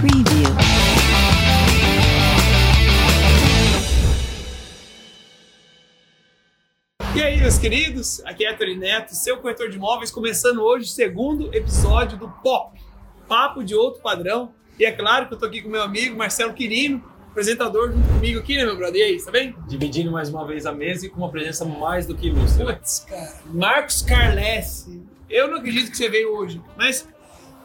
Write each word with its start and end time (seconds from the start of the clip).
Preview. 0.00 0.54
E 7.16 7.22
aí, 7.22 7.40
meus 7.40 7.58
queridos? 7.58 8.22
Aqui 8.24 8.44
é 8.44 8.50
Héctor 8.50 8.68
Neto, 8.76 9.14
seu 9.14 9.38
corretor 9.38 9.68
de 9.68 9.76
imóveis, 9.76 10.10
começando 10.10 10.62
hoje 10.62 10.84
o 10.84 10.88
segundo 10.88 11.52
episódio 11.54 12.16
do 12.18 12.28
POP, 12.28 12.78
Papo 13.26 13.64
de 13.64 13.74
Outro 13.74 14.00
Padrão. 14.00 14.52
E 14.78 14.84
é 14.84 14.92
claro 14.92 15.26
que 15.26 15.34
eu 15.34 15.38
tô 15.38 15.46
aqui 15.46 15.62
com 15.62 15.68
meu 15.68 15.82
amigo 15.82 16.16
Marcelo 16.16 16.52
Quirino, 16.52 17.02
apresentador 17.30 17.90
junto 17.92 18.06
comigo 18.06 18.38
aqui, 18.38 18.56
né, 18.56 18.64
meu 18.64 18.76
brother? 18.76 19.00
E 19.00 19.04
aí, 19.04 19.22
tá 19.22 19.32
bem? 19.32 19.54
Dividindo 19.66 20.12
mais 20.12 20.28
uma 20.28 20.46
vez 20.46 20.66
a 20.66 20.72
mesa 20.72 21.06
e 21.06 21.08
com 21.08 21.18
uma 21.18 21.30
presença 21.30 21.64
mais 21.64 22.06
do 22.06 22.14
que 22.14 22.28
ilustre. 22.28 22.64
né? 22.64 22.74
Putz, 22.74 23.04
cara. 23.08 23.34
Marcos 23.46 24.02
Carlesse. 24.02 25.02
Eu 25.28 25.48
não 25.48 25.58
acredito 25.58 25.90
que 25.90 25.96
você 25.96 26.08
veio 26.08 26.32
hoje, 26.36 26.60
mas 26.76 27.08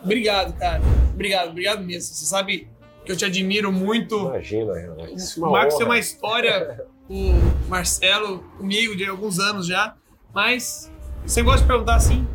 obrigado, 0.03 0.53
cara. 0.57 0.81
Obrigado, 1.13 1.49
obrigado 1.49 1.83
mesmo. 1.83 2.13
Você 2.13 2.25
sabe 2.25 2.67
que 3.05 3.11
eu 3.11 3.15
te 3.17 3.25
admiro 3.25 3.71
muito. 3.71 4.17
Imagina, 4.17 4.73
Renato. 4.73 5.13
O 5.37 5.51
Marcos 5.51 5.75
tem 5.75 5.85
uma 5.85 5.99
história 5.99 6.85
com 7.07 7.31
o 7.31 7.69
Marcelo, 7.69 8.39
comigo, 8.57 8.95
de 8.95 9.05
alguns 9.05 9.39
anos 9.39 9.67
já. 9.67 9.95
Mas 10.33 10.91
você 11.25 11.41
gosta 11.41 11.61
de 11.61 11.67
perguntar 11.67 11.95
assim: 11.95 12.27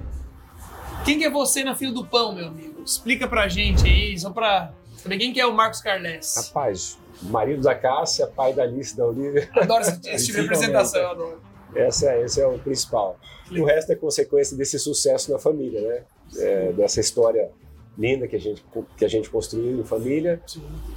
quem 1.05 1.19
que 1.19 1.25
é 1.25 1.31
você 1.31 1.65
na 1.65 1.75
fila 1.75 1.93
do 1.93 2.05
pão, 2.05 2.35
meu 2.35 2.47
amigo? 2.47 2.83
Explica 2.83 3.27
pra 3.27 3.49
gente 3.49 3.87
aí, 3.87 4.19
só 4.19 4.31
pra 4.31 4.73
saber 4.97 5.19
quem 5.19 5.33
que 5.33 5.41
é 5.41 5.47
o 5.47 5.55
Marcos 5.55 5.81
Carles. 5.81 6.35
Rapaz, 6.37 6.99
marido 7.23 7.63
da 7.63 7.75
Cássia, 7.75 8.27
pai 8.27 8.53
da 8.53 8.63
Alice, 8.63 8.97
da 8.97 9.07
Olivia. 9.07 9.49
Adoro 9.57 9.83
esse, 9.83 10.01
esse 10.09 10.27
tipo 10.27 10.39
de 10.39 10.45
apresentação, 10.45 11.01
eu 11.01 11.11
adoro. 11.11 11.48
Essa 11.75 12.13
é, 12.13 12.25
esse 12.25 12.41
é 12.41 12.47
o 12.47 12.59
principal. 12.59 13.19
O 13.51 13.65
resto 13.65 13.93
é 13.93 13.95
consequência 13.95 14.57
desse 14.57 14.79
sucesso 14.79 15.31
na 15.33 15.39
família, 15.39 15.81
né? 15.81 16.05
É, 16.39 16.73
dessa 16.73 17.01
história 17.01 17.51
linda 17.97 18.29
que 18.29 18.37
a 18.37 18.39
gente, 18.39 18.65
que 18.97 19.05
a 19.05 19.09
gente 19.09 19.29
construiu 19.29 19.81
em 19.81 19.85
família 19.85 20.41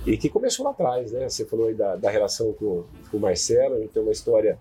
e 0.05 0.15
que 0.17 0.29
começou 0.29 0.65
lá 0.65 0.71
atrás, 0.71 1.11
né? 1.11 1.27
Você 1.27 1.45
falou 1.45 1.67
aí 1.67 1.73
da, 1.73 1.95
da 1.95 2.09
relação 2.09 2.53
com, 2.53 2.85
com 3.09 3.17
o 3.17 3.19
Marcelo, 3.19 3.75
a 3.75 3.79
gente 3.79 3.89
tem 3.89 4.03
uma 4.03 4.11
história 4.11 4.59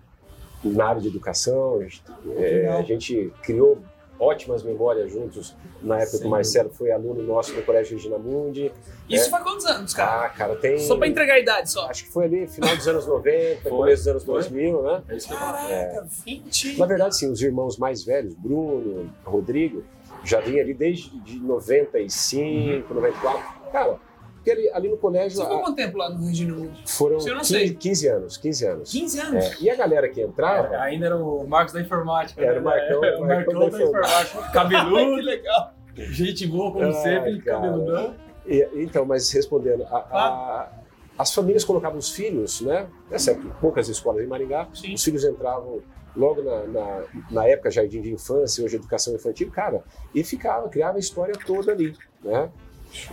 na 0.63 0.85
área 0.85 1.01
de 1.01 1.07
educação, 1.07 1.79
a 1.79 1.83
gente, 1.83 2.03
é, 2.37 2.67
a 2.67 2.81
gente 2.81 3.31
criou 3.43 3.79
ótimas 4.21 4.61
memórias 4.61 5.11
juntos 5.11 5.55
na 5.81 5.99
época 5.99 6.19
que 6.19 6.27
o 6.27 6.29
Marcelo 6.29 6.69
foi 6.69 6.91
aluno 6.91 7.23
nosso 7.23 7.53
no 7.53 7.63
Colégio 7.63 7.97
Regina 7.97 8.19
Mundi. 8.19 8.71
Isso 9.09 9.25
É. 9.25 9.29
faz 9.31 9.43
quantos 9.43 9.65
anos, 9.65 9.93
cara? 9.95 10.25
Ah, 10.25 10.29
cara, 10.29 10.55
tem... 10.55 10.77
Só 10.77 10.95
pra 10.95 11.07
entregar 11.07 11.33
a 11.33 11.39
idade 11.39 11.71
só. 11.71 11.87
Acho 11.87 12.05
que 12.05 12.11
foi 12.11 12.25
ali 12.25 12.47
final 12.47 12.75
dos 12.77 12.87
anos 12.87 13.07
90, 13.07 13.61
Foi. 13.63 13.71
começo 13.71 14.03
dos 14.03 14.07
anos 14.07 14.23
Foi. 14.23 14.33
2000, 14.35 14.81
né? 14.83 15.03
É 15.09 15.15
isso 15.15 15.27
que 15.27 15.33
eu 15.33 15.37
falo. 15.39 15.57
Caraca, 15.67 16.07
20. 16.25 16.77
Na 16.77 16.85
verdade, 16.85 17.17
sim, 17.17 17.31
os 17.31 17.41
irmãos 17.41 17.77
mais 17.77 18.03
velhos, 18.03 18.35
Bruno, 18.35 19.11
Rodrigo, 19.25 19.83
já 20.23 20.39
vinha 20.39 20.61
ali 20.61 20.73
desde 20.75 21.09
de 21.21 21.39
95, 21.39 22.93
94. 22.93 23.43
Cara, 23.71 23.97
porque 24.41 24.51
ali, 24.51 24.69
ali 24.73 24.89
no 24.89 24.97
colégio 24.97 25.37
Você 25.37 25.43
ficou 25.43 25.57
a- 25.57 25.61
quanto 25.61 25.75
tempo 25.75 25.97
lá 25.97 26.09
no 26.09 26.25
Regina 26.25 26.53
Mundi? 26.55 26.83
foram 26.91 27.19
Eu 27.19 27.35
não 27.35 27.41
15, 27.41 27.45
sei. 27.53 27.73
15 27.75 28.07
anos, 28.07 28.37
15 28.37 28.65
anos. 28.65 28.91
15 28.91 29.19
anos. 29.19 29.45
É, 29.45 29.55
e 29.61 29.69
a 29.69 29.75
galera 29.75 30.09
que 30.09 30.19
entrava, 30.21 30.75
Ainda 30.77 31.05
era 31.05 31.15
o 31.17 31.47
Marcos 31.47 31.73
da 31.73 31.81
Informática. 31.81 32.41
Era 32.43 32.55
né? 32.55 32.59
o 32.59 32.63
Marcão, 32.63 33.05
É, 33.05 33.17
o 33.17 33.21
Marcão 33.21 33.27
Marcão 33.53 33.69
da 33.69 33.77
da 33.77 33.83
Informática. 33.83 34.39
Ai, 34.39 34.45
que 34.47 34.51
Cabeludo, 34.53 35.21
legal. 35.21 35.73
gente 35.95 36.47
boa 36.47 36.71
como 36.71 36.85
Ai, 36.85 36.93
sempre, 36.93 37.41
cabeludão. 37.41 38.15
e- 38.47 38.67
então, 38.75 39.05
mas 39.05 39.29
respondendo, 39.31 39.83
a- 39.83 39.97
a- 40.11 40.71
as 41.19 41.31
famílias 41.33 41.63
colocavam 41.63 41.99
os 41.99 42.09
filhos, 42.09 42.61
né? 42.61 42.87
Nessa 43.11 43.31
época, 43.31 43.55
poucas 43.61 43.87
escolas 43.89 44.23
em 44.23 44.27
Maringá, 44.27 44.67
Sim. 44.73 44.95
os 44.95 45.03
filhos 45.03 45.23
entravam 45.23 45.81
logo 46.15 46.41
na, 46.41 46.63
na, 46.65 47.03
na 47.29 47.47
época 47.47 47.69
jardim 47.69 48.01
de 48.01 48.11
infância, 48.11 48.65
hoje 48.65 48.75
educação 48.75 49.13
infantil, 49.13 49.51
cara, 49.51 49.83
e 50.15 50.23
ficava, 50.23 50.67
criava 50.67 50.97
a 50.97 50.99
história 50.99 51.33
toda 51.45 51.71
ali, 51.71 51.93
né? 52.23 52.49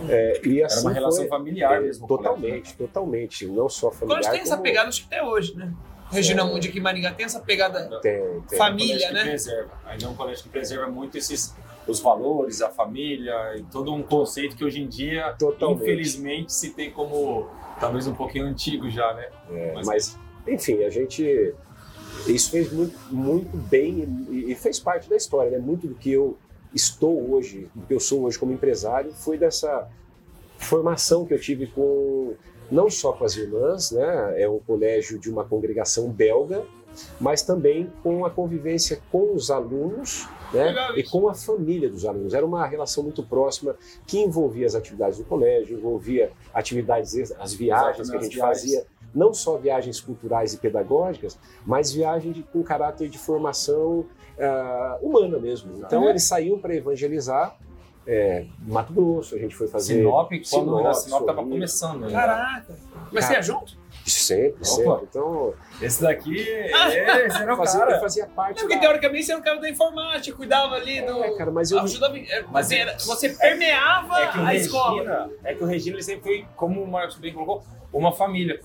É, 0.09 0.41
e 0.45 0.57
Era 0.59 0.67
assim 0.67 0.81
uma 0.81 0.91
relação 0.93 1.19
foi, 1.19 1.27
familiar 1.27 1.77
é, 1.77 1.79
mesmo. 1.81 2.07
Totalmente, 2.07 2.75
totalmente. 2.75 3.45
Não 3.47 3.69
só 3.69 3.87
O 3.87 3.91
familiar. 3.91 4.07
colégio 4.17 4.31
tem 4.31 4.41
essa 4.41 4.51
como- 4.51 4.63
pegada, 4.63 4.89
acho 4.89 5.07
que 5.07 5.15
até 5.15 5.23
hoje, 5.23 5.55
né? 5.55 5.73
Regina. 6.11 6.43
Mundi 6.43 6.67
aqui 6.69 6.79
em 6.79 6.81
Maringá 6.81 7.11
tem 7.11 7.25
essa 7.25 7.39
pegada. 7.39 7.99
Tem, 8.01 8.41
tem. 8.49 8.57
Família. 8.57 9.07
que 9.07 9.13
né? 9.13 9.23
Preserva. 9.25 9.71
Ainda 9.85 10.05
é 10.05 10.07
um 10.07 10.15
colégio 10.15 10.43
que 10.43 10.49
preserva 10.49 10.87
muito 10.87 11.17
esses 11.17 11.53
os 11.87 11.99
valores, 11.99 12.61
a 12.61 12.69
família 12.69 13.33
e 13.57 13.63
todo 13.63 13.93
um 13.93 14.03
conceito 14.03 14.55
que 14.55 14.63
hoje 14.65 14.79
em 14.81 14.87
dia, 14.87 15.33
Totalmente. 15.39 15.81
infelizmente, 15.81 16.53
se 16.53 16.71
tem 16.71 16.91
como 16.91 17.47
talvez 17.79 18.05
um 18.07 18.13
pouquinho 18.13 18.45
antigo 18.45 18.89
já, 18.89 19.13
né? 19.13 19.27
É, 19.51 19.71
Mas- 19.75 19.87
mas, 19.87 20.19
enfim, 20.47 20.83
a 20.83 20.89
gente. 20.89 21.53
Isso 22.27 22.51
fez 22.51 22.71
muito, 22.73 22.97
muito 23.11 23.55
bem 23.55 24.25
e, 24.29 24.51
e 24.51 24.55
fez 24.55 24.79
parte 24.79 25.07
da 25.09 25.15
história, 25.15 25.51
né? 25.51 25.57
Muito 25.59 25.87
do 25.87 25.95
que 25.95 26.11
eu 26.11 26.37
estou 26.73 27.31
hoje, 27.31 27.69
do 27.75 27.85
que 27.85 27.93
eu 27.93 27.99
sou 27.99 28.21
hoje 28.23 28.37
como 28.37 28.51
empresário, 28.53 29.11
foi 29.11 29.37
dessa 29.37 29.87
formação 30.57 31.25
que 31.25 31.33
eu 31.33 31.39
tive 31.39 31.67
com. 31.67 32.33
Não 32.71 32.89
só 32.89 33.11
com 33.13 33.25
as 33.25 33.35
irmãs, 33.35 33.91
né? 33.91 34.41
É 34.41 34.47
um 34.47 34.59
colégio 34.59 35.17
de 35.17 35.29
uma 35.29 35.43
congregação 35.43 36.07
belga, 36.09 36.63
mas 37.19 37.41
também 37.41 37.91
com 38.03 38.25
a 38.25 38.29
convivência 38.29 39.01
com 39.11 39.33
os 39.33 39.49
alunos 39.49 40.27
né? 40.53 40.73
E 40.95 41.03
com 41.03 41.27
a 41.29 41.33
família 41.35 41.87
dos 41.89 42.05
alunos. 42.05 42.33
Era 42.33 42.43
uma 42.45 42.65
relação 42.65 43.03
muito 43.03 43.21
próxima 43.23 43.75
que 44.07 44.19
envolvia 44.19 44.65
as 44.65 44.73
atividades 44.73 45.19
do 45.19 45.23
colégio, 45.23 45.77
envolvia 45.77 46.31
atividades, 46.53 47.13
as 47.39 47.53
viagens 47.53 47.99
Exato, 48.07 48.11
que 48.11 48.17
a 48.17 48.21
gente 48.21 48.35
viagens. 48.35 48.61
fazia, 48.61 48.85
não 49.13 49.31
só 49.31 49.57
viagens 49.57 49.99
culturais 50.01 50.53
e 50.55 50.57
pedagógicas, 50.57 51.37
mas 51.65 51.91
viagens 51.91 52.33
de- 52.35 52.41
com 52.43 52.63
caráter 52.63 53.09
de 53.09 53.17
formação 53.19 54.05
ah, 54.39 54.97
humana 55.01 55.37
mesmo. 55.39 55.71
Então 55.77 56.09
eles 56.09 56.23
saíam 56.23 56.57
para 56.59 56.75
evangelizar. 56.75 57.55
É, 58.07 58.45
Mato 58.65 58.91
Grosso, 58.91 59.35
a 59.35 59.37
gente 59.37 59.55
foi 59.55 59.67
fazer. 59.67 59.95
Sinop, 59.97 60.29
quando 60.29 60.45
Sinop, 60.45 60.85
a 60.87 60.93
Sinop 60.95 61.21
estava 61.21 61.43
começando. 61.43 62.05
ainda. 62.05 62.19
Caraca. 62.19 62.75
Mas 63.11 63.25
você 63.25 63.35
é 63.35 63.41
junto? 63.43 63.77
Sempre, 64.05 64.55
Opa. 64.55 64.65
sempre. 64.65 65.07
Então, 65.09 65.53
Esse 65.79 66.01
daqui, 66.01 66.71
Ah. 66.73 66.91
é, 66.91 67.25
esse 67.27 67.37
era 67.41 67.53
o 67.53 67.57
fazia, 67.57 67.79
cara. 67.81 67.99
fazia 67.99 68.25
parte. 68.25 68.55
Não, 68.55 68.61
porque 68.63 68.75
da- 68.75 68.81
teoricamente 68.81 69.25
você 69.25 69.31
era 69.33 69.39
um 69.39 69.43
cara 69.43 69.59
da 69.61 69.69
informática, 69.69 70.35
cuidava 70.35 70.75
ali 70.75 71.01
do. 71.03 71.23
É, 71.23 71.37
cara, 71.37 71.51
mas 71.51 71.69
eu. 71.69 71.79
Ajudava, 71.79 72.17
é, 72.17 72.43
Mas 72.49 72.65
você, 72.67 72.75
é- 72.75 72.79
era- 72.79 72.97
você 72.97 73.29
permeava 73.29 74.19
É 74.19 74.27
que 74.31 74.39
o 74.39 74.41
a 74.45 74.55
escola. 74.55 74.95
Regina, 74.97 75.29
é 75.43 75.53
que 75.53 75.63
o 75.63 75.67
Regina 75.67 75.95
ele 75.97 76.03
sempre 76.03 76.23
foi, 76.23 76.45
como 76.55 76.81
o 76.81 76.87
Marcos 76.87 77.17
bem 77.17 77.31
colocou, 77.33 77.63
uma 77.93 78.11
família. 78.11 78.59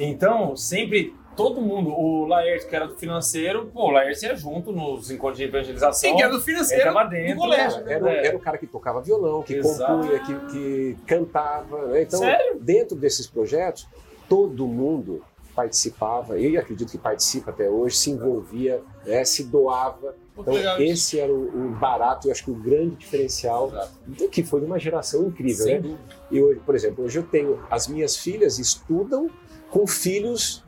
Então, 0.00 0.56
sempre, 0.56 1.14
todo 1.36 1.60
mundo, 1.60 1.90
o 1.90 2.24
Laerte, 2.26 2.66
que 2.66 2.74
era 2.74 2.86
do 2.88 2.94
financeiro, 2.96 3.66
pô, 3.66 3.88
o 3.88 3.90
Laerte 3.90 4.24
ia 4.24 4.34
junto 4.34 4.72
nos 4.72 5.10
encontros 5.10 5.38
de 5.38 5.44
evangelização. 5.44 6.10
Sim, 6.10 6.16
que 6.16 6.22
era 6.22 6.32
do 6.32 6.40
financeiro 6.40 6.82
Ele 6.84 6.92
tava 6.92 7.04
do 7.04 7.10
dentro, 7.10 7.36
colégio. 7.36 7.84
né? 7.84 7.92
Era, 7.92 8.04
o- 8.04 8.08
era 8.08 8.36
o 8.36 8.40
cara 8.40 8.58
que 8.58 8.66
tocava 8.66 9.00
violão, 9.02 9.42
que 9.42 9.54
Exato. 9.54 9.92
compunha, 9.92 10.18
que, 10.20 10.34
que 10.50 10.96
cantava. 11.06 11.86
né? 11.88 12.02
Então, 12.02 12.18
Sério? 12.20 12.58
dentro 12.60 12.96
desses 12.96 13.26
projetos, 13.26 13.86
todo 14.28 14.66
mundo 14.66 15.22
participava, 15.54 16.38
e 16.38 16.56
acredito 16.56 16.90
que 16.90 16.98
participa 16.98 17.50
até 17.50 17.68
hoje, 17.68 17.96
se 17.96 18.10
envolvia, 18.10 18.82
né, 19.06 19.24
se 19.24 19.44
doava. 19.44 20.14
Então, 20.38 20.54
esse 20.78 21.18
era 21.18 21.32
o, 21.32 21.66
o 21.66 21.70
barato, 21.70 22.28
eu 22.28 22.32
acho 22.32 22.44
que 22.44 22.50
o 22.50 22.54
grande 22.54 22.94
diferencial, 22.96 23.68
Exato. 23.68 24.28
que 24.30 24.42
foi 24.44 24.60
de 24.60 24.66
uma 24.66 24.78
geração 24.78 25.26
incrível. 25.28 25.64
Sem 25.64 25.74
né? 25.76 25.80
dúvida. 25.80 26.00
E 26.30 26.42
hoje, 26.42 26.60
por 26.60 26.74
exemplo, 26.74 27.04
hoje 27.04 27.18
eu 27.18 27.22
tenho, 27.22 27.58
as 27.70 27.88
minhas 27.88 28.16
filhas 28.16 28.58
estudam 28.58 29.30
com 29.70 29.86
filhos 29.86 30.62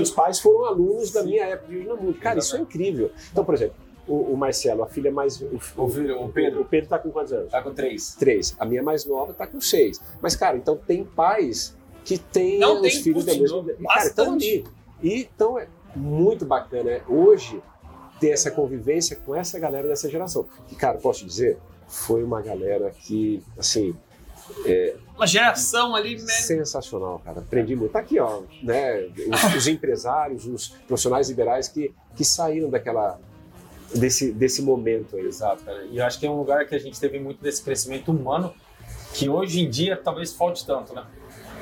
os 0.00 0.10
pais 0.10 0.40
foram 0.40 0.64
alunos 0.64 1.10
da 1.10 1.22
minha 1.22 1.44
época 1.44 1.72
de 1.72 1.78
Unamundi. 1.78 2.18
Cara, 2.18 2.38
isso 2.38 2.56
é 2.56 2.60
incrível. 2.60 3.10
Então, 3.30 3.44
por 3.44 3.54
exemplo, 3.54 3.76
o, 4.06 4.32
o 4.32 4.36
Marcelo, 4.36 4.82
a 4.82 4.86
filha 4.86 5.10
mais. 5.10 5.40
O, 5.40 5.60
O 5.76 5.88
filho, 5.88 6.22
o 6.22 6.28
Pedro, 6.28 6.60
o 6.62 6.64
Pedro 6.64 6.88
tá 6.88 6.98
com 6.98 7.10
quantos 7.10 7.32
anos? 7.32 7.50
tá 7.50 7.60
com 7.60 7.72
três. 7.74 8.14
Três. 8.14 8.54
A 8.58 8.64
minha 8.64 8.82
mais 8.82 9.04
nova 9.04 9.32
tá 9.32 9.46
com 9.46 9.60
seis. 9.60 10.00
Mas, 10.20 10.36
cara, 10.36 10.56
então 10.56 10.76
tem 10.76 11.04
pais 11.04 11.76
que 12.04 12.18
têm 12.18 12.58
Não, 12.58 12.76
os 12.76 12.82
tem, 12.82 13.02
filhos 13.02 13.24
da 13.24 13.34
mesma. 13.34 13.64
Cara, 13.88 14.06
estão 14.06 14.32
ali. 14.34 14.64
E 15.02 15.22
então 15.22 15.58
é 15.58 15.66
muito 15.94 16.44
bacana 16.44 16.84
né? 16.84 17.02
hoje 17.08 17.60
ter 18.20 18.30
essa 18.30 18.50
convivência 18.50 19.16
com 19.16 19.34
essa 19.34 19.58
galera 19.58 19.88
dessa 19.88 20.08
geração. 20.08 20.46
E, 20.70 20.74
cara, 20.74 20.98
posso 20.98 21.26
dizer, 21.26 21.58
foi 21.86 22.22
uma 22.22 22.40
galera 22.40 22.90
que, 22.90 23.42
assim, 23.58 23.94
Uma 25.14 25.26
geração 25.26 25.94
ali, 25.94 26.16
né? 26.16 26.26
sensacional, 26.26 27.20
cara. 27.24 27.40
Aprendi 27.40 27.74
muito. 27.74 27.92
Tá 27.92 28.00
aqui, 28.00 28.18
ó, 28.20 28.42
né? 28.62 29.08
Os, 29.32 29.54
os 29.56 29.66
empresários, 29.66 30.46
os 30.46 30.68
profissionais 30.86 31.28
liberais 31.28 31.68
que, 31.68 31.94
que 32.14 32.24
saíram 32.24 32.70
daquela. 32.70 33.18
Desse, 33.94 34.32
desse 34.32 34.62
momento 34.62 35.16
aí. 35.16 35.24
Exato, 35.24 35.62
cara. 35.62 35.84
E 35.84 35.98
eu 35.98 36.04
acho 36.04 36.18
que 36.18 36.26
é 36.26 36.30
um 36.30 36.36
lugar 36.36 36.66
que 36.66 36.74
a 36.74 36.78
gente 36.78 36.98
teve 36.98 37.20
muito 37.20 37.40
desse 37.40 37.62
crescimento 37.62 38.10
humano 38.10 38.52
que 39.14 39.28
hoje 39.28 39.60
em 39.60 39.70
dia 39.70 39.96
talvez 39.96 40.32
falte 40.32 40.66
tanto, 40.66 40.92
né? 40.92 41.04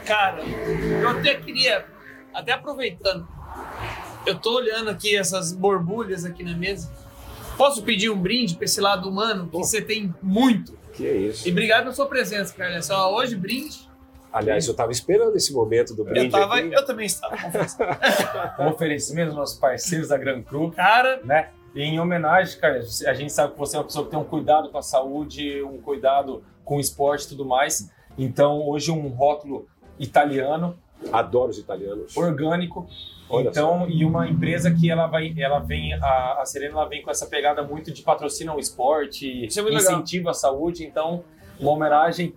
Cara, 0.04 0.42
eu 0.42 1.08
até 1.08 1.34
queria, 1.34 1.86
até 2.32 2.52
aproveitando, 2.52 3.28
eu 4.26 4.38
tô 4.38 4.56
olhando 4.56 4.90
aqui 4.90 5.16
essas 5.16 5.52
borbulhas 5.52 6.24
aqui 6.24 6.42
na 6.42 6.56
mesa. 6.56 6.90
Posso 7.56 7.82
pedir 7.82 8.10
um 8.10 8.18
brinde 8.18 8.56
pra 8.56 8.64
esse 8.64 8.80
lado 8.80 9.08
humano 9.08 9.48
que 9.48 9.56
você 9.56 9.80
tem 9.80 10.12
muito? 10.22 10.76
Que 10.94 11.06
é 11.06 11.16
isso. 11.16 11.46
E 11.46 11.50
obrigado 11.50 11.82
pela 11.82 11.94
sua 11.94 12.06
presença, 12.06 12.54
Carlos. 12.54 12.88
Ó, 12.90 13.14
Hoje, 13.16 13.36
brinde. 13.36 13.88
Aliás, 14.32 14.66
eu 14.66 14.74
tava 14.74 14.90
esperando 14.90 15.36
esse 15.36 15.52
momento 15.52 15.94
do 15.94 16.04
brinde. 16.04 16.26
Eu, 16.26 16.30
tava, 16.30 16.56
aqui. 16.56 16.72
eu 16.72 16.84
também 16.84 17.06
estava. 17.06 17.36
Um 18.58 18.66
oferecimento 18.70 19.28
dos 19.28 19.36
nossos 19.36 19.58
parceiros 19.58 20.08
da 20.08 20.18
Gran 20.18 20.42
Cru, 20.42 20.72
Cara, 20.72 21.20
né? 21.24 21.50
E 21.74 21.82
em 21.82 22.00
homenagem, 22.00 22.58
cara, 22.58 22.80
a 23.06 23.14
gente 23.14 23.32
sabe 23.32 23.52
que 23.52 23.58
você 23.58 23.76
é 23.76 23.78
uma 23.78 23.84
pessoa 23.84 24.04
que 24.04 24.10
tem 24.10 24.18
um 24.18 24.24
cuidado 24.24 24.70
com 24.70 24.78
a 24.78 24.82
saúde, 24.82 25.62
um 25.62 25.80
cuidado 25.80 26.42
com 26.64 26.76
o 26.76 26.80
esporte 26.80 27.26
e 27.26 27.28
tudo 27.28 27.44
mais. 27.44 27.90
Então, 28.16 28.66
hoje 28.68 28.90
um 28.90 29.08
rótulo 29.08 29.68
italiano, 29.98 30.76
Adoro 31.12 31.50
os 31.50 31.58
italianos. 31.58 32.16
orgânico. 32.16 32.88
Olha 33.28 33.48
então, 33.48 33.86
e 33.88 34.04
uma 34.04 34.28
empresa 34.28 34.70
que 34.70 34.90
ela 34.90 35.06
vai, 35.06 35.34
ela 35.38 35.58
vem, 35.58 35.94
a, 35.94 36.40
a 36.40 36.46
Serena 36.46 36.74
ela 36.74 36.88
vem 36.88 37.02
com 37.02 37.10
essa 37.10 37.26
pegada 37.26 37.62
muito 37.62 37.90
de 37.90 38.02
patrocina 38.02 38.54
o 38.54 38.60
esporte, 38.60 39.46
Isso 39.46 39.58
é 39.58 39.62
legal. 39.62 39.80
incentiva 39.80 40.30
a 40.30 40.34
saúde. 40.34 40.84
Então, 40.84 41.24
uma 41.58 41.70
homenagem 41.72 42.34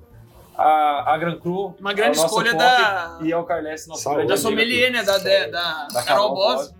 à, 0.58 1.14
à 1.14 1.18
Gran 1.18 1.38
Cru, 1.40 1.76
Uma 1.80 1.94
grande 1.94 2.18
ao 2.18 2.24
nosso 2.24 2.40
escolha 2.40 2.54
da, 2.58 3.20
e 3.22 3.34
ao 3.34 3.44
Carles, 3.46 3.86
nosso 3.86 4.02
Saúde. 4.02 4.18
grande 4.20 4.32
da 4.32 4.38
sommelier, 4.38 4.92
né? 4.92 5.04
Da, 5.04 5.18
da, 5.18 5.48
da, 5.48 5.88
Da 5.94 6.04
Carol 6.04 6.34
Boss. 6.34 6.74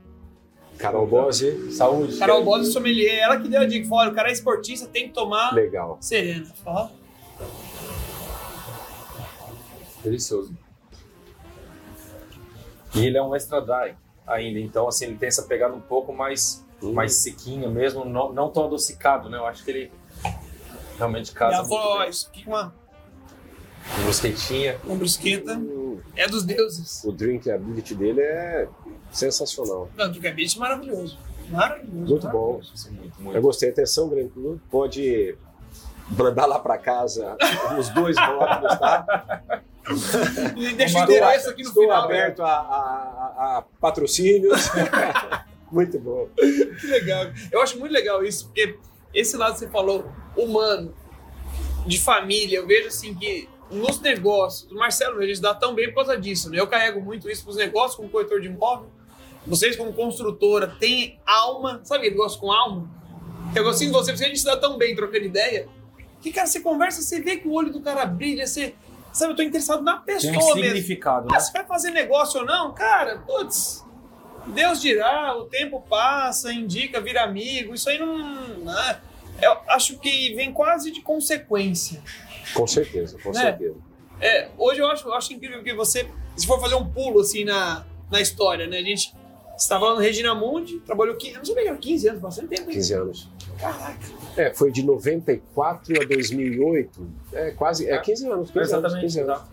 Carol 0.78 1.08
Bose. 1.08 1.72
Saúde. 1.72 2.18
Carol 2.18 2.44
Boss 2.44 2.72
sommelier. 2.72 3.18
Ela 3.20 3.40
que 3.42 3.50
deu 3.50 3.62
a 3.62 3.66
dica. 3.66 3.88
Fala, 3.90 4.10
o 4.12 4.14
cara 4.14 4.30
é 4.30 4.32
esportista, 4.32 4.88
tem 4.88 5.08
que 5.08 5.14
tomar 5.14 5.52
legal. 5.54 5.98
serena. 6.00 6.46
Fala. 6.64 6.92
Delicioso. 10.04 10.54
E 12.96 13.06
ele 13.06 13.18
é 13.18 13.22
um 13.24 13.36
extra 13.36 13.60
dry 13.62 13.96
ainda, 14.26 14.60
então 14.60 14.88
assim, 14.88 15.06
ele 15.06 15.18
tem 15.18 15.28
essa 15.28 15.44
pegada 15.44 15.74
um 15.74 15.80
pouco 15.82 16.12
mais, 16.14 16.66
Hum. 16.82 16.94
mais 16.94 17.16
sequinha 17.16 17.68
mesmo, 17.70 18.06
não, 18.06 18.32
não 18.32 18.50
tão 18.50 18.66
adocicado, 18.66 19.30
né? 19.30 19.38
Eu 19.38 19.46
acho 19.46 19.64
que 19.64 19.72
ele 19.72 19.92
realmente 20.98 21.32
casa 21.32 21.58
ó, 21.62 21.66
muito 21.68 22.00
bem. 22.00 22.10
isso 22.10 22.28
aqui 22.28 22.44
é 22.46 22.48
uma, 22.50 22.74
Com 23.96 24.02
brusquetinha. 24.04 24.78
uma 24.84 24.96
brusqueta 24.96 25.54
Hum, 25.56 26.00
é 26.16 26.28
dos 26.28 26.44
deuses. 26.44 27.04
O 27.04 27.12
drinkability 27.12 27.96
dele 27.96 28.22
é 28.22 28.68
sensacional. 29.12 29.90
Não, 29.96 30.12
do 30.12 30.20
cabide 30.22 30.60
maravilhoso. 30.60 31.18
Maravilhoso. 31.50 32.12
Muito 32.12 32.28
bom. 32.28 32.60
Isso 32.62 32.88
é 32.90 32.92
muito, 32.92 33.14
Eu 33.20 33.24
muito. 33.24 33.42
gostei. 33.42 33.70
Atenção, 33.70 34.10
Gran 34.10 34.28
Cru. 34.28 34.60
Pode 34.70 35.36
mandar 36.10 36.46
lá 36.46 36.60
para 36.60 36.78
casa 36.78 37.38
os 37.80 37.90
dois 37.90 38.16
rótulos, 38.18 38.78
tá? 38.78 39.62
E 40.56 40.74
deixa 40.74 41.00
o 41.00 41.04
endereço 41.04 41.50
aqui 41.50 41.64
no 41.64 41.70
Estou 41.70 41.84
final. 41.84 42.08
né? 42.08 42.16
aberto 42.16 42.42
a, 42.44 42.50
a- 42.50 43.34
a- 43.38 43.58
a 43.58 43.62
patrocínios. 43.80 44.70
Muito 45.72 46.00
bom. 46.00 46.30
Que 46.36 46.88
legal. 46.88 47.26
Eu 47.52 47.62
acho 47.62 47.78
muito 47.78 47.92
legal 47.92 48.24
isso, 48.24 48.46
porque 48.46 48.78
esse 49.14 49.36
lado 49.36 49.54
que 49.54 49.60
você 49.60 49.68
falou, 49.68 50.10
humano, 50.36 50.94
de 51.86 52.00
família, 52.00 52.58
eu 52.60 52.66
vejo 52.68 52.88
assim 52.88 53.14
que 53.14 53.50
nos 53.70 54.00
negócios, 54.00 54.72
o 54.72 54.76
Marcelo, 54.76 55.22
ele 55.22 55.36
se 55.36 55.42
dá 55.42 55.54
tão 55.54 55.76
bem 55.76 55.90
por 55.90 55.96
causa 55.96 56.18
disso, 56.18 56.50
né? 56.50 56.58
Eu 56.58 56.68
carrego 56.68 57.02
muito 57.02 57.30
isso 57.30 57.44
para 57.44 57.52
os 57.52 57.58
negócios 57.58 57.96
como 57.96 58.08
corretor 58.08 58.40
de 58.40 58.48
imóvel. 58.48 58.88
Vocês, 59.46 59.76
como 59.76 59.92
construtora, 59.94 60.68
têm 60.80 61.20
alma. 61.26 61.82
Sabe 61.84 62.10
negócio 62.10 62.40
com 62.40 62.50
alma? 62.50 62.90
Eu 63.54 63.64
gosto 63.66 63.80
de 63.80 63.90
você, 63.90 64.12
porque 64.12 64.24
a 64.26 64.28
gente 64.30 64.40
se 64.40 64.46
dá 64.46 64.56
tão 64.56 64.78
bem 64.78 64.96
trocando 64.96 65.26
ideia. 65.26 65.68
Que, 66.22 66.32
cara, 66.32 66.48
você 66.48 66.62
conversa, 66.62 67.02
você 67.02 67.20
vê 67.22 67.38
que 67.38 67.48
o 67.48 67.52
olho 67.54 67.72
do 67.74 67.82
cara 67.82 68.06
brilha, 68.06 68.48
você. 68.48 68.74
Sabe, 69.18 69.32
eu 69.34 69.36
tô 69.36 69.42
interessado 69.42 69.82
na 69.84 69.98
Tem 69.98 70.16
pessoa 70.16 70.32
um 70.32 70.56
mesmo. 70.56 70.64
significado, 70.64 71.28
Ah, 71.30 71.34
né? 71.34 71.40
se 71.40 71.52
vai 71.52 71.66
fazer 71.66 71.90
negócio 71.92 72.42
ou 72.42 72.46
não, 72.46 72.72
cara, 72.74 73.18
putz, 73.26 73.84
Deus 74.48 74.80
dirá, 74.80 75.36
o 75.36 75.46
tempo 75.46 75.82
passa, 75.90 76.54
indica, 76.54 77.02
vira 77.02 77.24
amigo, 77.24 77.74
isso 77.74 77.90
aí 77.90 77.98
não. 77.98 78.18
né? 78.60 79.00
Eu 79.42 79.58
acho 79.70 79.98
que 80.00 80.34
vem 80.36 80.54
quase 80.54 80.92
de 80.92 81.02
consequência. 81.02 82.02
Com 82.54 82.66
certeza, 82.68 83.18
com 83.22 83.32
Né? 83.32 83.42
certeza. 83.42 83.76
É, 84.22 84.50
hoje 84.58 84.80
eu 84.82 84.88
acho, 84.90 85.08
eu 85.08 85.14
acho 85.14 85.34
incrível 85.34 85.64
que 85.64 85.74
você, 85.74 86.08
se 86.36 86.46
for 86.48 86.60
fazer 86.62 86.76
um 86.76 86.88
pulo 86.88 87.20
assim 87.22 87.44
na, 87.44 87.86
na 88.12 88.22
história, 88.22 88.66
né? 88.68 88.78
A 88.78 88.84
gente 88.84 89.14
estava 89.58 89.88
lá 89.88 89.94
no 89.96 90.00
Regina 90.00 90.34
Mundi, 90.36 90.80
trabalhou 90.80 91.16
15, 91.16 91.34
eu 91.34 91.38
não 91.44 91.54
que 91.56 91.68
era 91.68 91.78
15 91.78 92.08
anos, 92.10 92.22
bastante 92.22 92.48
tempo. 92.50 92.70
hein? 92.70 92.76
15 92.76 92.94
anos. 92.94 93.30
Caraca. 93.60 93.98
É, 94.36 94.54
foi 94.54 94.72
de 94.72 94.84
94 94.84 96.02
a 96.02 96.06
2008. 96.06 97.08
É, 97.34 97.52
quase. 97.52 97.90
É 97.90 97.98
15 97.98 98.28
anos. 98.28 98.52
15 98.52 98.60
anos, 98.60 98.70
Exatamente. 98.70 99.02
15 99.02 99.20
anos. 99.22 99.40
tá? 99.40 99.48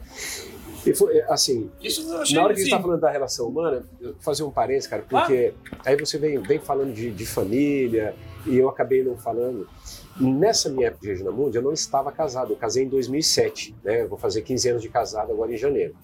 E 0.87 0.95
foi, 0.95 1.17
é, 1.17 1.25
assim, 1.33 1.71
Isso 1.81 2.03
eu 2.13 2.21
achei 2.21 2.37
Na 2.37 2.45
hora 2.45 2.53
que 2.53 2.61
a 2.61 2.63
assim, 2.63 2.71
gente 2.71 2.77
tá 2.79 2.83
falando 2.83 3.01
da 3.01 3.11
relação 3.11 3.49
humana, 3.49 3.85
eu 4.01 4.13
vou 4.13 4.21
fazer 4.21 4.43
um 4.43 4.51
parênteses, 4.51 4.87
cara, 4.87 5.03
porque 5.09 5.55
aí 5.85 5.97
você 5.97 6.19
vem, 6.19 6.39
vem 6.43 6.59
falando 6.59 6.93
de, 6.93 7.11
de 7.11 7.25
família 7.25 8.15
e 8.47 8.57
eu 8.59 8.69
acabei 8.69 9.03
não 9.03 9.17
falando. 9.17 9.67
Nessa 10.21 10.69
minha 10.69 10.89
época 10.89 11.03
de 11.03 11.09
Regina 11.09 11.31
Mundi, 11.33 11.57
eu 11.57 11.63
não 11.63 11.73
estava 11.73 12.13
casado, 12.13 12.53
eu 12.53 12.57
casei 12.57 12.85
em 12.85 12.89
2007, 12.89 13.75
né? 13.83 14.03
Eu 14.03 14.09
vou 14.09 14.17
fazer 14.19 14.43
15 14.43 14.69
anos 14.69 14.83
de 14.83 14.89
casado 14.89 15.33
agora 15.33 15.53
em 15.53 15.57
janeiro. 15.57 15.95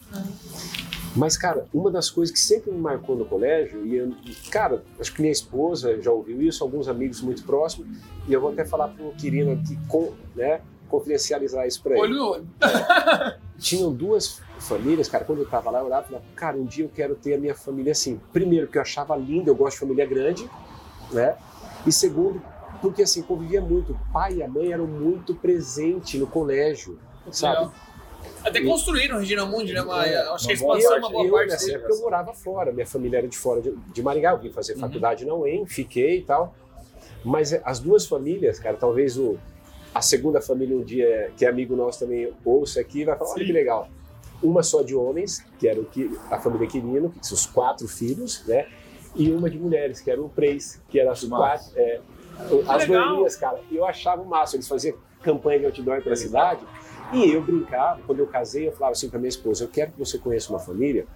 Mas, 1.16 1.36
cara, 1.36 1.66
uma 1.74 1.90
das 1.90 2.08
coisas 2.08 2.32
que 2.32 2.38
sempre 2.38 2.70
me 2.70 2.78
marcou 2.78 3.16
no 3.16 3.24
colégio, 3.24 3.84
e, 3.84 3.96
eu, 3.96 4.12
cara, 4.50 4.84
acho 4.98 5.12
que 5.12 5.20
minha 5.20 5.32
esposa 5.32 6.00
já 6.00 6.10
ouviu 6.10 6.40
isso, 6.40 6.62
alguns 6.62 6.88
amigos 6.88 7.20
muito 7.20 7.42
próximos, 7.44 7.88
e 8.28 8.32
eu 8.32 8.40
vou 8.40 8.52
até 8.52 8.64
falar 8.64 8.88
pro 8.88 9.10
Quirino 9.12 9.52
aqui, 9.52 9.76
com, 9.88 10.12
né, 10.36 10.60
confidencializar 10.88 11.66
isso 11.66 11.82
pra 11.82 11.92
ele 11.92 12.02
olho 12.02 12.14
no 12.14 12.26
olho. 12.30 12.48
tinham 13.58 13.92
duas 13.92 14.40
famílias, 14.58 15.08
cara, 15.08 15.24
quando 15.24 15.40
eu 15.40 15.46
tava 15.48 15.70
lá, 15.70 15.80
eu 15.80 15.86
olhava 15.86 16.04
e 16.04 16.08
falava, 16.08 16.24
cara, 16.34 16.56
um 16.56 16.64
dia 16.64 16.84
eu 16.84 16.90
quero 16.92 17.14
ter 17.14 17.34
a 17.34 17.38
minha 17.38 17.54
família 17.54 17.92
assim. 17.92 18.20
Primeiro, 18.32 18.66
porque 18.66 18.78
eu 18.78 18.82
achava 18.82 19.16
lindo, 19.16 19.50
eu 19.50 19.54
gosto 19.54 19.74
de 19.74 19.80
família 19.80 20.06
grande, 20.06 20.48
né? 21.12 21.36
E 21.86 21.92
segundo, 21.92 22.42
porque 22.80 23.02
assim, 23.02 23.22
convivia 23.22 23.60
muito. 23.60 23.92
O 23.92 24.12
pai 24.12 24.36
e 24.36 24.42
a 24.42 24.48
mãe 24.48 24.72
eram 24.72 24.86
muito 24.86 25.34
presentes 25.34 26.18
no 26.18 26.26
colégio, 26.26 26.98
sabe? 27.30 27.56
Legal. 27.56 27.74
Até 28.44 28.62
construíram 28.64 29.18
Regina 29.18 29.44
Mundi, 29.44 29.72
né? 29.72 29.82
Mas 29.82 30.10
É, 30.10 30.18
acho 30.28 30.46
que 30.46 30.52
a 30.52 30.56
uma 30.56 30.60
boa 30.64 30.78
expansão 30.78 30.96
é 30.96 30.98
uma 31.00 31.10
boa 31.10 31.24
eu, 31.26 31.30
parte 31.32 31.48
nessa 31.50 31.66
dele. 31.66 31.76
época, 31.78 31.92
eu 31.92 32.00
morava 32.00 32.32
fora, 32.34 32.72
minha 32.72 32.86
família 32.86 33.18
era 33.18 33.28
de 33.28 33.36
fora 33.36 33.60
de, 33.60 33.70
de 33.72 34.02
Maringá, 34.02 34.32
eu 34.32 34.38
vim 34.38 34.50
fazer 34.50 34.74
Uhum. 34.74 34.80
faculdade 34.80 35.24
na 35.24 35.34
UEM, 35.34 35.66
fiquei 35.66 36.18
e 36.18 36.22
tal. 36.22 36.54
Mas 37.24 37.52
é, 37.52 37.60
as 37.64 37.78
duas 37.80 38.06
famílias, 38.06 38.58
cara, 38.58 38.76
talvez 38.76 39.18
o, 39.18 39.38
a 39.94 40.00
segunda 40.00 40.40
família 40.40 40.76
um 40.76 40.82
dia, 40.82 41.30
que 41.36 41.44
é 41.44 41.48
amigo 41.48 41.76
nosso 41.76 42.00
também, 42.00 42.32
ouça 42.44 42.80
aqui, 42.80 43.04
vai 43.04 43.16
falar, 43.18 43.30
olha 43.32 43.44
que 43.44 43.52
legal. 43.52 43.88
Uma 44.42 44.62
só 44.62 44.80
de 44.82 44.94
homens, 44.94 45.44
que 45.58 45.68
era 45.68 45.78
o 45.78 45.84
que, 45.84 46.10
a 46.30 46.38
família 46.38 46.66
Quirino, 46.66 47.10
que 47.10 47.26
são 47.26 47.34
os 47.36 47.44
quatro 47.44 47.86
filhos, 47.86 48.42
né? 48.46 48.66
E 49.14 49.30
uma 49.30 49.50
de 49.50 49.58
mulheres, 49.58 50.00
que 50.00 50.10
era 50.10 50.22
o 50.22 50.30
Preis, 50.30 50.80
que 50.88 50.98
era 50.98 51.12
as 51.12 51.22
quatro. 51.24 51.66
É, 51.76 52.00
as 52.68 52.86
loirinhas, 52.86 53.36
cara. 53.36 53.60
E 53.70 53.76
eu 53.76 53.84
achava 53.84 54.22
o 54.22 54.26
máximo, 54.26 54.56
eles 54.56 54.68
faziam 54.68 54.96
campanha 55.22 55.60
de 55.60 55.66
outdoor 55.66 56.02
pela 56.02 56.16
cidade. 56.16 56.60
E 57.12 57.32
eu 57.32 57.42
brincava, 57.42 58.00
quando 58.06 58.20
eu 58.20 58.26
casei, 58.26 58.68
eu 58.68 58.72
falava 58.72 58.92
assim 58.92 59.08
pra 59.08 59.18
minha 59.18 59.28
esposa: 59.28 59.64
eu 59.64 59.68
quero 59.68 59.92
que 59.92 59.98
você 59.98 60.18
conheça 60.18 60.50
uma 60.50 60.58
família, 60.58 61.06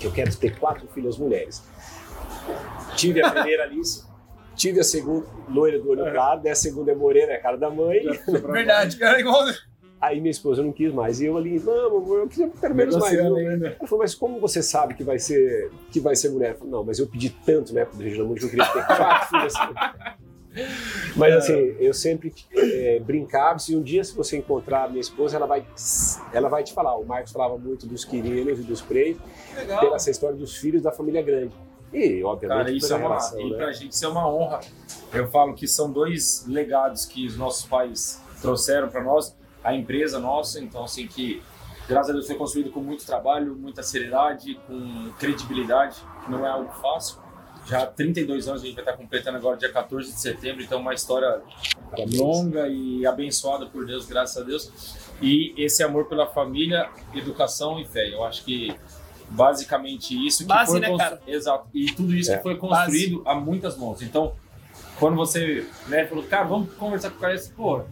que 0.00 0.06
eu 0.06 0.12
quero 0.12 0.34
ter 0.36 0.58
quatro 0.58 0.86
filhas 0.88 1.18
mulheres. 1.18 1.62
Tive 2.96 3.22
a 3.22 3.30
primeira 3.30 3.64
Alice, 3.64 4.04
tive 4.54 4.80
a 4.80 4.84
segunda, 4.84 5.26
loira 5.48 5.78
do 5.78 5.90
olho 5.90 6.10
claro, 6.10 6.42
né? 6.42 6.50
a 6.50 6.54
segunda 6.54 6.92
é 6.92 6.94
morena, 6.94 7.32
é 7.32 7.36
a 7.36 7.40
cara 7.40 7.56
da 7.56 7.70
mãe. 7.70 8.00
Verdade, 8.50 8.96
cara, 8.96 9.20
igual. 9.20 9.46
Aí 10.00 10.20
minha 10.20 10.30
esposa 10.30 10.62
não 10.62 10.72
quis 10.72 10.92
mais. 10.92 11.20
E 11.20 11.26
eu 11.26 11.36
ali, 11.36 11.58
não, 11.58 11.98
amor, 11.98 12.20
eu 12.20 12.28
queria 12.28 12.48
pelo 12.48 12.74
menos 12.74 12.96
mais 12.96 13.18
ainda. 13.18 13.68
Ela 13.68 13.88
falou, 13.88 13.98
mas 13.98 14.14
como 14.14 14.38
você 14.38 14.62
sabe 14.62 14.94
que 14.94 15.02
vai 15.02 15.18
ser, 15.18 15.70
que 15.90 16.00
vai 16.00 16.14
ser 16.14 16.28
mulher? 16.30 16.52
Eu 16.52 16.56
falei, 16.56 16.72
não, 16.72 16.84
mas 16.84 16.98
eu 16.98 17.06
pedi 17.06 17.30
tanto, 17.30 17.72
né, 17.72 17.84
pro 17.84 17.98
Regina 17.98 18.24
Mundi 18.24 18.40
que 18.40 18.46
eu 18.46 18.50
queria 18.50 18.66
ter 18.66 18.86
quatro 18.86 19.28
filhas. 19.28 19.54
Mas 21.14 21.34
assim, 21.34 21.76
eu 21.78 21.92
sempre 21.92 22.34
é, 22.54 23.00
brincava, 23.00 23.58
se 23.58 23.76
um 23.76 23.82
dia 23.82 24.02
se 24.02 24.14
você 24.14 24.36
encontrar 24.38 24.84
a 24.84 24.88
minha 24.88 25.00
esposa, 25.00 25.36
ela 25.36 25.46
vai, 25.46 25.66
ela 26.32 26.48
vai 26.48 26.62
te 26.62 26.72
falar. 26.72 26.96
O 26.96 27.04
Marcos 27.04 27.32
falava 27.32 27.58
muito 27.58 27.86
dos 27.86 28.04
quirinos 28.04 28.58
e 28.58 28.62
dos 28.62 28.84
Legal. 28.88 29.80
pela 29.80 29.96
essa 29.96 30.10
história 30.10 30.36
dos 30.36 30.56
filhos 30.56 30.82
da 30.82 30.92
família 30.92 31.22
grande. 31.22 31.54
E, 31.92 32.22
obviamente, 32.22 32.58
Cara, 32.58 32.70
isso 32.72 32.92
é 32.92 32.96
uma, 32.96 33.08
relação, 33.08 33.40
e 33.40 33.50
né? 33.50 33.56
pra 33.56 33.72
gente 33.72 33.92
isso 33.92 34.04
é 34.04 34.08
uma 34.08 34.28
honra. 34.28 34.60
Eu 35.12 35.28
falo 35.28 35.54
que 35.54 35.68
são 35.68 35.90
dois 35.90 36.44
legados 36.46 37.04
que 37.04 37.26
os 37.26 37.36
nossos 37.36 37.64
pais 37.64 38.22
trouxeram 38.40 38.88
para 38.88 39.02
nós, 39.02 39.36
a 39.62 39.74
empresa 39.74 40.18
nossa, 40.18 40.60
então 40.60 40.84
assim 40.84 41.06
que 41.06 41.42
graças 41.88 42.10
a 42.10 42.12
Deus 42.12 42.26
foi 42.26 42.36
construído 42.36 42.70
com 42.70 42.80
muito 42.80 43.06
trabalho, 43.06 43.54
muita 43.54 43.82
seriedade, 43.82 44.60
com 44.66 45.10
credibilidade, 45.18 45.96
que 46.24 46.30
não 46.30 46.44
é 46.44 46.50
algo 46.50 46.70
fácil. 46.80 47.18
Já 47.68 47.82
há 47.82 47.86
32 47.86 48.46
anos, 48.48 48.62
a 48.62 48.64
gente 48.66 48.74
vai 48.76 48.84
estar 48.84 48.96
completando 48.96 49.36
agora 49.38 49.56
dia 49.56 49.72
14 49.72 50.12
de 50.12 50.20
setembro, 50.20 50.62
então 50.62 50.80
uma 50.80 50.94
história 50.94 51.40
longa 52.14 52.68
e 52.68 53.04
abençoada 53.06 53.66
por 53.66 53.84
Deus, 53.84 54.06
graças 54.06 54.40
a 54.40 54.44
Deus. 54.44 54.96
E 55.20 55.52
esse 55.56 55.82
amor 55.82 56.04
pela 56.06 56.26
família, 56.26 56.88
educação 57.14 57.80
e 57.80 57.84
fé. 57.84 58.08
Eu 58.12 58.22
acho 58.24 58.44
que 58.44 58.72
basicamente 59.30 60.14
isso 60.26 60.44
que 60.44 60.48
Base, 60.48 60.70
foi 60.70 60.80
né, 60.80 60.88
constru- 60.88 61.10
cara? 61.10 61.22
Exato. 61.26 61.68
E 61.74 61.86
tudo 61.92 62.14
isso 62.14 62.32
É. 62.32 62.36
que 62.36 62.42
foi 62.42 62.56
construído 62.56 63.22
a 63.26 63.34
muitas 63.34 63.76
mãos. 63.76 64.00
Então, 64.02 64.34
quando 65.00 65.16
você 65.16 65.66
né, 65.88 66.06
falou, 66.06 66.24
cara, 66.24 66.44
vamos 66.44 66.72
conversar 66.74 67.10
com 67.10 67.16
o 67.16 67.20
cara, 67.20 67.36
pô, 67.56 67.82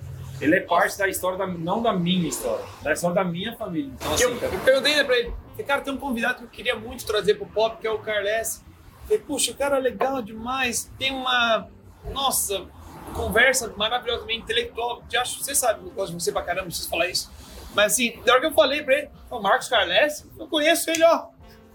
ele 0.41 0.55
é 0.57 0.61
parte 0.61 0.97
da 0.97 1.09
história, 1.09 1.37
da, 1.39 1.47
não 1.47 1.83
da 1.83 1.93
minha 1.93 2.29
história, 2.29 2.65
da 2.83 2.93
história 2.93 3.17
da 3.17 3.25
minha 3.25 3.57
família. 3.57 3.91
Então, 3.95 4.15
assim, 4.15 4.23
Eu, 4.25 4.37
eu 4.37 4.61
perguntei 4.61 4.95
né, 4.95 5.03
pra 5.05 5.19
ele, 5.19 5.33
cara, 5.67 5.81
tem 5.81 5.93
um 5.93 5.97
convidado 5.99 6.39
que 6.39 6.45
eu 6.45 6.49
queria 6.49 6.77
muito 6.77 7.05
trazer 7.05 7.35
pro 7.35 7.47
pop, 7.47 7.81
que 7.81 7.87
é 7.87 7.91
o 7.91 7.99
Carles. 7.99 8.63
Falei, 9.05 9.19
puxa, 9.19 9.53
o 9.53 9.55
cara 9.55 9.77
é 9.77 9.81
legal 9.81 10.21
demais, 10.23 10.91
tem 10.99 11.13
uma, 11.13 11.69
nossa, 12.11 12.67
conversa 13.15 13.73
maravilhosamente 13.77 14.41
intelectual. 14.43 15.03
Já 15.11 15.23
acho, 15.23 15.43
você 15.43 15.55
sabe, 15.55 15.85
eu 15.85 15.91
gosto 15.91 16.17
de 16.17 16.23
você 16.23 16.33
pra 16.33 16.43
caramba, 16.43 16.63
não 16.63 16.69
preciso 16.69 16.89
falar 16.89 17.09
isso. 17.09 17.31
Mas 17.75 17.93
assim, 17.93 18.21
na 18.25 18.33
hora 18.33 18.41
que 18.41 18.47
eu 18.47 18.53
falei 18.55 18.83
pra 18.83 18.95
ele, 18.95 19.09
o 19.31 19.41
Marcos 19.41 19.69
Carles, 19.69 20.27
eu 20.39 20.47
conheço 20.47 20.91
ele, 20.91 21.05
ó, 21.05 21.27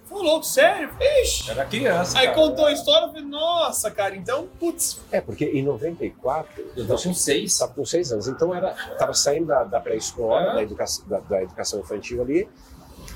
Falou, 0.09 0.24
louco, 0.24 0.43
sério? 0.43 0.89
Ixi. 1.21 1.51
Era 1.51 1.65
criança. 1.65 2.17
Aí 2.17 2.25
cara. 2.29 2.36
contou 2.39 2.65
a 2.65 2.71
história, 2.71 3.05
eu 3.05 3.09
falei, 3.09 3.25
nossa, 3.25 3.91
cara, 3.91 4.15
então, 4.15 4.48
putz. 4.59 5.00
É, 5.12 5.21
porque 5.21 5.45
em 5.45 5.62
94, 5.62 6.63
Eu 6.75 6.88
tava 6.88 7.00
com 7.03 7.13
seis. 7.13 7.51
estava 7.53 7.74
com 7.75 7.86
seis 7.86 8.12
anos, 8.12 8.27
então 8.27 8.55
era, 8.55 8.71
tava 8.98 9.13
saindo 9.13 9.45
da, 9.45 9.63
da 9.65 9.79
pré-escola, 9.79 10.41
É. 10.41 10.53
da, 10.55 10.63
educa 10.63 10.86
da, 11.05 11.19
da 11.19 11.43
educação 11.43 11.79
infantil 11.81 12.24
ali, 12.24 12.50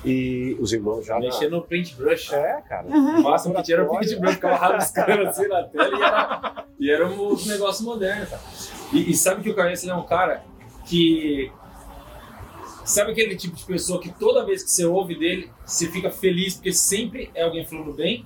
e 0.06 0.58
os 0.60 0.74
irmãos 0.74 1.06
já. 1.06 1.14
na- 1.16 1.22
Mexendo 1.22 1.52
no 1.52 1.62
paintbrush. 1.62 2.34
É, 2.34 2.62
cara. 2.68 2.88
O 2.88 3.24
máximo 3.24 3.56
que 3.56 3.64
tinha 3.64 3.78
era 3.78 3.86
o 3.86 3.90
paintbrush, 3.90 4.34
ficava 4.36 4.56
rabiscando 4.56 5.22
assim 5.28 5.48
na 5.48 5.64
tela 5.64 5.90
e 5.98 6.02
era, 6.02 6.66
e 6.80 6.92
era 6.92 7.08
um 7.08 7.36
negócio 7.46 7.86
moderno, 7.86 8.26
cara. 8.28 8.42
E, 8.92 9.12
e 9.12 9.16
sabe 9.16 9.42
que 9.44 9.50
o 9.50 9.56
Carlos 9.56 9.84
é 9.88 9.94
um 9.94 10.04
cara 10.06 10.44
que. 10.86 11.52
Sabe 12.86 13.12
aquele 13.14 13.38
tipo 13.38 13.56
de 13.56 13.64
pessoa 13.64 14.00
que 14.02 14.10
toda 14.10 14.46
vez 14.46 14.62
que 14.62 14.70
você 14.70 14.84
ouve 14.86 15.18
dele, 15.18 15.50
você 15.66 15.88
fica 15.90 16.12
feliz, 16.12 16.56
porque 16.56 16.74
sempre 16.74 17.32
é 17.34 17.44
alguém 17.44 17.66
falando 17.66 17.94
bem, 17.94 18.26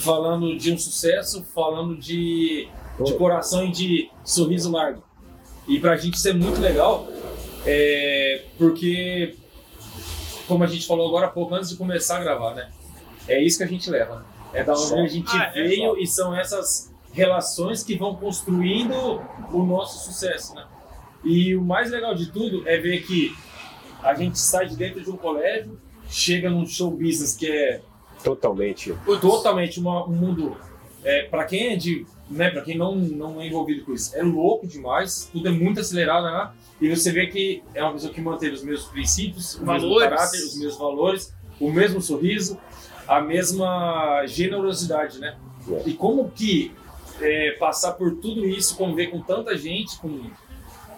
falando 0.00 0.56
de 0.58 0.72
um 0.72 0.76
sucesso, 0.78 1.44
falando 1.54 1.96
de, 1.96 2.66
de 3.04 3.14
coração 3.14 3.64
e 3.64 3.70
de 3.70 4.10
sorriso 4.24 4.72
largo. 4.72 5.04
E 5.68 5.78
pra 5.78 5.96
gente 5.96 6.14
isso 6.14 6.28
é 6.28 6.32
muito 6.32 6.60
legal, 6.60 7.06
é, 7.64 8.42
porque, 8.58 9.36
como 10.52 10.64
a 10.64 10.66
gente 10.66 10.86
falou 10.86 11.08
agora 11.08 11.26
há 11.26 11.30
pouco, 11.30 11.54
antes 11.54 11.70
de 11.70 11.76
começar 11.76 12.18
a 12.18 12.20
gravar, 12.20 12.54
né? 12.54 12.70
É 13.26 13.42
isso 13.42 13.58
que 13.58 13.64
a 13.64 13.66
gente 13.66 13.88
leva. 13.90 14.16
né? 14.16 14.22
É 14.54 14.62
da 14.64 14.74
onde 14.74 14.94
a 15.00 15.06
gente 15.08 15.30
Ah, 15.36 15.50
é 15.54 15.62
veio 15.66 15.92
só. 15.92 15.96
e 15.98 16.06
são 16.06 16.36
essas 16.36 16.92
relações 17.12 17.82
que 17.82 17.96
vão 17.96 18.14
construindo 18.16 18.94
o 19.52 19.62
nosso 19.64 20.04
sucesso, 20.04 20.54
né? 20.54 20.64
E 21.24 21.54
o 21.56 21.62
mais 21.62 21.90
legal 21.90 22.14
de 22.14 22.26
tudo 22.30 22.66
é 22.68 22.76
ver 22.78 23.02
que 23.02 23.34
a 24.02 24.12
gente 24.14 24.38
sai 24.38 24.66
de 24.66 24.76
dentro 24.76 25.00
de 25.02 25.10
um 25.10 25.16
colégio, 25.16 25.80
chega 26.08 26.50
num 26.50 26.66
show 26.66 26.90
business 26.90 27.34
que 27.36 27.50
é 27.50 27.80
Totalmente. 28.22 28.94
totalmente 29.20 29.80
uma- 29.80 30.04
um 30.06 30.12
mundo 30.12 30.56
é, 31.04 31.22
para 31.24 31.44
quem 31.44 31.72
é 31.72 31.76
de 31.76 32.06
né 32.32 32.50
para 32.50 32.62
quem 32.62 32.76
não 32.76 32.94
não 32.96 33.40
é 33.40 33.46
envolvido 33.46 33.84
com 33.84 33.92
isso 33.92 34.14
é 34.16 34.22
louco 34.22 34.66
demais 34.66 35.28
tudo 35.32 35.48
é 35.48 35.50
muito 35.50 35.80
acelerado 35.80 36.24
né 36.24 36.50
e 36.80 36.88
você 36.88 37.12
vê 37.12 37.26
que 37.26 37.62
é 37.74 37.82
uma 37.82 37.92
pessoa 37.92 38.12
que 38.12 38.20
manteve 38.20 38.54
os 38.54 38.62
mesmos 38.62 38.88
princípios 38.88 39.54
o 39.56 39.58
mesmo 39.66 39.88
Valores. 39.88 40.08
caráter 40.08 40.38
os 40.38 40.56
mesmos 40.56 40.78
valores 40.78 41.34
o 41.60 41.70
mesmo 41.70 42.00
sorriso 42.00 42.58
a 43.06 43.20
mesma 43.20 44.24
generosidade 44.26 45.18
né 45.18 45.36
É. 45.70 45.82
e 45.88 45.94
como 45.94 46.28
que 46.30 46.72
é, 47.20 47.52
passar 47.52 47.92
por 47.92 48.16
tudo 48.16 48.44
isso 48.44 48.76
conviver 48.76 49.08
com 49.12 49.20
tanta 49.20 49.56
gente 49.56 49.96
com 50.00 50.08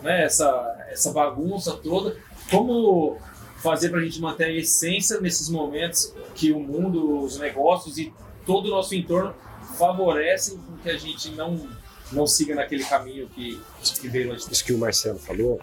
né, 0.00 0.24
essa 0.24 0.46
essa 0.90 1.12
bagunça 1.12 1.72
toda 1.76 2.16
como 2.50 3.18
fazer 3.62 3.88
para 3.88 4.00
a 4.00 4.04
gente 4.04 4.20
manter 4.20 4.44
a 4.44 4.52
essência 4.52 5.20
nesses 5.20 5.48
momentos 5.48 6.14
que 6.34 6.52
o 6.52 6.60
mundo, 6.60 7.20
os 7.22 7.38
negócios 7.38 7.96
e 7.98 8.12
todo 8.46 8.66
o 8.66 8.70
nosso 8.70 8.94
entorno 8.94 9.34
favorecem 9.76 10.58
com 10.58 10.76
que 10.78 10.90
a 10.90 10.96
gente 10.96 11.30
não 11.30 11.68
não 12.12 12.26
siga 12.26 12.54
naquele 12.54 12.84
caminho 12.84 13.28
que, 13.28 13.60
que 14.00 14.08
veio 14.08 14.32
antes. 14.32 14.48
Isso 14.50 14.64
que 14.64 14.72
o 14.72 14.78
Marcelo 14.78 15.18
falou, 15.18 15.60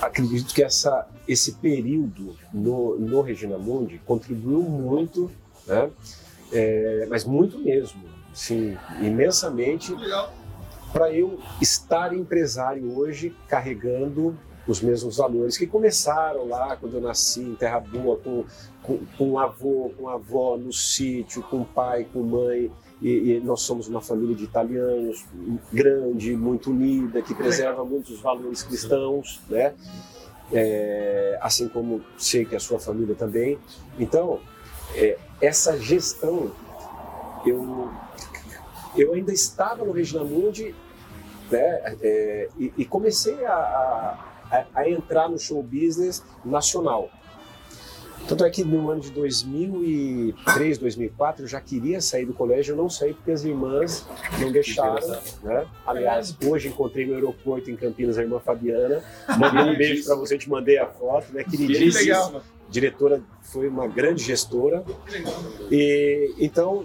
acredito 0.00 0.54
que 0.54 0.62
essa, 0.62 1.06
esse 1.26 1.52
período 1.52 2.36
no, 2.52 2.98
no 2.98 3.20
Regina 3.20 3.58
Mundi 3.58 4.00
contribuiu 4.06 4.62
muito, 4.62 5.30
né? 5.66 5.90
É, 6.50 7.06
mas 7.10 7.24
muito 7.24 7.58
mesmo, 7.58 8.02
sim, 8.32 8.76
imensamente 9.02 9.92
Legal. 9.94 10.32
para 10.92 11.12
eu 11.12 11.38
estar 11.60 12.14
empresário 12.14 12.96
hoje 12.96 13.36
carregando 13.46 14.38
os 14.68 14.82
mesmos 14.82 15.16
valores 15.16 15.56
que 15.56 15.66
começaram 15.66 16.46
lá 16.46 16.76
quando 16.76 16.94
eu 16.94 17.00
nasci 17.00 17.40
em 17.40 17.54
Terra 17.54 17.80
Boa, 17.80 18.18
com, 18.18 18.44
com, 18.82 18.98
com 19.16 19.38
avô, 19.38 19.90
com 19.96 20.08
avó 20.08 20.58
no 20.58 20.72
sítio, 20.72 21.42
com 21.42 21.64
pai, 21.64 22.06
com 22.12 22.22
mãe. 22.22 22.70
E, 23.00 23.32
e 23.32 23.40
nós 23.40 23.62
somos 23.62 23.88
uma 23.88 24.00
família 24.00 24.34
de 24.34 24.44
italianos 24.44 25.24
grande, 25.72 26.36
muito 26.36 26.70
unida, 26.70 27.22
que 27.22 27.34
preserva 27.34 27.84
muitos 27.84 28.20
valores 28.20 28.62
cristãos, 28.62 29.40
né? 29.48 29.74
É, 30.52 31.38
assim 31.40 31.68
como 31.68 32.02
sei 32.16 32.44
que 32.44 32.56
a 32.56 32.60
sua 32.60 32.78
família 32.78 33.14
também. 33.14 33.58
Então, 33.98 34.40
é, 34.94 35.16
essa 35.40 35.78
gestão, 35.78 36.50
eu, 37.46 37.88
eu 38.96 39.14
ainda 39.14 39.32
estava 39.32 39.84
no 39.84 39.92
Regina 39.92 40.24
Mundi 40.24 40.74
né, 41.50 41.96
é, 42.02 42.48
e, 42.58 42.72
e 42.78 42.84
comecei 42.84 43.44
a, 43.44 43.54
a, 43.54 44.28
a 44.50 44.88
entrar 44.88 45.28
no 45.28 45.38
show 45.38 45.62
business 45.62 46.22
nacional. 46.44 47.10
Tanto 48.26 48.44
é 48.44 48.50
que 48.50 48.62
no 48.62 48.90
ano 48.90 49.00
de 49.00 49.10
2003, 49.10 50.76
2004, 50.78 51.44
eu 51.44 51.48
já 51.48 51.60
queria 51.62 51.98
sair 52.00 52.26
do 52.26 52.34
colégio, 52.34 52.72
eu 52.72 52.76
não 52.76 52.90
saí 52.90 53.14
porque 53.14 53.30
as 53.30 53.42
irmãs 53.42 54.06
não 54.38 54.52
deixaram. 54.52 55.08
Né? 55.42 55.66
Aliás, 55.86 56.36
hoje 56.44 56.68
encontrei 56.68 57.06
no 57.06 57.14
aeroporto 57.14 57.70
em 57.70 57.76
Campinas 57.76 58.18
a 58.18 58.22
irmã 58.22 58.38
Fabiana. 58.38 59.02
Mandei 59.38 59.62
um 59.62 59.76
beijo 59.78 60.04
para 60.04 60.14
você, 60.16 60.36
te 60.36 60.50
mandei 60.50 60.76
a 60.76 60.86
foto, 60.86 61.32
né? 61.32 61.42
Que 61.42 61.56
Queridíssima. 61.56 62.42
Diretora, 62.68 63.22
foi 63.40 63.66
uma 63.66 63.88
grande 63.88 64.22
gestora. 64.22 64.84
E, 65.70 66.34
então, 66.38 66.84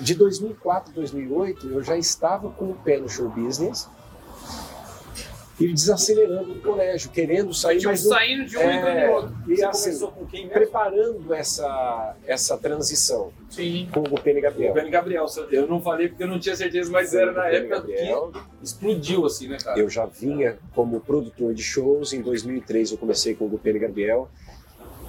de 0.00 0.14
2004 0.14 0.92
a 0.92 0.94
2008, 0.94 1.68
eu 1.68 1.82
já 1.82 1.98
estava 1.98 2.48
com 2.48 2.70
o 2.70 2.74
pé 2.74 2.98
no 2.98 3.08
show 3.08 3.28
business 3.28 3.86
e 5.60 5.72
desacelerando 5.72 6.54
do 6.54 6.60
colégio, 6.62 7.10
querendo 7.10 7.52
sair, 7.52 7.82
mas 7.84 8.02
não- 8.04 8.10
saindo 8.12 8.44
de 8.46 8.56
um 8.56 8.60
é, 8.60 8.76
entrando 8.76 9.12
outro. 9.12 9.34
e 9.46 9.56
Você 9.56 9.64
assim, 9.90 10.06
com 10.06 10.26
quem 10.26 10.40
mesmo? 10.46 10.52
preparando 10.54 11.34
essa, 11.34 12.16
essa 12.26 12.56
transição 12.56 13.30
Sim. 13.50 13.88
com 13.92 14.00
o 14.00 14.20
Pene 14.20 14.38
O 14.40 14.42
Gabriel. 14.42 14.72
Benny 14.74 14.90
Gabriel. 14.90 15.26
Eu 15.50 15.66
não 15.66 15.80
falei 15.82 16.08
porque 16.08 16.22
eu 16.22 16.28
não 16.28 16.38
tinha 16.40 16.56
certeza, 16.56 16.90
mas 16.90 17.12
era 17.14 17.32
na 17.32 17.40
o 17.40 17.44
Pene 17.44 17.56
época 17.56 17.76
Gabriel. 17.80 18.32
que 18.32 18.40
explodiu 18.64 19.26
assim, 19.26 19.48
né, 19.48 19.58
cara? 19.62 19.78
Eu 19.78 19.88
já 19.90 20.06
vinha 20.06 20.56
como 20.74 20.98
produtor 21.00 21.52
de 21.52 21.62
shows. 21.62 22.12
Em 22.12 22.22
2003 22.22 22.92
eu 22.92 22.98
comecei 22.98 23.34
com 23.34 23.44
o 23.44 23.48
Gupene 23.48 23.78
Gabriel. 23.78 24.28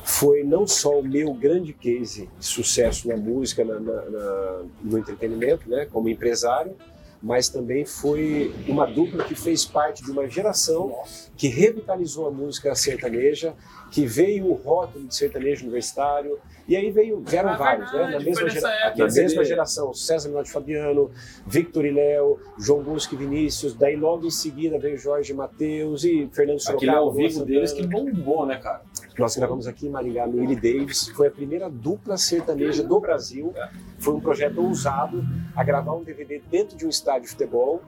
Foi 0.04 0.44
não 0.44 0.66
só 0.66 1.00
o 1.00 1.04
meu 1.04 1.32
grande 1.34 1.74
case 1.74 2.28
de 2.40 2.46
sucesso 2.46 3.08
na 3.08 3.16
música, 3.16 3.64
na- 3.64 3.80
na- 3.80 4.02
na- 4.10 4.62
no 4.84 4.98
entretenimento, 4.98 5.70
né, 5.70 5.88
como 5.92 6.10
empresário, 6.10 6.76
mas 7.22 7.50
também 7.50 7.86
foi 7.86 8.54
uma 8.68 8.86
dupla 8.86 9.24
que 9.24 9.36
fez 9.36 9.66
parte 9.66 10.04
de 10.04 10.12
uma 10.12 10.28
geração 10.28 10.96
que 11.38 11.48
revitalizou 11.48 12.28
a 12.28 12.32
música 12.32 12.74
sertaneja, 12.74 13.54
que 13.92 14.06
veio 14.06 14.48
o 14.48 14.54
rótulo 14.54 15.06
de 15.06 15.14
sertanejo 15.14 15.64
universitário, 15.64 16.40
e 16.68 16.76
aí 16.78 16.90
veio, 16.90 17.20
vieram 17.20 17.50
Ah, 17.50 17.58
vários, 17.58 17.92
né, 17.92 17.98
verdade, 18.00 18.14
na 18.14 18.20
foi 18.34 18.44
mesma, 18.46 18.50
gera- 18.50 18.70
época. 18.70 18.98
na 18.98 19.06
Aquele 19.06 19.22
mesma 19.24 19.44
geração, 19.46 19.94
César 19.94 20.30
Menotti 20.30 20.50
Fabiano, 20.52 21.12
Victor 21.46 21.86
e 21.86 21.92
Léo, 21.92 22.40
João 22.58 22.82
Bosco 22.82 23.14
e 23.14 23.18
Vinícius, 23.18 23.74
daí 23.74 23.98
logo 23.98 24.26
em 24.26 24.30
seguida 24.32 24.80
veio 24.80 24.98
Jorge 24.98 25.34
Matheus 25.34 26.06
e 26.06 26.30
Fernando 26.32 26.58
Aquele 26.62 26.80
Sorocaba. 26.80 26.98
ao 27.00 27.12
vivo 27.12 27.40
Luan 27.40 27.46
deles 27.46 27.74
que 27.74 27.84
Santana. 27.84 28.04
bombou, 28.12 28.46
né, 28.46 28.58
cara? 28.58 28.82
Nós 29.20 29.36
gravamos 29.36 29.68
aqui 29.68 29.88
em 29.88 29.90
Maringá, 29.90 30.26
no 30.26 30.38
Willie 30.40 30.56
Davis, 30.56 31.10
foi 31.10 31.28
a 31.28 31.32
primeira 31.32 31.70
dupla 31.70 32.18
sertaneja 32.18 32.82
do 32.82 33.00
Brasil. 33.00 33.54
Foi 34.00 34.14
um 34.16 34.22
projeto 34.22 34.62
ousado 34.62 35.22
a 35.54 35.64
gravar 35.64 35.94
um 35.94 36.04
DVD 36.04 36.42
dentro 36.50 36.78
de 36.78 36.86
um 36.86 36.90
estádio 36.90 37.24
de 37.24 37.30
futebol. 37.32 37.82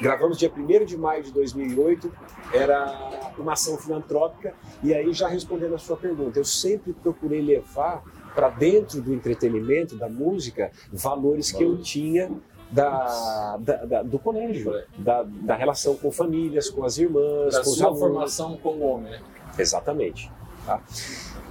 Gravamos 0.00 0.36
dia 0.38 0.50
1 0.54 0.84
de 0.84 0.96
maio 0.96 1.22
de 1.22 1.30
2008, 1.32 2.12
era 2.52 3.32
uma 3.38 3.52
ação 3.52 3.76
filantrópica. 3.76 4.54
E 4.82 4.92
aí, 4.92 5.12
já 5.12 5.28
respondendo 5.28 5.74
a 5.74 5.78
sua 5.78 5.96
pergunta, 5.96 6.38
eu 6.38 6.44
sempre 6.44 6.92
procurei 6.92 7.40
levar 7.40 8.02
para 8.34 8.48
dentro 8.48 9.00
do 9.00 9.12
entretenimento, 9.14 9.94
da 9.96 10.08
música, 10.08 10.72
valores 10.92 11.52
que 11.52 11.62
eu 11.62 11.78
tinha 11.80 12.30
da, 12.70 13.58
da- 13.58 13.84
da- 13.84 14.02
do 14.02 14.18
colégio, 14.18 14.72
da, 14.98 15.22
da 15.22 15.54
relação 15.54 15.94
com 15.96 16.10
famílias, 16.10 16.70
com 16.70 16.84
as 16.84 16.96
irmãs, 16.98 17.52
Da 17.54 17.58
com 17.62 17.70
sua 17.70 17.86
alunos. 17.88 18.00
formação 18.00 18.56
como 18.56 18.84
homem, 18.84 19.12
né? 19.12 19.20
Exatamente. 19.58 20.32
tá? 20.64 20.80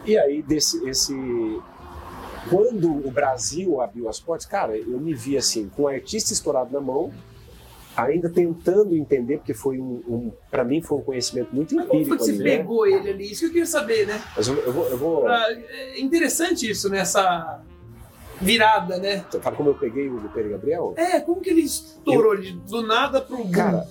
E 0.04 0.18
aí, 0.18 0.42
desse, 0.42 0.84
esse... 0.90 1.14
quando 2.50 2.90
o 3.08 3.12
Brasil 3.12 3.80
abriu 3.82 4.10
as 4.10 4.20
portas, 4.20 4.48
cara, 4.48 4.76
eu 4.76 5.00
me 5.00 5.14
vi 5.14 5.38
assim, 5.38 5.70
com 5.70 5.84
o 5.84 5.88
artista 5.88 6.34
estourado 6.34 6.74
na 6.74 6.82
mão, 6.82 7.14
ainda 7.96 8.30
tentando 8.30 8.96
entender, 8.96 9.38
porque 9.38 9.54
foi 9.54 9.78
um, 9.80 10.02
um 10.08 10.32
para 10.50 10.64
mim 10.64 10.82
foi 10.82 10.98
um 10.98 11.02
conhecimento 11.02 11.54
muito 11.54 11.76
Mas 11.76 11.88
como 11.88 12.06
foi 12.06 12.16
empírico 12.16 12.18
que 12.18 12.24
você 12.24 12.32
ali, 12.32 12.44
né? 12.50 12.58
pegou 12.58 12.88
ele 12.88 13.10
ali? 13.10 13.32
Isso 13.32 13.40
que 13.42 13.46
eu 13.48 13.50
queria 13.52 13.66
saber, 13.66 14.08
né? 14.08 14.22
Mas 14.36 14.48
eu, 14.48 14.56
eu 14.56 14.72
vou, 14.74 14.88
eu 14.88 14.98
vou 14.98 15.22
Pra- 15.24 15.52
é 15.52 16.00
interessante 16.00 16.70
isso, 16.70 16.90
nessa 16.90 17.62
virada, 18.40 18.98
né? 18.98 19.24
fala 19.42 19.56
como 19.56 19.70
eu 19.70 19.76
peguei 19.76 20.10
o 20.10 20.20
Pedro 20.34 20.52
Gabriel. 20.52 20.94
É, 20.98 21.20
como 21.20 21.42
que 21.42 21.50
ele 21.50 21.62
estourou 21.62 22.36
de- 22.38 22.54
do 22.54 22.82
nada 22.82 23.22
pro 23.22 23.38
boom? 23.38 23.52
Cara, 23.52 23.88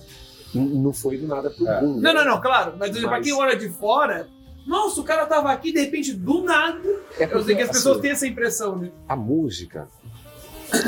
não 0.53 0.91
foi 0.91 1.17
do 1.17 1.27
nada 1.27 1.49
pro 1.49 1.67
É. 1.67 1.79
boom. 1.79 1.93
não, 1.95 2.01
né? 2.01 2.13
não, 2.13 2.25
não, 2.25 2.41
claro. 2.41 2.73
Mas, 2.77 2.97
pra 2.97 3.09
Mas- 3.11 3.23
quem 3.23 3.33
olha 3.33 3.55
de 3.55 3.69
fora, 3.69 4.27
nossa, 4.67 4.99
o 4.99 5.03
cara 5.03 5.25
tava 5.25 5.51
aqui, 5.51 5.71
de 5.71 5.79
repente, 5.79 6.13
do 6.13 6.43
nada. 6.43 6.81
É 7.17 7.23
Eu 7.23 7.29
porque, 7.29 7.45
sei 7.45 7.55
que 7.55 7.61
as 7.61 7.69
pessoas 7.69 7.93
assim, 7.95 8.01
têm 8.01 8.11
essa 8.11 8.27
impressão, 8.27 8.75
né? 8.77 8.91
a 9.07 9.15
música 9.15 9.87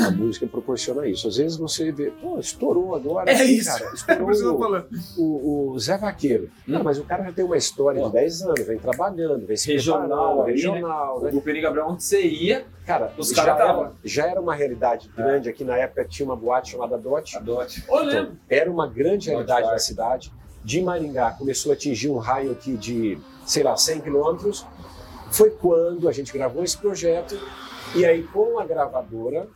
A 0.06 0.10
música 0.10 0.46
proporciona 0.46 1.06
isso. 1.06 1.28
Às 1.28 1.36
vezes 1.36 1.56
você 1.56 1.92
vê, 1.92 2.10
pô, 2.10 2.38
estourou 2.38 2.94
agora. 2.94 3.30
É 3.30 3.44
isso. 3.44 3.70
Cara, 3.70 3.84
É 4.08 4.16
por 4.16 4.32
isso 4.32 4.42
que 4.42 4.48
eu 4.48 4.56
tô 4.56 4.56
estourou 4.56 4.58
falando. 4.58 4.86
o, 5.16 5.70
o 5.72 5.78
Zé 5.78 5.96
Vaqueiro. 5.98 6.50
Não, 6.66 6.82
mas 6.82 6.98
o 6.98 7.04
cara 7.04 7.24
já 7.24 7.32
tem 7.32 7.44
uma 7.44 7.56
história 7.56 8.00
Pô. 8.00 8.06
de 8.08 8.12
10 8.14 8.42
anos, 8.42 8.60
vem 8.66 8.78
trabalhando, 8.78 9.46
vem 9.46 9.56
se 9.56 9.72
Regional, 9.72 10.06
preparando, 10.08 10.46
né? 10.46 10.52
regional, 10.52 11.20
né? 11.22 11.30
O 11.34 11.40
Peri 11.40 11.60
Gabriel, 11.60 11.86
onde 11.88 12.02
você 12.02 12.22
ia, 12.22 12.64
Cara, 12.86 13.12
Os 13.16 13.30
já, 13.30 13.44
caras 13.44 13.60
era, 13.60 13.66
tavam. 13.66 13.92
já 14.04 14.26
era 14.26 14.40
uma 14.40 14.54
realidade 14.54 15.08
grande 15.16 15.48
aqui 15.48 15.64
na 15.64 15.74
época, 15.76 16.04
tinha 16.04 16.26
uma 16.26 16.36
boate 16.36 16.72
chamada 16.72 16.98
Dot. 16.98 17.36
adote. 17.36 17.82
Ô, 17.88 17.96
Então, 18.00 18.06
lembro. 18.06 18.32
era 18.48 18.70
uma 18.70 18.86
grande 18.86 19.30
realidade 19.30 19.66
na 19.68 19.78
cidade. 19.78 20.30
De 20.62 20.80
Maringá 20.82 21.30
começou 21.32 21.72
a 21.72 21.74
atingir 21.74 22.08
um 22.10 22.16
raio 22.18 22.52
aqui 22.52 22.76
de, 22.76 23.18
sei 23.46 23.62
lá, 23.62 23.76
100 23.76 24.00
quilômetros. 24.00 24.66
Foi 25.30 25.50
quando 25.50 26.08
a 26.08 26.12
gente 26.12 26.32
gravou 26.32 26.62
esse 26.62 26.76
projeto. 26.78 27.38
E 27.94 28.04
aí, 28.04 28.24
com 28.24 28.58
a 28.58 28.66
gravadora, 28.66 29.48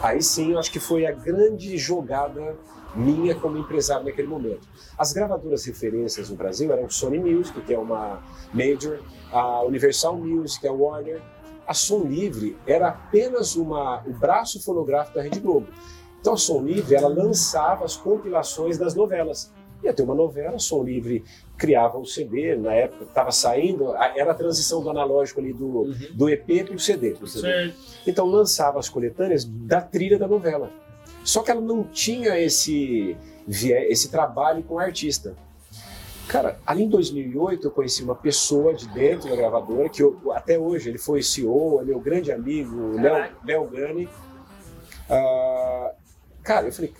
aí 0.00 0.22
sim, 0.22 0.52
eu 0.52 0.60
acho 0.60 0.70
que 0.70 0.78
foi 0.78 1.06
a 1.06 1.10
grande 1.10 1.76
jogada 1.76 2.56
minha 2.94 3.34
como 3.34 3.58
empresário 3.58 4.04
naquele 4.04 4.28
momento. 4.28 4.68
As 4.96 5.12
gravadoras 5.12 5.64
referências 5.64 6.30
no 6.30 6.36
Brasil 6.36 6.72
eram 6.72 6.88
Sony 6.88 7.18
Music, 7.18 7.60
que 7.62 7.74
é 7.74 7.78
uma 7.78 8.22
major, 8.54 9.00
a 9.32 9.62
Universal 9.62 10.16
Music, 10.16 10.66
a 10.68 10.72
Warner. 10.72 11.20
A 11.66 11.74
Som 11.74 12.04
Livre 12.04 12.56
era 12.66 12.88
apenas 12.88 13.56
uma, 13.56 14.02
o 14.06 14.12
braço 14.12 14.62
fonográfico 14.62 15.16
da 15.16 15.22
Rede 15.22 15.40
Globo. 15.40 15.66
Então 16.20 16.34
a 16.34 16.36
Som 16.36 16.62
Livre 16.62 16.94
ela 16.94 17.08
lançava 17.08 17.84
as 17.84 17.96
compilações 17.96 18.78
das 18.78 18.94
novelas. 18.94 19.52
Ia 19.82 19.92
ter 19.92 20.02
uma 20.02 20.14
novela, 20.14 20.58
Som 20.60 20.84
Livre 20.84 21.24
criava 21.62 21.96
o 21.96 22.04
CD, 22.04 22.56
na 22.56 22.72
época 22.74 23.04
estava 23.04 23.30
saindo, 23.30 23.94
era 23.94 24.32
a 24.32 24.34
transição 24.34 24.82
do 24.82 24.90
analógico 24.90 25.38
ali 25.38 25.52
do, 25.52 25.94
do 26.12 26.28
EP 26.28 26.64
para 26.66 26.74
o 26.74 26.78
CD. 26.78 27.14
Certo. 27.40 27.74
Então 28.04 28.26
lançava 28.26 28.80
as 28.80 28.88
coletâneas 28.88 29.44
da 29.44 29.80
trilha 29.80 30.18
da 30.18 30.26
novela. 30.26 30.70
Só 31.22 31.40
que 31.40 31.52
ela 31.52 31.60
não 31.60 31.84
tinha 31.84 32.36
esse, 32.36 33.16
esse 33.48 34.10
trabalho 34.10 34.64
com 34.64 34.74
o 34.74 34.78
artista. 34.80 35.36
Cara, 36.26 36.58
ali 36.66 36.82
em 36.82 36.88
2008 36.88 37.68
eu 37.68 37.70
conheci 37.70 38.02
uma 38.02 38.16
pessoa 38.16 38.74
de 38.74 38.88
dentro 38.88 39.30
da 39.30 39.36
gravadora, 39.36 39.88
que 39.88 40.02
eu- 40.02 40.20
até 40.32 40.58
hoje 40.58 40.88
ele 40.88 40.98
foi 40.98 41.22
CEO, 41.22 41.80
ele 41.80 41.90
é 41.90 41.94
meu 41.94 42.00
grande 42.00 42.32
amigo, 42.32 42.74
o 42.74 42.96
Léo 43.44 43.68
Gani. 43.68 44.08
Ah, 45.08 45.92
cara, 46.42 46.66
eu 46.66 46.72
falei, 46.72 46.92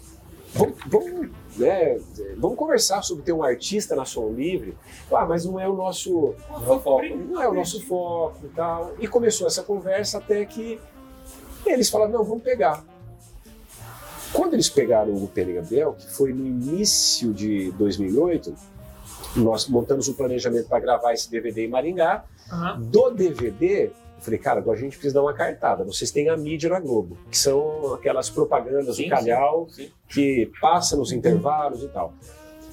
vamos, 0.54 0.75
vamos, 0.87 1.30
né, 1.56 1.99
vamos 2.37 2.56
conversar 2.56 3.02
sobre 3.02 3.25
ter 3.25 3.32
um 3.32 3.42
artista 3.42 3.94
na 3.97 4.04
Som 4.04 4.30
Livre. 4.30 4.76
Ah, 5.12 5.25
mas 5.26 5.44
não 5.44 5.59
é 5.59 5.68
o 5.68 5.75
nosso, 5.75 6.35
Não 6.50 6.75
é 6.76 6.78
foco. 6.80 7.02
não 7.30 7.42
é 7.42 7.49
o 7.49 7.54
nosso 7.54 7.85
foco 7.87 8.38
e 8.44 8.49
tal. 8.49 8.92
E 8.99 9.06
começou 9.09 9.47
essa 9.47 9.62
conversa 9.62 10.18
até 10.18 10.44
que 10.44 10.78
eles 11.66 11.88
falaram, 11.88 12.12
não, 12.12 12.25
vamos 12.25 12.42
pegar. 12.42 12.85
Quando 14.32 14.54
eles 14.54 14.68
pegaram 14.71 15.12
o 15.12 15.28
Pedro 15.28 15.54
Gabriel, 15.54 15.92
que 15.99 16.06
foi 16.11 16.32
no 16.32 16.47
início 16.47 17.32
de 17.35 17.71
2008, 17.73 18.54
nós 19.37 19.68
montamos 19.68 20.09
um 20.09 20.14
planejamento 20.14 20.68
para 20.68 20.80
gravar 20.80 21.12
esse 21.12 21.30
DVD 21.30 21.66
em 21.66 21.68
Maringá. 21.68 22.25
Aham. 22.50 22.80
Do 22.80 23.11
DVD, 23.11 23.90
falei, 24.23 24.38
cara, 24.38 24.61
agora 24.61 24.79
a 24.79 24.81
gente 24.81 24.93
precisa 24.93 25.14
dar 25.14 25.23
uma 25.23 25.35
cartada. 25.35 25.85
Vocês 25.85 26.11
têm 26.11 26.29
a 26.29 26.37
mídia 26.37 26.71
na 26.71 26.81
Globo, 26.81 27.19
que 27.31 27.37
são 27.37 27.95
aquelas 27.95 28.31
propagandas 28.31 28.97
Sim, 28.97 29.05
do 29.05 29.11
calhau 29.11 29.69
sim. 29.69 29.91
que 30.09 30.50
passa 30.61 30.97
nos 30.97 31.12
intervalos 31.12 31.83
e 31.83 31.88
tal. 31.88 32.14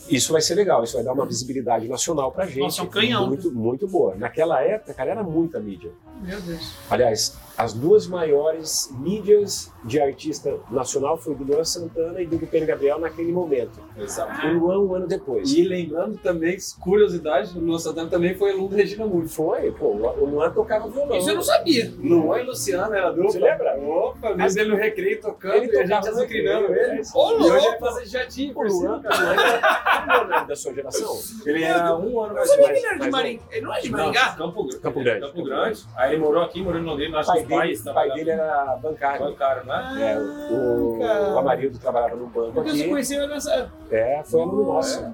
Isso 0.10 0.32
vai 0.32 0.42
ser 0.42 0.56
legal, 0.56 0.84
isso 0.84 0.96
vai 0.96 1.04
dar 1.04 1.14
uma 1.14 1.26
visibilidade 1.26 1.88
nacional 1.88 2.32
pra 2.32 2.46
gente. 2.46 2.60
Nossa, 2.60 2.82
é 2.82 2.84
um 2.84 2.88
canhão. 2.88 3.28
Muito, 3.28 3.52
muito 3.52 3.88
boa. 3.88 4.16
Naquela 4.16 4.62
época, 4.62 4.94
cara, 4.94 5.12
era 5.12 5.24
muita 5.24 5.60
mídia. 5.60 5.92
Meu 6.20 6.40
Deus. 6.42 6.74
Aliás, 6.90 7.38
as 7.58 7.74
duas 7.74 8.08
maiores 8.08 8.90
mídias 9.00 9.72
de 9.84 10.00
artista 10.00 10.58
nacional 10.72 11.18
foi 11.18 11.36
do 11.36 11.44
Luan 11.44 11.64
Santana 11.64 12.22
e 12.22 12.26
do 12.26 12.38
Pedro 12.40 12.68
Gabriel 12.68 13.00
naquele 13.00 13.32
momento. 13.32 13.80
Exato. 13.98 14.48
O 14.48 14.54
Luan 14.54 14.80
um 14.80 14.94
ano 14.96 15.08
depois. 15.08 15.52
E 15.54 15.62
lembrando 15.64 16.18
também, 16.18 16.58
curiosidade, 16.80 17.58
o 17.58 17.62
Luan 17.62 17.80
Santana 17.80 18.10
também 18.10 18.34
foi 18.36 18.52
aluno 18.52 18.70
da 18.70 18.78
Regina 18.78 19.06
Mundi. 19.06 19.30
Foi, 19.30 19.72
pô, 19.72 19.88
o 19.88 20.26
Luan 20.26 20.52
tocava 20.52 20.88
violão. 20.90 21.18
Isso 21.18 21.30
eu 21.30 21.36
não 21.36 21.44
sabia. 21.44 21.94
Luan 22.02 22.40
e 22.42 22.44
Luciano 22.46 22.94
era 22.94 23.10
dupla. 23.12 23.32
Você 23.32 23.40
lembra? 23.40 23.78
Opa, 23.80 24.36
mesmo 24.36 24.62
ele 24.62 24.70
no 24.70 24.76
recreio 24.78 25.22
tocando 25.22 25.56
Ele 25.56 25.74
e 25.74 25.80
a 25.80 25.86
gente 25.86 26.08
azucrinando 26.10 26.74
ele. 26.74 27.02
é. 27.02 27.02
Ô, 27.14 27.32
E 27.32 27.34
hoje 27.36 27.50
louco. 27.50 27.68
ele 27.68 27.78
faz 27.80 28.10
jatinho 28.12 28.52
O 28.52 28.54
por 28.56 28.68
Luan. 28.68 29.02
Luan 29.02 29.02
era 29.06 30.28
um 30.30 30.34
ano 30.38 30.48
da 30.48 30.56
sua 30.56 30.74
geração. 30.74 31.18
Ele 31.46 31.64
era 31.64 31.96
um 31.98 32.20
ano 32.22 32.32
Eu 32.32 32.36
mais 32.36 32.50
sabia 32.50 32.68
velho. 32.68 32.74
que 32.74 32.80
ele 32.80 32.88
era 32.88 32.96
de 32.96 33.00
mas 33.02 33.12
Maringá. 33.12 33.44
Ele 33.52 33.62
não 33.62 33.74
é 33.74 33.80
de 33.82 33.90
Maringá? 33.92 34.36
Campo, 34.38 34.64
Grande. 34.64 34.80
Campo 35.22 35.44
Grande. 35.44 35.86
Ele 36.14 36.22
morou 36.22 36.44
aqui, 36.44 36.62
morou 36.62 36.80
em 36.80 36.84
Londrina. 36.84 37.18
O 37.18 37.20
Acho 37.20 37.34
que 37.34 37.44
pai 37.44 37.72
os 37.72 37.82
dele, 37.82 37.84
pais 37.84 37.86
o 37.86 37.94
pai 37.94 38.12
dele 38.12 38.30
era 38.32 38.76
bancário. 38.82 39.26
bancário, 39.26 39.66
né? 39.66 40.14
É, 40.14 40.20
o, 40.20 40.98
cara. 41.00 41.34
o 41.34 41.40
Amarildo 41.40 41.78
trabalhava 41.80 42.16
no 42.16 42.28
banco 42.28 42.52
Porque 42.54 42.72
você 42.72 42.82
aqui. 42.82 42.90
conheceu 42.90 43.28
nessa. 43.28 43.72
É, 43.92 44.22
foi 44.24 44.42
aluno 44.42 44.64
nosso. 44.66 45.14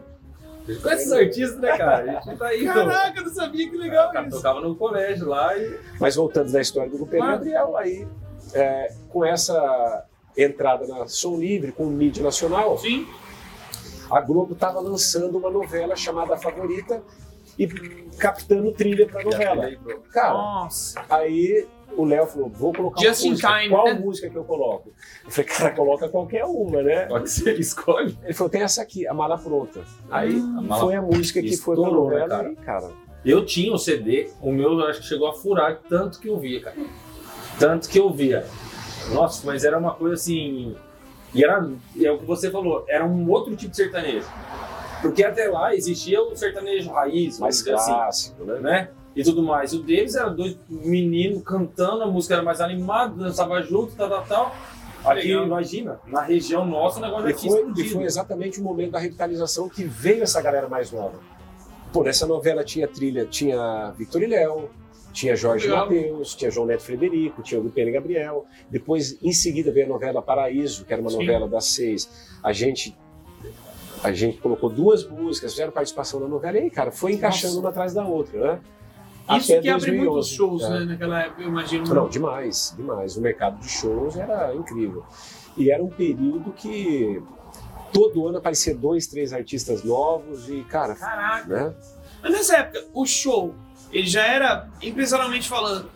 Com 0.81 0.89
esses 0.89 1.11
artistas, 1.11 1.59
né, 1.59 1.77
cara? 1.77 2.17
A 2.17 2.21
gente 2.21 2.37
tá 2.37 2.47
aí. 2.47 2.65
Caraca, 2.65 3.19
eu 3.19 3.23
não 3.25 3.31
sabia 3.33 3.69
que 3.69 3.77
legal 3.77 4.09
O 4.09 4.11
cara 4.11 4.27
isso. 4.27 4.37
tocava 4.37 4.61
no 4.61 4.75
colégio 4.75 5.27
lá 5.27 5.55
e. 5.55 5.79
Mas 5.99 6.15
voltando 6.15 6.51
na 6.51 6.59
história 6.61 6.89
do 6.89 7.05
Pedro 7.05 7.27
Ah. 7.27 7.31
Gabriel, 7.33 7.77
aí 7.77 8.07
é, 8.53 8.91
com 9.09 9.23
essa 9.23 10.05
entrada 10.37 10.87
na 10.87 11.07
Som 11.07 11.37
Livre, 11.37 11.71
com 11.71 11.85
mídia 11.85 12.23
nacional, 12.23 12.77
Sim. 12.79 13.07
a 14.11 14.19
Globo 14.21 14.53
estava 14.53 14.79
lançando 14.79 15.37
uma 15.37 15.49
novela 15.51 15.95
chamada 15.95 16.35
Favorita 16.35 17.01
e 17.57 17.67
captando 18.17 18.71
trilha 18.71 19.07
para 19.07 19.21
a 19.21 19.23
novela. 19.23 19.71
Cara, 20.11 20.33
Nossa. 20.33 21.01
aí 21.09 21.65
o 21.97 22.03
Léo 22.05 22.25
falou: 22.27 22.49
vou 22.49 22.73
colocar 22.73 23.01
Just 23.01 23.21
uma 23.21 23.27
in 23.27 23.31
música. 23.31 23.47
time, 23.57 23.69
Qual 23.69 23.85
né? 23.85 23.93
música 23.93 24.29
que 24.29 24.35
eu 24.35 24.43
coloco? 24.43 24.93
Eu 25.25 25.31
falei, 25.31 25.49
cara, 25.49 25.71
coloca 25.71 26.09
qualquer 26.09 26.43
uma, 26.45 26.81
né? 26.81 27.05
Pode 27.05 27.29
ser, 27.29 27.57
escolhe. 27.59 28.17
Ele 28.23 28.33
falou, 28.33 28.49
tem 28.49 28.61
essa 28.61 28.81
aqui, 28.81 29.07
a 29.07 29.13
mala 29.13 29.37
pronta. 29.37 29.81
Aí 30.09 30.35
A 30.37 30.61
Mala 30.61 30.81
foi 30.81 30.95
a 30.95 31.01
música 31.01 31.41
que 31.41 31.55
foi 31.57 31.75
pra 31.75 31.85
né, 31.85 31.91
novela 31.91 32.27
cara? 32.29 32.51
e, 32.51 32.55
cara, 32.57 32.89
Eu 33.25 33.45
tinha 33.45 33.71
o 33.73 33.77
CD, 33.77 34.29
o 34.41 34.51
meu 34.51 34.79
eu 34.79 34.85
acho 34.87 35.01
que 35.01 35.07
chegou 35.07 35.27
a 35.27 35.33
furar 35.33 35.79
tanto 35.89 36.19
que 36.19 36.27
eu 36.27 36.37
via, 36.39 36.61
cara. 36.61 36.75
Tanto 37.57 37.87
que 37.89 37.97
eu 37.99 38.09
via. 38.11 38.45
Nossa, 39.13 39.45
mas 39.45 39.63
era 39.63 39.77
uma 39.77 39.93
coisa 39.93 40.15
assim. 40.15 40.75
E 41.33 41.43
era, 41.43 41.69
é 42.01 42.11
o 42.11 42.17
que 42.17 42.25
você 42.25 42.49
falou, 42.49 42.85
era 42.87 43.05
um 43.05 43.29
outro 43.29 43.55
tipo 43.55 43.69
de 43.71 43.77
sertanejo. 43.77 44.25
Porque 45.01 45.23
até 45.23 45.47
lá 45.47 45.75
existia 45.75 46.21
o 46.21 46.35
sertanejo 46.35 46.91
raiz, 46.91 47.39
mais 47.39 47.67
assim, 47.67 47.91
clássico, 47.91 48.43
né? 48.43 48.59
né? 48.59 48.89
E 49.15 49.23
tudo 49.23 49.41
mais. 49.41 49.73
O 49.73 49.81
deles 49.81 50.15
era 50.15 50.29
dois 50.29 50.57
meninos 50.69 51.41
cantando, 51.43 52.03
a 52.03 52.07
música 52.07 52.35
era 52.35 52.43
mais 52.43 52.59
animada, 52.59 53.15
dançava 53.15 53.61
junto, 53.61 53.95
tal, 53.95 54.09
tal, 54.09 54.25
tal. 54.25 54.55
Aqui, 55.05 55.27
Legal. 55.27 55.45
imagina, 55.45 55.99
na 56.07 56.21
região 56.21 56.65
nossa 56.65 56.97
o 56.97 57.01
negócio 57.01 57.29
E 57.29 57.33
foi, 57.33 57.71
e 57.77 57.89
foi 57.89 58.03
exatamente 58.03 58.59
o 58.59 58.63
momento 58.63 58.91
da 58.91 58.99
revitalização 58.99 59.69
que 59.69 59.83
veio 59.83 60.23
essa 60.23 60.41
galera 60.41 60.67
mais 60.67 60.91
nova. 60.91 61.19
Pô, 61.93 62.03
nessa 62.03 62.25
novela 62.25 62.63
tinha 62.63 62.87
trilha, 62.87 63.25
tinha 63.25 63.93
Victor 63.95 64.23
e 64.23 64.27
Léo, 64.27 64.69
tinha 65.13 65.35
Jorge 65.35 65.67
Legal. 65.67 65.85
Mateus, 65.85 66.35
tinha 66.35 66.51
João 66.51 66.65
Neto 66.65 66.81
Frederico, 66.81 67.41
tinha 67.41 67.61
o 67.61 67.69
Pena 67.69 67.89
e 67.89 67.93
Gabriel. 67.93 68.45
Depois, 68.69 69.17
em 69.23 69.31
seguida, 69.31 69.71
veio 69.71 69.85
a 69.85 69.89
novela 69.89 70.21
Paraíso, 70.21 70.83
que 70.83 70.91
era 70.91 71.01
uma 71.01 71.09
Sim. 71.09 71.19
novela 71.19 71.47
das 71.47 71.65
seis. 71.65 72.37
A 72.43 72.51
gente, 72.51 72.97
a 74.05 74.13
gente 74.13 74.37
colocou 74.37 74.69
duas 74.69 75.07
músicas, 75.07 75.51
fizeram 75.51 75.71
participação 75.71 76.19
na 76.19 76.27
novela, 76.27 76.57
e 76.57 76.61
aí, 76.61 76.69
cara, 76.69 76.91
foi 76.91 77.13
encaixando 77.13 77.55
Nossa. 77.55 77.65
uma 77.65 77.69
atrás 77.69 77.93
da 77.93 78.05
outra, 78.05 78.39
né? 78.39 78.59
Isso 79.37 79.51
Até 79.51 79.61
que 79.61 79.69
abre 79.69 79.91
muitos 79.91 80.29
2011, 80.29 80.35
shows, 80.35 80.63
é. 80.63 80.69
né, 80.69 80.85
naquela 80.85 81.23
época, 81.23 81.41
eu 81.41 81.47
imagino. 81.49 81.93
Não, 81.93 82.07
demais, 82.07 82.75
demais. 82.77 83.17
O 83.17 83.21
mercado 83.21 83.59
de 83.59 83.67
shows 83.67 84.15
era 84.15 84.53
incrível. 84.53 85.03
E 85.57 85.71
era 85.71 85.83
um 85.83 85.89
período 85.89 86.51
que 86.51 87.21
todo 87.91 88.27
ano 88.27 88.37
aparecia 88.37 88.75
dois, 88.75 89.07
três 89.07 89.33
artistas 89.33 89.83
novos 89.83 90.47
e, 90.47 90.63
cara, 90.65 90.93
Caraca. 90.95 91.47
né? 91.47 91.73
Mas 92.21 92.33
nessa 92.33 92.57
época, 92.57 92.85
o 92.93 93.03
show, 93.05 93.55
ele 93.91 94.05
já 94.05 94.23
era, 94.23 94.69
empresarialmente 94.79 95.49
falando, 95.49 95.89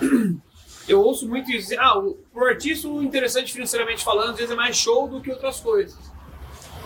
eu 0.88 1.00
ouço 1.00 1.28
muito 1.28 1.50
isso, 1.52 1.68
dizer, 1.68 1.78
ah, 1.78 1.96
o, 1.96 2.14
pro 2.32 2.46
artista 2.46 2.88
o 2.88 3.02
interessante 3.02 3.52
financeiramente 3.52 4.02
falando, 4.02 4.30
às 4.30 4.36
vezes 4.36 4.50
é 4.50 4.56
mais 4.56 4.76
show 4.76 5.06
do 5.06 5.20
que 5.20 5.30
outras 5.30 5.60
coisas. 5.60 6.13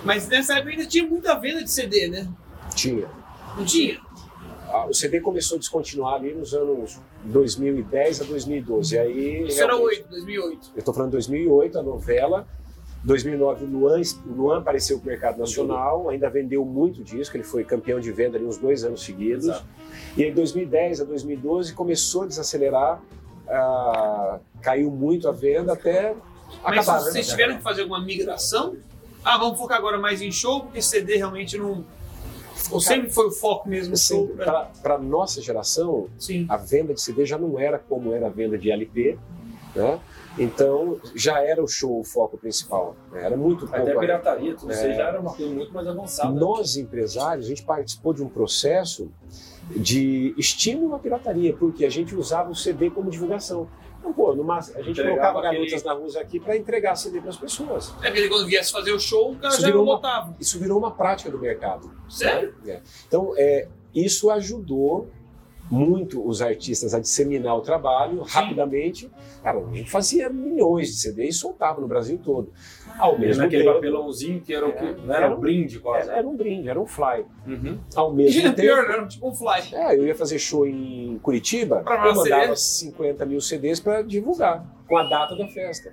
Mas 0.05 0.29
nessa 0.29 0.55
época 0.55 0.71
ainda 0.71 0.87
tinha 0.87 1.07
muita 1.07 1.35
venda 1.39 1.63
de 1.63 1.71
CD, 1.71 2.09
né? 2.09 2.29
Tinha. 2.75 3.09
Não 3.57 3.65
tinha? 3.65 3.99
Ah, 4.69 4.87
O 4.87 4.95
CD 4.95 5.21
começou 5.21 5.57
a 5.57 5.59
descontinuar 5.59 6.15
ali 6.15 6.35
nos 6.35 6.55
anos 6.55 7.01
2010 7.25 8.21
a 8.21 8.25
2012. 8.25 8.99
Aí, 8.99 9.47
Isso 9.49 9.63
era 9.63 9.75
realmente, 9.75 10.01
8, 10.01 10.11
2008. 10.11 10.71
Eu 10.75 10.79
estou 10.79 10.95
falando 10.95 11.13
2008, 11.13 11.79
a 11.79 11.83
novela. 11.83 12.47
2009, 13.05 13.65
o 13.65 13.69
Luan, 13.69 14.01
o 14.27 14.33
Luan 14.33 14.59
apareceu 14.59 14.99
para 14.99 15.05
o 15.07 15.09
mercado 15.09 15.39
nacional, 15.39 16.09
ainda 16.11 16.29
vendeu 16.29 16.65
muito 16.65 17.03
disco, 17.05 17.37
ele 17.37 17.45
foi 17.45 17.63
campeão 17.63 18.01
de 18.01 18.11
venda 18.11 18.37
ali 18.37 18.45
uns 18.45 18.59
dois 18.59 18.83
anos 18.83 19.05
seguidos. 19.05 19.45
Exato. 19.47 19.65
E 20.17 20.25
aí, 20.25 20.33
2010 20.33 21.03
a 21.03 21.05
2012, 21.05 21.75
começou 21.75 22.23
a 22.25 22.27
desacelerar, 22.27 23.01
ah, 23.49 24.41
caiu 24.61 24.91
muito 24.91 25.29
a 25.29 25.33
venda 25.33 25.73
até 25.75 26.15
Mas 26.63 26.89
acabar. 26.89 27.05
né? 27.05 27.11
vocês 27.13 27.29
tiveram 27.29 27.57
que 27.57 27.63
fazer 27.63 27.83
alguma 27.83 28.01
migração? 28.05 28.77
Ah, 29.29 29.37
vamos 29.39 29.59
focar 29.59 29.77
agora 29.79 29.99
mais 29.99 30.23
em 30.23 30.33
show, 30.33 30.61
porque 30.63 30.81
CD 30.81 31.17
realmente 31.17 31.57
não. 31.59 31.85
Ou 32.71 32.81
sempre 32.81 33.11
foi 33.11 33.27
o 33.29 33.31
foco 33.31 33.69
mesmo 33.69 33.97
show? 33.97 34.25
Assim, 34.25 34.37
pra- 34.37 34.71
para 34.83 34.99
nossa 34.99 35.41
geração, 35.41 36.09
Sim. 36.19 36.47
a 36.49 36.57
venda 36.57 36.93
de 36.95 37.01
CD 37.01 37.25
já 37.27 37.39
não 37.39 37.59
era 37.59 37.79
como 37.79 38.13
era 38.13 38.27
a 38.27 38.31
venda 38.31 38.57
de 38.59 38.71
LP. 38.71 39.19
Né? 39.77 40.01
Então 40.39 40.99
já 41.15 41.41
era 41.43 41.63
o 41.63 41.69
show 41.69 42.01
o 42.01 42.05
foco 42.05 42.37
principal. 42.39 42.97
né? 43.13 43.25
Era 43.27 43.37
muito 43.37 43.67
pouco. 43.67 43.77
Até 43.77 43.99
pirataria, 43.99 44.55
tudo 44.57 44.73
É. 44.73 44.83
aí 44.83 44.95
já 44.97 45.09
era 45.09 45.21
uma 45.21 45.33
coisa 45.35 45.55
muito 45.55 45.73
mais 45.73 45.87
avançada. 45.87 46.31
Nós, 46.33 46.77
empresários, 46.77 47.45
a 47.47 47.49
gente 47.49 47.63
participou 47.65 48.15
de 48.15 48.23
um 48.23 48.29
processo 48.29 49.11
de 49.77 50.35
estímulo 50.39 50.95
à 50.95 50.99
pirataria, 50.99 51.55
porque 51.55 51.85
a 51.85 51.91
gente 51.91 52.15
usava 52.17 52.51
o 52.51 52.55
CD 52.57 52.89
como 52.91 53.11
divulgação. 53.11 53.69
Pô, 54.15 54.35
numa, 54.35 54.59
a 54.59 54.61
gente 54.61 54.91
Entregava 54.91 55.11
colocava 55.11 55.39
aquele- 55.49 55.67
garotas 55.67 55.83
na 55.85 55.93
rua 55.93 56.21
aqui 56.21 56.41
para 56.41 56.57
entregar 56.57 56.97
CD 56.97 57.21
para 57.21 57.31
as 57.31 57.37
pessoas. 57.37 57.95
É 58.03 58.11
porque 58.11 58.29
quando 58.29 58.47
viesse 58.47 58.73
fazer 58.73 58.93
o 58.93 58.99
show, 58.99 59.33
o 59.33 59.37
cara 59.37 59.49
Isso 59.53 59.61
já 59.61 59.67
virou 59.69 59.83
não 59.85 59.91
uma- 59.93 59.97
botava. 59.97 60.37
Isso 60.41 60.59
virou 60.59 60.79
uma 60.79 60.91
prática 60.91 61.31
do 61.31 61.39
mercado. 61.39 61.91
Sério? 62.09 62.55
É. 62.67 62.81
Então, 63.07 63.33
é, 63.37 63.69
isso 63.95 64.31
ajudou 64.31 65.09
muito 65.71 66.27
os 66.27 66.41
artistas 66.41 66.95
a 66.95 67.01
disseminar 67.01 67.57
o 67.57 67.61
trabalho 67.61 68.23
rapidamente. 68.23 69.11
Cara, 69.43 69.59
a 69.59 69.75
gente 69.75 69.91
fazia 69.91 70.29
milhões 70.31 70.89
de 70.89 70.95
CDs 70.95 71.35
e 71.37 71.39
soltava 71.39 71.81
no 71.81 71.87
Brasil 71.87 72.19
todo. 72.23 72.53
Ao 72.99 73.19
mesmo 73.19 73.43
naquele 73.43 73.63
tempo, 73.65 73.75
papelãozinho 73.77 74.41
que 74.41 74.53
era 74.55 74.67
o 74.67 74.73
que 74.73 74.85
É. 74.85 74.93
não 74.93 75.15
era 75.15 75.27
Era 75.27 75.35
um 75.37 75.41
brinde 75.41 75.79
quase. 75.79 76.09
era, 76.09 76.19
era 76.19 76.29
um 76.29 76.37
brinde, 76.37 76.69
era 76.69 76.81
um 76.81 76.87
fly. 76.87 77.25
Uhum. 77.47 77.79
Ao 77.95 78.13
mesmo 78.13 78.41
Era 78.41 78.53
tempo, 78.53 78.61
pior, 78.69 78.91
era 78.91 79.07
tipo 79.07 79.29
um 79.29 79.35
fly. 79.35 79.75
É, 79.75 79.95
eu 79.97 80.07
ia 80.07 80.15
fazer 80.15 80.39
show 80.39 80.67
em 80.67 81.19
Curitiba, 81.23 81.81
Pra 81.83 82.07
eu 82.07 82.15
mandava 82.15 82.57
50 82.57 83.25
mil 83.27 83.41
CDs 83.41 83.79
para 83.79 84.03
divulgar, 84.03 84.67
com 84.89 84.97
a 84.97 85.05
data 85.05 85.37
da 85.37 85.47
festa. 85.49 85.93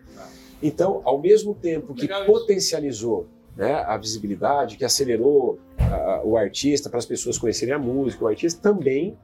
Então, 0.63 1.01
ao 1.03 1.19
mesmo 1.21 1.53
tempo 1.53 1.93
que 1.93 2.03
Legal 2.03 2.23
isso. 2.23 2.31
potencializou 2.31 3.27
né, 3.55 3.83
a 3.85 3.97
visibilidade, 3.97 4.77
que 4.77 4.83
acelerou 4.85 5.59
ah, 5.79 6.21
o 6.23 6.35
artista 6.35 6.89
para 6.89 6.97
as 6.99 7.05
pessoas 7.05 7.38
conhecerem 7.38 7.73
a 7.73 7.79
música, 7.79 8.23
o 8.25 8.27
artista 8.27 8.61
também 8.61 9.17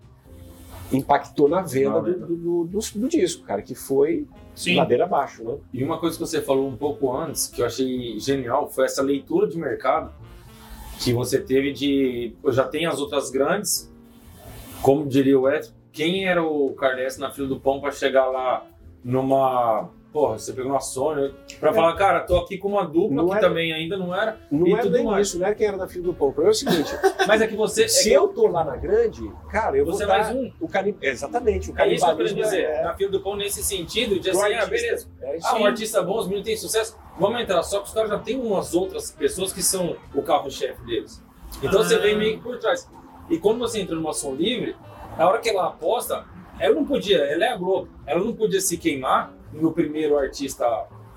impactou 0.91 1.47
na 1.47 1.61
venda 1.61 2.01
do, 2.01 2.13
do- 2.13 2.63
do- 2.65 2.79
do- 2.95 3.07
disco, 3.09 3.43
cara, 3.45 3.61
que 3.61 3.73
foi 3.75 4.27
Sim. 4.55 4.75
ladeira 4.75 5.05
abaixo, 5.05 5.43
né? 5.43 5.57
E 5.73 5.83
uma 5.83 5.97
coisa 5.99 6.17
que 6.17 6.21
você 6.25 6.41
falou 6.41 6.67
um 6.67 6.75
pouco 6.75 7.15
antes, 7.15 7.47
que 7.47 7.61
eu 7.61 7.65
achei 7.65 8.19
genial, 8.19 8.69
foi 8.69 8.85
essa 8.85 9.01
leitura 9.01 9.47
de 9.47 9.57
mercado 9.57 10.11
que 10.99 11.13
você 11.13 11.39
teve 11.39 11.71
de. 11.71 12.33
Já 12.49 12.63
tenho 12.65 12.89
as 12.89 12.99
outras 12.99 13.29
grandes, 13.31 13.91
como 14.81 15.07
diria 15.07 15.39
o 15.39 15.49
Edson, 15.49 15.71
quem 15.91 16.25
era 16.27 16.43
o 16.43 16.73
Carles 16.73 17.17
na 17.17 17.31
fila 17.31 17.47
do 17.47 17.59
pão 17.59 17.79
para 17.81 17.91
chegar 17.91 18.25
lá 18.27 18.65
numa. 19.03 19.89
Porra, 20.11 20.37
você 20.37 20.51
pegou 20.51 20.71
uma 20.71 20.81
Sony, 20.81 21.33
pra 21.57 21.71
É. 21.71 21.73
falar, 21.73 21.95
cara, 21.95 22.19
tô 22.19 22.35
aqui 22.37 22.57
com 22.57 22.67
uma 22.67 22.83
dupla 22.83 23.15
Não 23.15 23.27
que 23.27 23.31
era- 23.37 23.47
também 23.47 23.71
ainda 23.71 23.95
não 23.95 24.13
era. 24.13 24.37
Não 24.51 24.67
E 24.67 24.73
era 24.73 24.81
tudo 24.81 24.97
nem 24.97 25.05
mais. 25.05 25.27
isso, 25.29 25.39
não 25.39 25.45
era 25.45 25.55
quem 25.55 25.67
era 25.67 25.77
na 25.77 25.87
fila 25.87 26.03
do 26.03 26.13
pão. 26.13 26.27
O 26.27 26.33
problema 26.33 26.51
é 26.51 26.51
o 26.51 26.55
seguinte, 26.57 26.91
Mas 27.25 27.41
é 27.41 27.47
que 27.47 27.55
você. 27.55 27.83
é 27.85 27.87
se 27.87 28.09
que 28.09 28.13
eu 28.15 28.27
tô 28.27 28.45
lá 28.47 28.65
na 28.65 28.75
grande, 28.75 29.31
cara, 29.49 29.77
eu 29.77 29.85
Você 29.85 30.03
é 30.03 30.07
vou 30.07 30.15
mais 30.17 30.35
um. 30.35 30.51
o 30.59 30.67
canib... 30.67 30.97
Exatamente, 31.01 31.71
o 31.71 31.79
É 31.79 31.87
isso 31.93 32.03
que 32.05 32.11
eu 32.11 32.15
queria 32.17 32.33
canibalismo 32.33 32.41
dizer. 32.43 32.61
é- 32.63 32.83
Na 32.83 32.93
fila 32.93 33.09
do 33.11 33.21
pão, 33.21 33.37
nesse 33.37 33.63
sentido, 33.63 34.19
de 34.19 34.29
assim, 34.31 34.53
ah, 34.53 34.65
beleza. 34.65 35.07
É 35.21 35.37
Ah, 35.43 35.55
um 35.55 35.65
artista 35.65 36.01
bom, 36.03 36.17
os 36.17 36.25
meninos 36.27 36.45
têm 36.45 36.57
sucesso, 36.57 36.97
vamos 37.17 37.39
entrar. 37.39 37.63
Só 37.63 37.79
que 37.79 37.87
os 37.87 37.93
caras 37.93 38.09
já 38.09 38.19
têm 38.19 38.37
umas 38.37 38.73
outras 38.73 39.11
pessoas 39.11 39.53
que 39.53 39.63
são 39.63 39.95
o 40.13 40.21
carro-chefe 40.21 40.81
deles. 40.85 41.23
Então 41.63 41.79
Ah. 41.79 41.83
você 41.85 41.97
vem 41.97 42.17
meio 42.17 42.37
que 42.37 42.43
por 42.43 42.57
trás. 42.57 42.85
E 43.29 43.37
quando 43.37 43.59
você 43.59 43.79
entra 43.79 43.95
numa 43.95 44.09
ação 44.09 44.35
livre, 44.35 44.75
a 45.17 45.25
hora 45.25 45.37
que 45.39 45.49
ela 45.49 45.67
aposta, 45.67 46.25
ela 46.59 46.75
não 46.75 46.83
podia, 46.83 47.17
ela 47.19 47.45
é 47.45 47.49
a 47.53 47.55
Globo, 47.55 47.87
ela 48.05 48.21
não 48.21 48.33
podia 48.33 48.59
se 48.59 48.77
queimar 48.77 49.33
no 49.53 49.71
primeiro 49.71 50.17
artista 50.17 50.65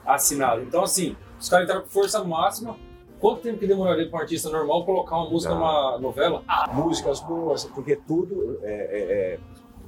assinado. 0.04 0.62
Então, 0.62 0.82
assim, 0.82 1.16
os 1.38 1.48
caras 1.48 1.64
entraram 1.64 1.82
com 1.82 1.88
força 1.88 2.22
máxima. 2.24 2.76
Quanto 3.20 3.40
tempo 3.40 3.58
que 3.58 3.66
demoraria 3.66 4.08
para 4.08 4.18
um 4.18 4.20
artista 4.20 4.50
normal 4.50 4.84
colocar 4.84 5.16
uma 5.16 5.30
música 5.30 5.54
Não. 5.54 5.60
numa 5.60 5.98
novela? 5.98 6.42
músicas 6.74 7.20
boas, 7.20 7.64
porque 7.64 7.96
tudo 7.96 8.58
é, 8.62 8.72
é, 8.72 9.12
é, 9.34 9.38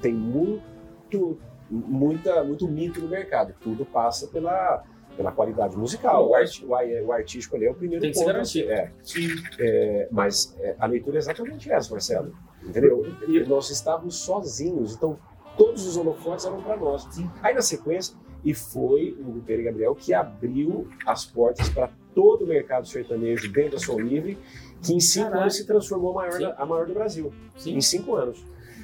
tem 0.00 0.14
muito, 0.14 1.38
muita, 1.70 2.42
muito 2.44 2.66
mito 2.66 3.00
no 3.00 3.08
mercado. 3.08 3.54
Tudo 3.60 3.84
passa 3.84 4.26
pela, 4.28 4.82
pela 5.16 5.32
qualidade 5.32 5.76
musical. 5.76 6.30
O, 6.30 6.34
arti, 6.34 6.64
o, 6.64 6.70
o 6.70 7.12
artístico 7.12 7.56
ali 7.56 7.66
é 7.66 7.70
o 7.70 7.74
primeiro 7.74 8.00
Tem 8.00 8.10
que 8.10 8.16
ser 8.16 8.24
ponto. 8.24 8.32
garantido. 8.32 8.70
É, 8.70 8.92
Sim. 9.02 9.28
é, 9.58 10.08
mas 10.10 10.56
é, 10.60 10.74
a 10.78 10.86
leitura 10.86 11.16
é 11.16 11.18
exatamente 11.18 11.70
essa, 11.70 11.90
Marcelo. 11.90 12.32
Entendeu? 12.62 13.04
E 13.28 13.40
nós 13.40 13.70
estávamos 13.70 14.16
sozinhos, 14.16 14.94
então 14.94 15.18
todos 15.56 15.86
os 15.86 15.96
holofotes 15.96 16.46
eram 16.46 16.62
para 16.62 16.76
nós. 16.76 17.06
Aí 17.42 17.54
na 17.54 17.62
sequência, 17.62 18.16
e 18.46 18.54
foi 18.54 19.16
o 19.18 19.42
Pedro 19.44 19.64
Gabriel 19.64 19.94
que 19.96 20.14
abriu 20.14 20.88
as 21.04 21.24
portas 21.26 21.68
para 21.68 21.90
todo 22.14 22.44
o 22.44 22.46
mercado 22.46 22.86
sertanejo 22.86 23.50
dentro 23.52 23.72
da 23.72 23.78
Som 23.78 23.98
Livre, 24.00 24.38
que 24.80 24.94
em 24.94 25.00
cinco 25.00 25.24
Caralho. 25.26 25.42
anos 25.42 25.56
se 25.56 25.66
transformou 25.66 26.12
a 26.12 26.14
maior, 26.14 26.54
a 26.56 26.64
maior 26.64 26.86
do 26.86 26.94
Brasil. 26.94 27.32
Sim. 27.56 27.74
Em 27.76 27.80
cinco 27.80 28.14
anos. 28.14 28.42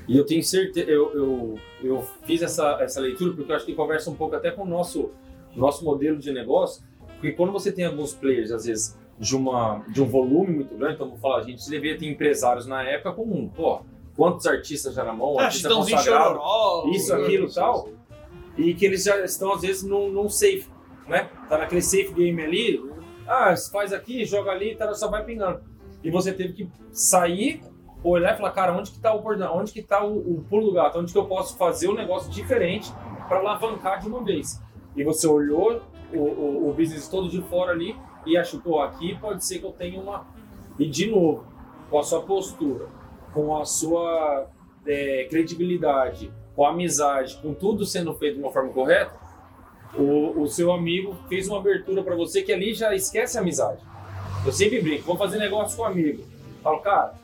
E 0.09 0.19
eu 0.19 0.27
tenho 0.27 0.43
certeza, 0.43 0.91
eu, 0.91 1.13
eu, 1.15 1.59
eu 1.83 2.03
fiz 2.27 2.43
essa, 2.43 2.77
essa 2.81 3.01
leitura 3.01 3.35
porque 3.35 3.53
eu 3.53 3.57
acho 3.57 3.65
que 3.65 3.73
conversa 3.73 4.11
um 4.11 4.17
pouco 4.17 4.35
até 4.35 4.51
com 4.51 4.63
o 4.63 4.67
nosso, 4.67 5.11
nosso 5.55 5.85
modelo 5.85 6.19
de 6.19 6.33
negócio, 6.33 6.83
porque 7.15 7.31
quando 7.31 7.53
você 7.53 7.71
tem 7.71 7.85
alguns 7.85 8.13
players, 8.13 8.51
às 8.51 8.65
vezes, 8.65 8.99
de, 9.17 9.37
uma, 9.37 9.85
de 9.89 10.03
um 10.03 10.07
volume 10.07 10.55
muito 10.55 10.75
grande, 10.77 10.95
então 10.97 11.09
vou 11.09 11.19
falar, 11.19 11.39
a 11.39 11.43
gente 11.43 11.65
devia 11.71 11.97
ter 11.97 12.07
empresários 12.07 12.67
na 12.67 12.83
época 12.83 13.13
com, 13.13 13.23
um, 13.23 13.49
pô, 13.49 13.81
quantos 14.17 14.45
artistas 14.47 14.95
já 14.95 15.05
na 15.05 15.13
mão, 15.13 15.39
Ah, 15.39 15.45
artista 15.45 15.69
Chitãozinho 15.69 15.97
consagrado, 15.99 16.35
Chororó. 16.35 16.91
isso, 16.91 17.15
aquilo 17.15 17.47
e 17.49 17.55
tal, 17.55 17.89
e 18.57 18.75
que 18.75 18.85
eles 18.85 19.05
já 19.05 19.19
estão, 19.25 19.53
às 19.53 19.63
vezes, 19.63 19.83
num, 19.83 20.11
num 20.11 20.29
safe, 20.29 20.67
né? 21.07 21.31
Tá 21.49 21.59
naquele 21.59 21.83
safe 21.83 22.13
game 22.13 22.43
ali, 22.43 22.83
ah, 23.27 23.55
faz 23.71 23.93
aqui, 23.93 24.25
joga 24.25 24.51
ali, 24.51 24.75
tá, 24.75 24.93
só 24.95 25.09
vai 25.09 25.25
pingando. 25.25 25.61
E 26.03 26.11
você 26.11 26.33
teve 26.33 26.53
que 26.53 26.69
sair, 26.91 27.63
olhar 28.03 28.35
e 28.35 28.37
falar, 28.37 28.51
cara, 28.51 28.77
onde 28.77 28.91
que 28.91 29.01
tá 29.01 29.15
o? 29.15 29.23
Onde 29.55 29.73
que 29.73 29.83
tá 29.83 30.05
o, 30.05 30.19
o 30.19 30.45
pulo 30.49 30.67
do 30.67 30.73
gato? 30.73 30.99
Onde 30.99 31.13
que 31.13 31.19
eu 31.19 31.27
posso 31.27 31.57
fazer 31.57 31.89
um 31.89 31.95
negócio 31.95 32.31
diferente 32.31 32.93
para 33.29 33.39
alavancar 33.39 34.01
de 34.01 34.09
uma 34.09 34.23
vez? 34.23 34.61
E 34.97 35.05
você 35.05 35.27
olhou 35.27 35.81
o, 36.13 36.19
o, 36.19 36.71
o 36.71 36.75
business 36.75 37.09
todo 37.09 37.29
de 37.29 37.41
fora 37.43 37.73
ali 37.73 37.97
e 38.27 38.37
achou, 38.37 38.61
pô, 38.61 38.81
aqui 38.81 39.17
pode 39.19 39.45
ser 39.45 39.59
que 39.59 39.65
eu 39.65 39.73
tenha 39.73 40.01
uma... 40.01 40.27
E 40.79 40.87
de 40.87 41.11
novo, 41.11 41.45
com 41.91 41.99
a 41.99 42.03
sua 42.03 42.23
postura, 42.23 42.87
com 43.33 43.57
a 43.57 43.65
sua 43.65 44.49
é, 44.87 45.27
credibilidade, 45.31 46.33
com 46.55 46.67
a 46.67 46.71
amizade, 46.71 47.39
com 47.43 47.55
tudo 47.55 47.85
sendo 47.85 48.15
feito 48.15 48.37
de 48.37 48.43
uma 48.43 48.53
forma 48.53 48.73
correta, 48.73 49.13
o, 49.95 50.43
o 50.43 50.49
seu 50.49 50.73
amigo 50.73 51.15
fez 51.29 51.49
uma 51.49 51.59
abertura 51.59 52.03
para 52.03 52.15
você 52.15 52.43
que 52.43 52.53
ali 52.53 52.75
já 52.75 52.95
esquece 52.95 53.37
a 53.37 53.41
amizade. 53.41 53.81
Eu 54.45 54.53
sempre 54.53 54.81
brinco, 54.81 55.05
vou 55.05 55.17
fazer 55.17 55.39
negócio 55.39 55.77
com 55.77 55.83
um 55.83 55.87
amigo. 55.87 56.25
Falo, 56.63 56.81
cara, 56.81 57.15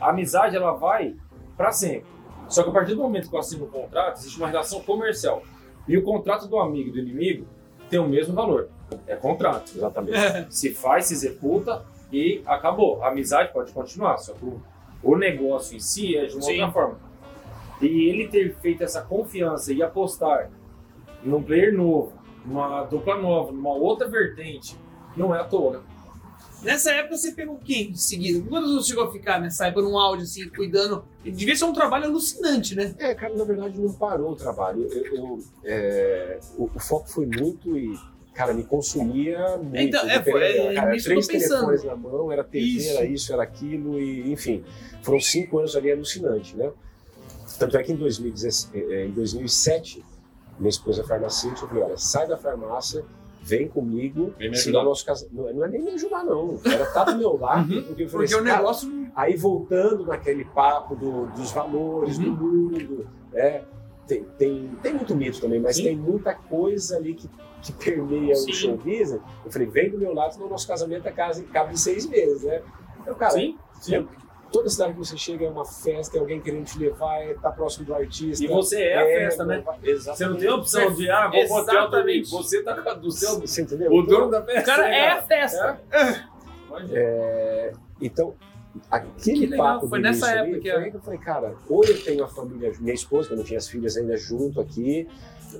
a 0.00 0.10
amizade 0.10 0.56
ela 0.56 0.72
vai 0.72 1.14
para 1.56 1.72
sempre. 1.72 2.06
Só 2.48 2.62
que 2.62 2.70
a 2.70 2.72
partir 2.72 2.94
do 2.94 3.02
momento 3.02 3.28
que 3.28 3.34
eu 3.34 3.40
assino 3.40 3.64
o 3.64 3.68
contrato, 3.68 4.18
existe 4.18 4.38
uma 4.38 4.48
relação 4.48 4.80
comercial. 4.80 5.42
E 5.86 5.96
o 5.96 6.02
contrato 6.02 6.46
do 6.46 6.58
amigo 6.58 6.88
e 6.88 6.92
do 6.92 6.98
inimigo 6.98 7.46
tem 7.88 7.98
o 7.98 8.08
mesmo 8.08 8.34
valor. 8.34 8.68
É 9.06 9.16
contrato. 9.16 9.72
Exatamente. 9.74 10.46
Se 10.50 10.72
faz, 10.74 11.06
se 11.06 11.14
executa 11.14 11.84
e 12.12 12.42
acabou. 12.46 13.02
A 13.02 13.08
amizade 13.08 13.52
pode 13.52 13.72
continuar, 13.72 14.18
só 14.18 14.32
que 14.32 14.44
o, 14.44 14.60
o 15.02 15.16
negócio 15.16 15.76
em 15.76 15.80
si 15.80 16.16
é 16.16 16.26
de 16.26 16.34
uma 16.34 16.42
Sim. 16.42 16.52
outra 16.52 16.72
forma. 16.72 17.07
E 17.80 18.08
ele 18.08 18.28
ter 18.28 18.54
feito 18.56 18.82
essa 18.82 19.02
confiança 19.02 19.72
e 19.72 19.82
apostar 19.82 20.50
num 21.22 21.42
player 21.42 21.72
novo, 21.74 22.12
numa 22.44 22.84
dupla 22.84 23.16
nova, 23.20 23.52
numa 23.52 23.72
outra 23.74 24.08
vertente, 24.08 24.76
não 25.16 25.34
é 25.34 25.40
à 25.40 25.44
toa, 25.44 25.78
né? 25.78 25.80
Nessa 26.60 26.90
época 26.90 27.16
você 27.16 27.30
pegou 27.32 27.56
quem 27.64 27.92
de 27.92 28.00
seguida? 28.02 28.44
Quantos 28.48 28.72
você 28.74 28.88
chegou 28.88 29.04
a 29.04 29.12
ficar 29.12 29.40
nessa 29.40 29.68
época 29.68 29.82
num 29.82 29.96
áudio 29.96 30.24
assim, 30.24 30.48
cuidando? 30.48 31.04
Devia 31.22 31.54
ser 31.54 31.64
um 31.66 31.72
trabalho 31.72 32.06
alucinante, 32.06 32.74
né? 32.74 32.92
É, 32.98 33.14
cara, 33.14 33.32
na 33.36 33.44
verdade 33.44 33.80
não 33.80 33.92
parou 33.92 34.32
o 34.32 34.36
trabalho. 34.36 34.82
Eu, 34.90 35.14
eu, 35.14 35.38
é, 35.62 36.40
o, 36.56 36.64
o 36.74 36.80
foco 36.80 37.08
foi 37.08 37.26
muito 37.26 37.78
e, 37.78 37.96
cara, 38.34 38.52
me 38.52 38.64
consumia 38.64 39.56
muito. 39.56 39.76
Então, 39.78 40.08
é, 40.10 40.20
foi- 40.20 40.42
é, 40.42 40.74
cara, 40.74 40.96
eu 40.96 41.02
três 41.04 41.26
tô 41.28 41.32
pensando. 41.32 41.48
telefones 41.66 41.84
na 41.84 41.94
mão, 41.94 42.32
era 42.32 42.42
TV, 42.42 42.66
Isso. 42.66 42.90
era 42.90 43.04
isso, 43.04 43.32
era 43.32 43.42
aquilo, 43.44 44.00
e 44.00 44.32
enfim. 44.32 44.64
Foram 45.02 45.20
cinco 45.20 45.60
anos 45.60 45.76
ali 45.76 45.92
alucinante, 45.92 46.56
né? 46.56 46.72
Tanto 47.58 47.76
é 47.76 47.82
que 47.82 47.92
em, 47.92 47.96
2017, 47.96 48.70
eh, 48.76 49.06
em 49.06 49.10
2007, 49.12 50.04
minha 50.58 50.68
esposa 50.70 51.02
é 51.02 51.04
farmacêutica, 51.04 51.64
eu 51.64 51.68
falei, 51.68 51.84
olha, 51.84 51.96
sai 51.96 52.26
da 52.26 52.36
farmácia, 52.36 53.04
vem 53.42 53.68
comigo, 53.68 54.34
Vem 54.38 54.52
senão 54.54 54.84
nosso 54.84 55.04
casamento... 55.06 55.34
Não, 55.34 55.52
não 55.54 55.64
é 55.64 55.68
nem 55.68 55.82
me 55.82 55.90
ajudar, 55.92 56.24
não. 56.24 56.58
Era 56.64 56.82
estar 56.84 57.04
do 57.04 57.16
meu 57.16 57.38
lado, 57.38 57.72
Uhum. 57.72 57.82
porque 57.84 58.02
eu 58.02 58.08
falei 58.08 58.26
Porque 58.26 58.34
o 58.34 58.38
assim, 58.38 58.46
cara, 58.46 58.58
negócio. 58.58 59.08
Aí 59.16 59.36
voltando 59.36 60.04
naquele 60.06 60.44
papo 60.44 60.94
do- 60.96 61.26
dos 61.28 61.50
valores 61.52 62.18
Uhum. 62.18 62.34
do 62.34 62.44
mundo, 62.44 63.08
né? 63.32 63.64
tem, 64.06 64.24
tem, 64.38 64.68
tem 64.82 64.94
muito 64.94 65.14
mito 65.14 65.38
também, 65.40 65.60
mas 65.60 65.76
Sim. 65.76 65.84
tem 65.84 65.96
muita 65.96 66.34
coisa 66.34 66.96
ali 66.96 67.12
que, 67.14 67.28
que 67.62 67.72
permeia 67.72 68.34
Sim. 68.34 68.50
o 68.50 68.54
show 68.54 68.76
business. 68.76 69.20
Eu 69.44 69.50
falei, 69.52 69.68
vem 69.68 69.90
do 69.90 69.98
meu 69.98 70.14
lado, 70.14 70.32
senão 70.34 70.48
nosso 70.48 70.66
casamento 70.66 71.06
é 71.06 71.12
casa, 71.12 71.42
cabe 71.44 71.74
de 71.74 71.80
seis 71.80 72.06
meses, 72.06 72.42
né? 72.42 72.62
Então, 73.02 73.14
cara, 73.14 73.32
Sim, 73.32 73.56
sim. 73.80 74.08
Toda 74.50 74.68
cidade 74.68 74.92
que 74.92 74.98
você 74.98 75.16
chega 75.16 75.46
é 75.46 75.48
uma 75.48 75.64
festa, 75.64 76.16
é 76.16 76.20
alguém 76.20 76.40
querendo 76.40 76.64
te 76.64 76.78
levar, 76.78 77.18
é 77.22 77.34
tá 77.34 77.50
próximo 77.50 77.86
do 77.86 77.94
artista. 77.94 78.44
E 78.44 78.48
você 78.48 78.82
é 78.82 78.96
a 78.96 79.04
festa, 79.04 79.44
né? 79.44 79.64
Exatamente. 79.82 80.18
Você 80.18 80.26
não 80.26 80.36
tem 80.36 80.48
a 80.48 80.54
opção 80.54 80.94
de, 80.94 81.10
ah, 81.10 81.28
vou 81.28 81.64
também. 81.64 81.80
Exatamente. 81.80 82.30
Você 82.30 82.62
tá 82.62 82.94
do 82.94 83.10
seu. 83.10 83.40
Você 83.40 83.62
entendeu? 83.62 83.92
O 83.92 84.02
dono 84.02 84.30
da 84.30 84.42
festa. 84.42 84.60
O 84.60 84.64
cara 84.64 84.88
é 84.94 85.10
a 85.10 85.22
festa. 85.22 85.80
Pode 86.68 86.92
ir. 86.92 86.96
É, 86.96 87.72
então, 88.00 88.34
aquele 88.90 89.56
papo 89.56 89.88
foi 89.88 90.00
nessa 90.00 90.30
época 90.30 90.48
ali, 90.48 90.60
que 90.60 90.70
foi 90.70 90.84
aí 90.84 90.90
que 90.90 90.96
eu 90.96 91.00
falei, 91.00 91.18
cara, 91.18 91.54
ou 91.68 91.84
eu 91.84 92.02
tenho 92.02 92.24
a 92.24 92.28
família, 92.28 92.72
minha 92.80 92.94
esposa, 92.94 93.28
que 93.28 93.34
eu 93.34 93.38
não 93.38 93.44
tinha 93.44 93.58
as 93.58 93.68
filhas 93.68 93.96
ainda 93.96 94.16
junto 94.16 94.60
aqui, 94.60 95.08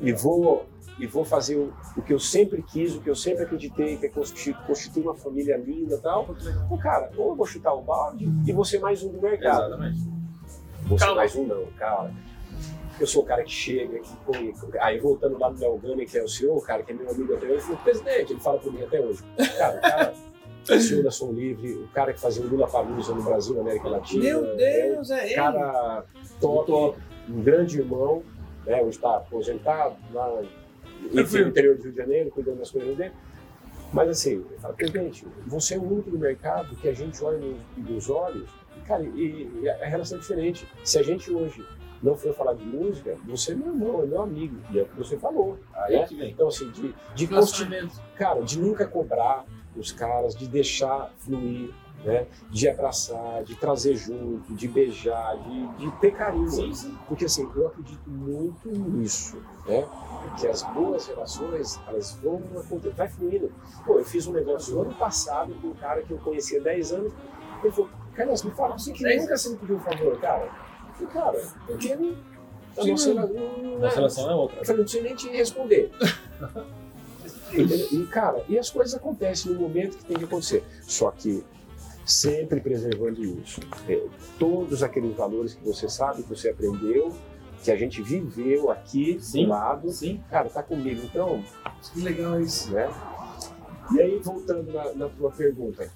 e 0.00 0.12
vou 0.12 0.66
e 0.98 1.06
vou 1.06 1.24
fazer 1.24 1.56
o, 1.56 1.72
o 1.96 2.02
que 2.02 2.12
eu 2.12 2.18
sempre 2.18 2.60
quis, 2.62 2.94
o 2.94 3.00
que 3.00 3.08
eu 3.08 3.14
sempre 3.14 3.44
acreditei, 3.44 3.96
que 3.96 4.06
é 4.06 4.08
constituir, 4.08 4.56
constituir 4.66 5.04
uma 5.04 5.14
família 5.14 5.56
linda 5.56 5.94
e 5.94 5.98
tal. 5.98 6.28
Então, 6.66 6.76
cara, 6.78 7.10
ou 7.16 7.30
eu 7.30 7.36
vou 7.36 7.46
chutar 7.46 7.72
o 7.72 7.82
balde 7.82 8.28
e 8.44 8.52
vou 8.52 8.64
ser 8.64 8.80
mais 8.80 9.02
um 9.02 9.12
do 9.12 9.20
mercado. 9.20 9.66
Exatamente. 9.66 10.00
Vou 10.82 10.98
ser 10.98 11.04
Calma. 11.04 11.20
mais 11.20 11.36
um 11.36 11.46
não, 11.46 11.66
cara. 11.78 12.12
Eu 12.98 13.06
sou 13.06 13.22
o 13.22 13.24
cara 13.24 13.44
que 13.44 13.50
chega, 13.50 14.00
que 14.00 14.16
põe. 14.26 14.52
Aí 14.80 14.98
voltando 14.98 15.38
lá 15.38 15.50
no 15.50 15.60
Léo 15.60 15.78
Gani, 15.78 16.04
que 16.04 16.18
é 16.18 16.22
o 16.22 16.28
senhor, 16.28 16.60
cara, 16.66 16.82
que 16.82 16.90
é 16.90 16.94
meu 16.94 17.08
amigo 17.08 17.32
até 17.32 17.46
hoje, 17.46 17.54
eu 17.54 17.60
falei, 17.60 17.78
presidente, 17.84 18.32
ele 18.32 18.40
fala 18.40 18.58
por 18.58 18.72
mim 18.72 18.82
até 18.82 19.00
hoje. 19.00 19.22
Cara, 19.56 19.78
o 19.78 19.80
cara, 19.80 20.14
o 20.76 20.80
senhor 20.80 21.04
da 21.04 21.10
Som 21.10 21.32
Livre, 21.32 21.72
o 21.72 21.88
cara 21.88 22.12
que 22.12 22.20
fazia 22.20 22.44
o 22.44 22.48
Lula 22.48 22.68
Palusa 22.68 23.14
no 23.14 23.22
Brasil, 23.22 23.54
na 23.54 23.62
América 23.62 23.88
Latina. 23.88 24.22
Meu 24.22 24.44
é 24.44 24.56
Deus, 24.56 25.10
é 25.10 25.14
um 25.14 25.18
ele. 25.18 25.34
cara 25.34 26.04
top, 26.40 26.98
um 27.28 27.42
grande 27.42 27.78
irmão, 27.78 28.22
né? 28.66 28.80
Hoje 28.82 28.96
está 28.96 29.16
aposentado 29.16 29.96
lá 30.12 30.42
enfim, 31.12 31.42
no 31.42 31.48
interior 31.48 31.76
do 31.76 31.82
Rio 31.82 31.92
de 31.92 31.98
Janeiro, 31.98 32.30
cuidando 32.30 32.58
das 32.58 32.70
coisas 32.70 32.96
dele. 32.96 33.12
Mas 33.92 34.08
assim, 34.10 34.32
ele 34.32 34.58
fala, 34.60 34.74
presidente, 34.74 35.26
você 35.46 35.74
é 35.74 35.78
o 35.78 35.82
único 35.82 36.10
do 36.10 36.18
mercado 36.18 36.76
que 36.76 36.88
a 36.88 36.92
gente 36.92 37.22
olha 37.24 37.38
nos, 37.38 37.56
nos 37.76 38.10
olhos, 38.10 38.48
e, 38.76 38.80
cara, 38.86 39.02
e, 39.02 39.50
e 39.62 39.68
a 39.68 39.86
relação 39.86 40.18
é 40.18 40.20
diferente. 40.20 40.66
Se 40.84 40.98
a 40.98 41.02
gente 41.02 41.32
hoje 41.32 41.64
não 42.02 42.14
for 42.14 42.34
falar 42.34 42.54
de 42.54 42.64
música, 42.64 43.16
você 43.26 43.52
é 43.52 43.54
meu 43.54 43.68
irmão, 43.68 44.02
é 44.02 44.06
meu 44.06 44.22
amigo, 44.22 44.56
e 44.70 44.78
é 44.78 44.82
o 44.82 44.86
que 44.86 44.96
você 44.96 45.16
falou. 45.16 45.58
Aí 45.74 45.96
né? 45.96 46.06
que 46.06 46.14
vem. 46.14 46.30
Então, 46.30 46.48
assim, 46.48 46.70
de, 46.70 46.94
de 47.14 47.28
cara, 48.14 48.42
de 48.42 48.60
nunca 48.60 48.86
cobrar 48.86 49.46
os 49.78 49.92
caras, 49.92 50.34
de 50.34 50.46
deixar 50.48 51.10
fluir, 51.18 51.72
né? 52.04 52.26
De 52.50 52.68
abraçar, 52.68 53.42
de 53.44 53.54
trazer 53.56 53.96
junto, 53.96 54.54
de 54.54 54.68
beijar, 54.68 55.36
de, 55.38 55.66
de 55.78 55.90
ter 56.00 56.12
carinho. 56.12 56.48
Sim, 56.48 56.72
sim. 56.74 56.96
Porque 57.08 57.24
assim, 57.24 57.50
eu 57.56 57.66
acredito 57.66 58.08
muito 58.08 58.68
nisso, 58.68 59.36
né? 59.66 59.86
Que 60.38 60.46
as 60.46 60.62
boas 60.62 61.06
relações, 61.08 61.80
elas 61.88 62.12
vão 62.22 62.42
acontecer, 62.56 62.94
vai 62.94 63.08
fluindo. 63.08 63.52
Pô, 63.84 63.98
eu 63.98 64.04
fiz 64.04 64.26
um 64.26 64.32
negócio 64.32 64.80
ano 64.80 64.94
passado 64.94 65.54
com 65.60 65.68
um 65.68 65.74
cara 65.74 66.02
que 66.02 66.12
eu 66.12 66.18
conhecia 66.18 66.60
há 66.60 66.64
10 66.64 66.92
anos, 66.92 67.12
ele 67.62 67.72
falou, 67.72 67.90
Carlos, 68.14 68.42
me 68.44 68.50
fala, 68.52 68.78
você 68.78 68.92
que 68.92 69.02
10 69.02 69.22
nunca 69.22 69.36
você 69.36 69.48
me 69.50 69.56
pediu 69.56 69.76
um 69.76 69.80
favor, 69.80 70.20
cara? 70.20 70.44
Eu 71.00 71.08
falei, 71.08 71.12
cara, 71.38 71.48
porque 71.66 71.96
não... 71.96 72.16
A 72.76 72.84
nossa, 72.86 73.12
não. 73.14 73.26
não- 73.28 73.78
Nossa 73.80 73.96
relação 73.96 74.30
é 74.30 74.34
outra. 74.36 74.58
eu 74.60 74.64
falei, 74.64 74.80
não 74.82 74.88
sei 74.88 75.02
nem 75.02 75.16
te 75.16 75.28
responder. 75.30 75.90
E, 77.52 78.06
cara, 78.06 78.42
e 78.48 78.58
as 78.58 78.70
coisas 78.70 78.94
acontecem 78.94 79.52
no 79.52 79.60
momento 79.60 79.96
que 79.96 80.04
tem 80.04 80.16
que 80.16 80.24
acontecer. 80.24 80.62
Só 80.82 81.10
que 81.10 81.44
sempre 82.04 82.60
preservando 82.60 83.22
isso. 83.22 83.60
É, 83.88 84.02
todos 84.38 84.82
aqueles 84.82 85.14
valores 85.16 85.54
que 85.54 85.64
você 85.64 85.88
sabe, 85.88 86.22
que 86.22 86.28
você 86.28 86.50
aprendeu, 86.50 87.12
que 87.62 87.70
a 87.70 87.76
gente 87.76 88.00
viveu 88.02 88.70
aqui 88.70 89.18
Sim. 89.20 89.44
do 89.44 89.50
lado, 89.50 89.90
Sim. 89.90 90.20
cara, 90.30 90.48
tá 90.48 90.62
comigo. 90.62 91.02
Então, 91.04 91.42
Que 91.92 92.00
legal 92.00 92.40
isso. 92.40 92.72
né? 92.72 92.88
E 93.94 94.00
aí, 94.00 94.18
voltando 94.18 94.72
na, 94.72 94.92
na 94.94 95.08
tua 95.08 95.30
pergunta, 95.30 95.90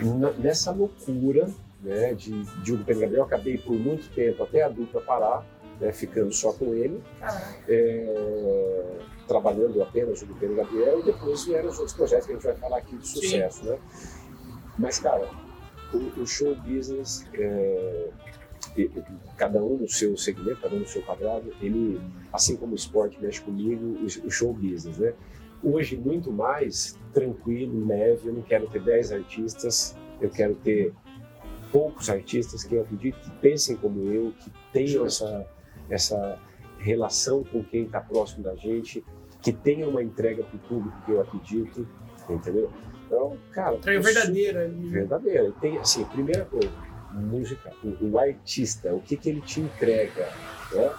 na- 0.00 0.32
nessa 0.32 0.70
loucura 0.70 1.48
né, 1.82 2.14
de 2.14 2.42
Diogo 2.62 2.84
Pedro 2.84 3.02
Gabriel, 3.02 3.22
eu 3.22 3.26
acabei 3.26 3.58
por 3.58 3.74
muito 3.74 4.08
tempo 4.14 4.42
até 4.42 4.62
a 4.62 4.68
dupla 4.68 5.00
parar, 5.00 5.44
né, 5.80 5.92
ficando 5.92 6.32
só 6.32 6.52
com 6.52 6.72
ele, 6.74 7.02
é, 7.68 8.84
trabalhando 9.32 9.82
apenas 9.82 10.20
o 10.20 10.26
Pedro 10.26 10.56
Gabriel, 10.56 11.00
e 11.00 11.04
depois 11.04 11.44
vieram 11.44 11.70
os 11.70 11.78
outros 11.78 11.96
projetos 11.96 12.26
que 12.26 12.32
a 12.32 12.34
gente 12.34 12.44
vai 12.44 12.56
falar 12.56 12.78
aqui 12.78 12.96
de 12.96 13.08
sucesso. 13.08 13.64
Né? 13.64 13.78
Mas, 14.78 14.98
cara, 14.98 15.30
o, 15.94 16.20
o 16.20 16.26
show 16.26 16.54
business, 16.56 17.26
é, 17.32 18.08
cada 19.38 19.62
um 19.62 19.78
no 19.78 19.88
seu 19.88 20.16
segmento, 20.18 20.60
cada 20.60 20.76
um 20.76 20.80
no 20.80 20.86
seu 20.86 21.02
quadrado, 21.02 21.50
ele, 21.62 21.98
assim 22.30 22.56
como 22.56 22.72
o 22.72 22.74
esporte 22.76 23.18
mexe 23.20 23.40
comigo, 23.40 23.82
o, 23.84 24.04
o 24.04 24.30
show 24.30 24.52
business, 24.52 24.98
né? 24.98 25.14
Hoje, 25.62 25.96
muito 25.96 26.30
mais 26.30 26.98
tranquilo, 27.14 27.86
leve, 27.86 28.28
eu 28.28 28.34
não 28.34 28.42
quero 28.42 28.66
ter 28.66 28.82
10 28.82 29.12
artistas, 29.12 29.96
eu 30.20 30.28
quero 30.28 30.54
ter 30.56 30.92
poucos 31.70 32.10
artistas 32.10 32.64
que 32.64 32.74
eu 32.74 32.82
acredito 32.82 33.18
que 33.20 33.30
pensem 33.36 33.76
como 33.76 34.02
eu, 34.12 34.32
que 34.38 34.50
tenham 34.72 35.06
essa, 35.06 35.46
essa 35.88 36.38
relação 36.78 37.44
com 37.44 37.62
quem 37.62 37.84
está 37.84 38.00
próximo 38.00 38.42
da 38.42 38.54
gente, 38.56 39.04
que 39.42 39.52
tenham 39.52 39.90
uma 39.90 40.02
entrega 40.02 40.42
para 40.44 40.56
o 40.56 40.60
público 40.60 40.96
que 41.04 41.12
eu 41.12 41.20
acredito, 41.20 41.86
entendeu? 42.30 42.70
Então, 43.06 43.36
cara, 43.52 43.74
Entrega 43.76 44.02
sou- 44.02 44.12
verdadeira. 44.12 44.64
ali. 44.64 44.88
verdadeira. 44.88 45.48
E 45.48 45.52
tem, 45.52 45.78
assim, 45.78 46.04
primeira 46.04 46.44
coisa, 46.46 46.70
música, 47.12 47.72
o, 47.84 48.06
o 48.12 48.18
artista, 48.18 48.94
o 48.94 49.00
que, 49.00 49.16
que 49.16 49.28
ele 49.28 49.40
te 49.42 49.60
entrega, 49.60 50.28
né? 50.72 50.90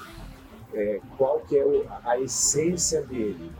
É, 0.75 0.99
qual 1.17 1.39
que 1.41 1.57
é 1.57 1.65
o- 1.65 1.85
a 2.03 2.19
essência 2.19 3.01
dele. 3.03 3.51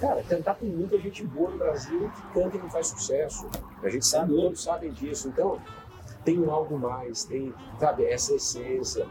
Cara, 0.00 0.22
cantar 0.22 0.54
tem 0.56 0.68
muita 0.68 0.96
gente 0.98 1.24
boa 1.24 1.50
no 1.50 1.58
Brasil 1.58 2.10
que 2.14 2.34
canta 2.40 2.56
e 2.56 2.60
não 2.60 2.70
faz 2.70 2.86
sucesso. 2.88 3.48
A 3.82 3.88
gente 3.88 4.06
sabe, 4.06 4.32
todos 4.34 4.62
sabem 4.62 4.92
disso. 4.92 5.26
Então, 5.28 5.60
tem 6.24 6.38
um 6.38 6.50
algo 6.52 6.78
mais, 6.78 7.24
tem, 7.24 7.52
sabe, 7.80 8.04
essa 8.04 8.34
essência. 8.34 9.06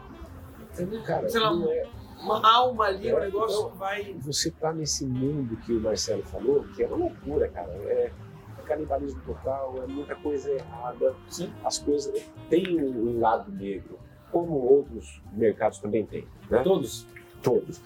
Entendeu, 0.72 1.02
cara? 1.02 1.28
Sei 1.28 1.40
lá, 1.40 1.52
não 1.54 1.70
é, 1.70 1.86
Uma 2.20 2.52
alma 2.52 2.84
ali, 2.86 3.12
o 3.12 3.18
É, 3.18 3.24
negócio 3.26 3.66
então, 3.66 3.76
vai. 3.78 4.14
você 4.20 4.50
tá 4.50 4.72
nesse 4.72 5.06
mundo 5.06 5.56
que 5.58 5.72
o 5.72 5.80
Marcelo 5.80 6.22
falou, 6.24 6.64
que 6.74 6.82
é 6.82 6.86
uma 6.86 6.96
loucura, 6.96 7.48
cara. 7.48 7.70
É, 7.84 8.10
é 8.58 8.62
canibalismo 8.62 9.20
total, 9.22 9.74
é 9.82 9.86
muita 9.86 10.14
coisa 10.16 10.50
errada. 10.50 11.14
Sim. 11.28 11.52
As 11.64 11.78
coisas 11.78 12.12
têm 12.50 12.78
um, 12.80 13.16
um 13.16 13.20
lado 13.20 13.50
negro, 13.52 13.98
como 14.32 14.52
outros 14.54 15.22
mercados 15.32 15.78
também 15.78 16.04
têm, 16.04 16.26
né? 16.50 16.62
Todos. 16.62 17.06
Todos. 17.42 17.80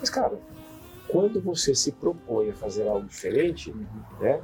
Mas, 0.00 0.10
cara, 0.10 0.36
quando 1.08 1.40
você 1.40 1.74
se 1.74 1.92
propõe 1.92 2.50
a 2.50 2.54
fazer 2.54 2.86
algo 2.88 3.06
diferente, 3.06 3.72
né? 4.20 4.40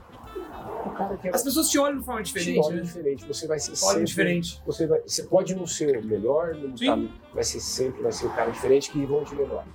Quer 1.20 1.34
As 1.34 1.42
pessoas 1.42 1.68
te 1.68 1.78
olham 1.78 1.98
de 1.98 2.04
forma 2.04 2.22
te 2.22 2.32
diferente, 2.32 2.66
olha 2.66 2.76
né? 2.76 2.82
diferente. 2.82 3.26
Você 3.26 3.46
vai 3.46 3.58
ser 3.58 3.70
Olham 3.70 3.78
sempre 3.92 4.04
diferente. 4.04 4.62
você, 4.66 4.86
vai, 4.86 5.00
você 5.00 5.22
pode 5.24 5.54
não 5.54 5.66
ser 5.66 5.98
o 5.98 6.04
melhor, 6.04 6.54
não 6.54 6.76
Sim. 6.76 6.86
tá, 6.86 7.14
vai 7.34 7.44
ser 7.44 7.60
sempre 7.60 8.02
vai 8.02 8.12
ser 8.12 8.26
o 8.26 8.30
cara 8.30 8.50
diferente 8.50 8.90
que 8.90 9.04
vão 9.04 9.24
te 9.24 9.34
levar. 9.34 9.66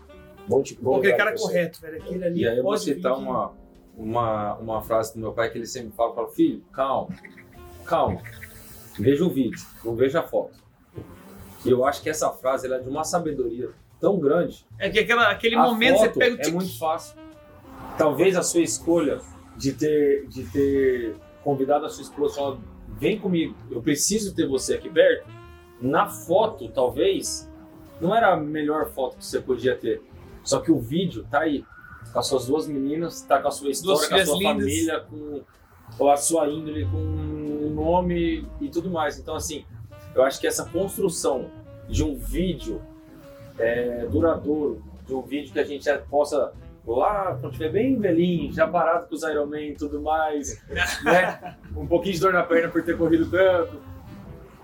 Vão 0.47 0.63
te, 0.63 0.77
vão 0.81 0.95
aquele 0.95 1.13
cara 1.13 1.35
correto, 1.35 1.79
velho. 1.81 1.97
Aquele 2.01 2.23
ali 2.25 2.41
E 2.41 2.47
aí 2.47 2.57
eu 2.57 2.63
vou 2.63 2.77
citar 2.77 3.15
vir. 3.15 3.21
uma, 3.21 3.53
uma, 3.95 4.55
uma 4.57 4.81
frase 4.81 5.13
do 5.13 5.19
meu 5.19 5.31
pai 5.33 5.49
que 5.49 5.57
ele 5.57 5.67
sempre 5.67 5.91
fala, 5.95 6.13
fala, 6.15 6.27
filho, 6.29 6.63
calma, 6.73 7.09
calma, 7.85 8.21
veja 8.97 9.23
o 9.23 9.29
vídeo, 9.29 9.59
não 9.85 9.95
veja 9.95 10.19
a 10.21 10.23
foto. 10.23 10.59
E 11.63 11.69
eu 11.69 11.85
acho 11.85 12.01
que 12.01 12.09
essa 12.09 12.29
frase 12.31 12.65
ela 12.65 12.77
é 12.77 12.79
de 12.79 12.89
uma 12.89 13.03
sabedoria 13.03 13.69
tão 13.99 14.19
grande. 14.19 14.65
É 14.79 14.89
que 14.89 14.97
aquela, 14.99 15.29
aquele 15.29 15.55
A 15.55 15.61
momento 15.61 15.99
você 15.99 16.09
pega 16.09 16.35
o 16.35 16.39
é 16.39 16.41
tique. 16.41 16.55
muito 16.55 16.79
fácil. 16.79 17.15
Talvez 17.99 18.35
a 18.35 18.41
sua 18.41 18.61
escolha 18.61 19.19
de 19.61 19.73
ter, 19.73 20.27
de 20.27 20.43
ter 20.45 21.15
convidado 21.43 21.85
a 21.85 21.89
sua 21.89 22.03
esposa 22.03 22.57
vem 22.87 23.19
comigo, 23.19 23.55
eu 23.69 23.81
preciso 23.81 24.33
ter 24.35 24.47
você 24.47 24.75
aqui 24.75 24.89
perto. 24.89 25.27
Na 25.79 26.07
foto, 26.07 26.67
talvez, 26.69 27.49
não 27.99 28.15
era 28.15 28.33
a 28.33 28.37
melhor 28.37 28.91
foto 28.91 29.17
que 29.17 29.25
você 29.25 29.39
podia 29.39 29.75
ter. 29.75 30.01
Só 30.43 30.59
que 30.59 30.71
o 30.71 30.79
vídeo 30.79 31.25
tá 31.29 31.41
aí. 31.41 31.63
Com 32.11 32.19
as 32.19 32.27
suas 32.27 32.47
duas 32.47 32.67
meninas, 32.67 33.21
tá 33.21 33.41
com 33.41 33.47
a 33.47 33.51
sua 33.51 33.69
história, 33.69 34.09
com 34.09 34.15
a 34.15 34.25
sua 34.25 34.37
lindas. 34.37 34.53
família, 34.53 34.99
com 35.01 35.41
com 35.97 36.09
a 36.09 36.17
sua 36.17 36.47
índole, 36.47 36.85
com 36.85 36.97
o 36.97 37.69
nome 37.69 38.47
e 38.59 38.69
tudo 38.69 38.89
mais. 38.89 39.19
Então, 39.19 39.35
assim, 39.35 39.65
eu 40.15 40.23
acho 40.23 40.39
que 40.39 40.47
essa 40.47 40.65
construção 40.65 41.49
de 41.87 42.03
um 42.03 42.15
vídeo 42.15 42.81
é, 43.57 44.05
duradouro, 44.07 44.81
de 45.05 45.13
um 45.13 45.21
vídeo 45.21 45.51
que 45.51 45.59
a 45.59 45.63
gente 45.63 45.89
possa 46.09 46.53
lá, 46.85 47.37
quando 47.39 47.51
estiver 47.53 47.69
bem 47.71 47.99
velhinho, 47.99 48.51
já 48.51 48.67
parado 48.67 49.07
com 49.07 49.15
os 49.15 49.23
Iron 49.23 49.45
Man 49.45 49.61
e 49.61 49.75
tudo 49.75 50.01
mais, 50.01 50.61
né? 51.03 51.57
Um 51.75 51.85
pouquinho 51.85 52.15
de 52.15 52.19
dor 52.19 52.33
na 52.33 52.43
perna 52.43 52.69
por 52.69 52.83
ter 52.83 52.97
corrido 52.97 53.29
tanto. 53.29 53.81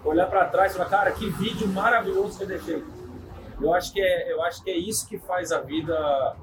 Olhar 0.04 0.28
para 0.28 0.46
trás 0.46 0.72
e 0.74 0.78
falar, 0.78 0.90
cara, 0.90 1.12
que 1.12 1.30
vídeo 1.30 1.68
maravilhoso 1.68 2.38
que 2.38 2.44
eu 2.44 2.48
deixei. 2.48 2.84
Eu 3.62 3.74
acho 3.74 3.92
que 3.92 4.02
é, 4.02 4.32
eu 4.32 4.42
acho 4.44 4.64
que 4.64 4.70
é 4.70 4.78
isso 4.78 5.08
que 5.08 5.18
faz 5.20 5.52
a 5.52 5.60
vida 5.60 6.36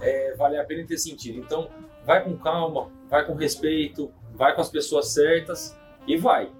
é, 0.00 0.34
valer 0.36 0.60
a 0.60 0.64
pena 0.64 0.82
e 0.82 0.86
ter 0.86 0.98
sentido. 0.98 1.38
Então, 1.38 1.68
vai 2.04 2.22
com 2.24 2.36
calma, 2.36 2.88
vai 3.08 3.24
com 3.24 3.34
respeito, 3.34 4.10
vai 4.34 4.54
com 4.54 4.60
as 4.60 4.68
pessoas 4.70 5.08
certas 5.12 5.76
e 6.06 6.16
vai. 6.16 6.50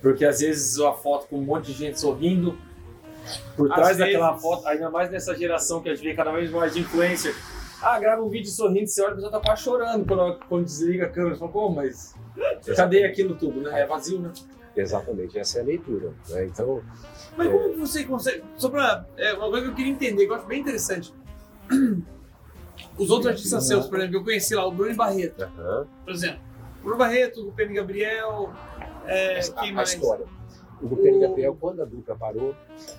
Porque 0.00 0.24
às 0.24 0.40
vezes 0.40 0.78
a 0.80 0.92
foto 0.92 1.28
com 1.28 1.38
um 1.38 1.42
monte 1.42 1.66
de 1.66 1.72
gente 1.74 1.98
sorrindo, 2.00 2.58
por 3.56 3.70
Às 3.70 3.76
trás 3.76 3.96
daquela 3.96 4.30
vezes. 4.30 4.42
foto, 4.42 4.66
ainda 4.66 4.90
mais 4.90 5.10
nessa 5.10 5.34
geração 5.36 5.80
que 5.80 5.88
a 5.88 5.94
gente 5.94 6.04
vê 6.04 6.14
cada 6.14 6.32
vez 6.32 6.50
mais 6.50 6.74
de 6.74 6.80
influencer. 6.80 7.34
Ah, 7.82 7.98
grava 7.98 8.22
um 8.22 8.28
vídeo 8.28 8.50
sorrindo, 8.50 8.86
você 8.88 9.02
olha, 9.02 9.12
a 9.12 9.14
pessoa 9.16 9.32
tá 9.32 9.40
quase 9.40 9.62
chorando 9.62 10.06
quando, 10.06 10.38
quando 10.48 10.64
desliga 10.64 11.06
a 11.06 11.08
câmera. 11.08 11.34
Você 11.34 11.40
fala, 11.40 11.50
pô, 11.52 11.70
mas 11.70 12.14
cadê 12.76 13.04
aquilo 13.04 13.34
tudo, 13.34 13.60
né? 13.60 13.80
É 13.80 13.86
vazio, 13.86 14.20
né? 14.20 14.32
Exatamente, 14.76 15.38
essa 15.38 15.58
é 15.58 15.62
a 15.62 15.64
leitura. 15.64 16.12
né? 16.30 16.46
Então, 16.46 16.82
Mas 17.36 17.48
como 17.48 17.70
que 17.72 17.78
você 17.78 18.04
consegue. 18.04 18.42
Só 18.56 18.70
pra. 18.70 19.04
É 19.16 19.34
uma 19.34 19.50
coisa 19.50 19.66
que 19.66 19.72
eu 19.72 19.74
queria 19.76 19.92
entender, 19.92 20.24
que 20.26 20.30
eu 20.32 20.36
acho 20.36 20.46
bem 20.46 20.60
interessante. 20.60 21.12
Os 22.96 23.10
outros 23.10 23.26
artistas 23.30 23.66
seus, 23.66 23.86
por 23.86 23.96
exemplo, 23.98 24.12
que 24.12 24.18
eu 24.18 24.24
conheci 24.24 24.54
lá, 24.54 24.66
o 24.66 24.72
Bruno 24.72 24.94
Barreto, 24.94 25.48
por 26.04 26.12
exemplo. 26.14 26.40
Bruno 26.82 26.96
Barreto, 26.98 27.48
o 27.48 27.52
Pedro 27.52 27.74
Gabriel, 27.74 28.52
é, 29.06 29.38
essa- 29.38 29.52
quem 29.54 29.70
a, 29.70 29.72
a 29.72 29.76
mais? 29.76 29.92
história. 29.92 30.26
no 30.80 30.96
PNHPL, 30.96 31.54
quando 31.60 31.82
a 31.82 31.84
dupla 31.84 32.16
parou, 32.16 32.54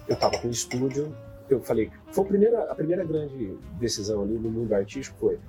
eu 0.07 0.13
estava 0.13 0.37
com 0.39 0.47
o 0.47 0.51
estúdio, 0.51 1.13
eu 1.49 1.61
falei, 1.61 1.91
foi 2.11 2.23
a 2.23 2.27
primeira, 2.27 2.63
a 2.71 2.75
primeira 2.75 3.03
grande 3.03 3.57
decisão 3.79 4.23
ali 4.23 4.33
no 4.33 4.49
mundo 4.49 4.73
artístico 4.73 5.17
foi 5.19 5.39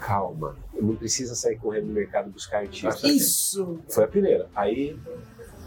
calma, 0.00 0.56
não 0.80 0.96
precisa 0.96 1.34
sair 1.34 1.58
correndo 1.58 1.86
no 1.86 1.92
mercado 1.92 2.30
buscar 2.30 2.58
artistas. 2.60 3.02
Isso! 3.04 3.78
Foi 3.88 4.04
a 4.04 4.08
primeira. 4.08 4.48
Aí, 4.56 4.98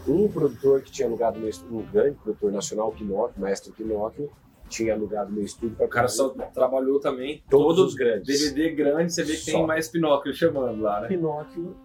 um 0.08 0.28
produtor 0.28 0.82
que 0.82 0.90
tinha 0.90 1.06
alugado 1.06 1.38
meu 1.38 1.48
estúdio, 1.48 1.78
um 1.78 1.82
grande 1.90 2.16
produtor 2.16 2.52
nacional, 2.52 2.92
Pinóquio, 2.92 3.40
maestro 3.40 3.72
Pinóquio, 3.72 4.30
tinha 4.68 4.94
alugado 4.94 5.32
meu 5.32 5.44
estúdio 5.44 5.76
para 5.76 5.86
O 5.86 5.88
cara 5.88 6.08
só 6.08 6.30
trabalhou 6.52 6.98
também. 6.98 7.42
todos 7.48 7.76
Todos 7.76 7.92
os 7.92 7.94
grandes. 7.94 8.26
DVD 8.26 8.70
grande, 8.74 9.12
você 9.12 9.22
vê 9.22 9.32
que 9.34 9.50
Só. 9.50 9.52
tem 9.58 9.66
mais 9.66 9.88
Pinóquio 9.88 10.34
chamando 10.34 10.82
lá, 10.82 11.02
né? 11.02 11.08
Pinóquio 11.08 11.76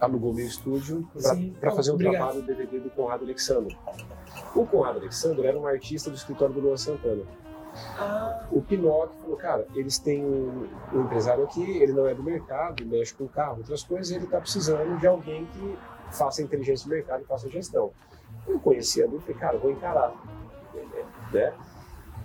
alugou 0.00 0.32
meu 0.32 0.46
estúdio 0.46 1.08
para 1.60 1.70
fazer 1.72 1.90
um 1.90 1.94
Obrigado. 1.94 2.14
trabalho 2.16 2.40
do 2.42 2.46
DVD 2.46 2.80
do 2.80 2.90
Conrado 2.90 3.24
Alexandre. 3.24 3.76
O 4.54 4.64
Conrado 4.66 4.98
Alexandre 4.98 5.46
era 5.46 5.58
um 5.58 5.66
artista 5.66 6.10
do 6.10 6.16
escritório 6.16 6.54
do 6.54 6.60
Luan 6.60 6.76
Santana. 6.76 7.22
Ah, 7.98 8.46
O 8.50 8.60
Pinóquio 8.62 9.16
falou, 9.20 9.36
cara, 9.36 9.66
eles 9.74 9.98
têm 9.98 10.24
um, 10.24 10.66
um 10.92 11.00
empresário 11.02 11.44
aqui, 11.44 11.62
ele 11.62 11.92
não 11.92 12.06
é 12.06 12.14
do 12.14 12.22
mercado, 12.22 12.84
mexe 12.86 13.14
com 13.14 13.28
carro, 13.28 13.58
outras 13.58 13.82
coisas, 13.84 14.10
ele 14.10 14.24
está 14.24 14.40
precisando 14.40 14.98
de 14.98 15.06
alguém 15.06 15.46
que 15.46 15.78
faça 16.10 16.42
inteligência 16.42 16.84
de 16.84 16.90
mercado 16.90 17.22
e 17.22 17.26
faça 17.26 17.48
gestão. 17.48 17.92
Eu 18.46 18.58
conhecia 18.58 19.04
a 19.04 19.06
dupla 19.06 19.20
e 19.20 19.22
falei, 19.34 19.40
cara, 19.40 19.58
vou 19.58 19.70
encarar. 19.70 20.12
Né? 21.32 21.52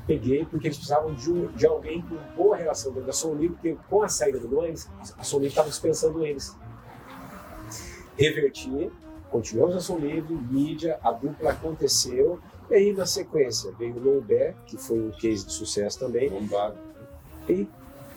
Peguei 0.08 0.46
porque 0.46 0.68
eles 0.68 0.78
precisavam 0.78 1.14
de, 1.14 1.32
um- 1.32 1.48
de 1.48 1.66
alguém 1.66 2.02
com 2.02 2.16
boa 2.36 2.56
relação 2.58 2.92
dentro 2.92 3.08
da 3.12 3.34
Livre, 3.40 3.50
porque 3.56 3.78
com 3.90 4.02
a 4.04 4.08
saída 4.10 4.40
do 4.40 4.48
Luan, 4.48 4.66
a 4.66 5.24
Livre 5.34 5.48
estava 5.48 5.70
dispensando 5.70 6.26
eles. 6.26 6.58
Reverti, 8.18 8.92
continuamos 9.32 9.76
a 9.76 9.80
Som 9.80 9.98
Livre, 9.98 10.34
mídia, 10.34 11.00
a 11.04 11.12
dupla 11.12 11.52
aconteceu, 11.52 12.40
e 12.70 12.76
aí 12.76 12.94
na 12.94 13.06
sequência 13.06 13.72
veio 13.78 13.96
o 13.96 14.00
Loubet, 14.00 14.56
que 14.68 14.78
foi 14.78 15.00
um 15.00 15.12
case 15.12 15.46
de 15.46 15.52
sucesso 15.52 16.00
também, 16.00 16.30
Bombado. 16.30 16.78
e 17.50 17.68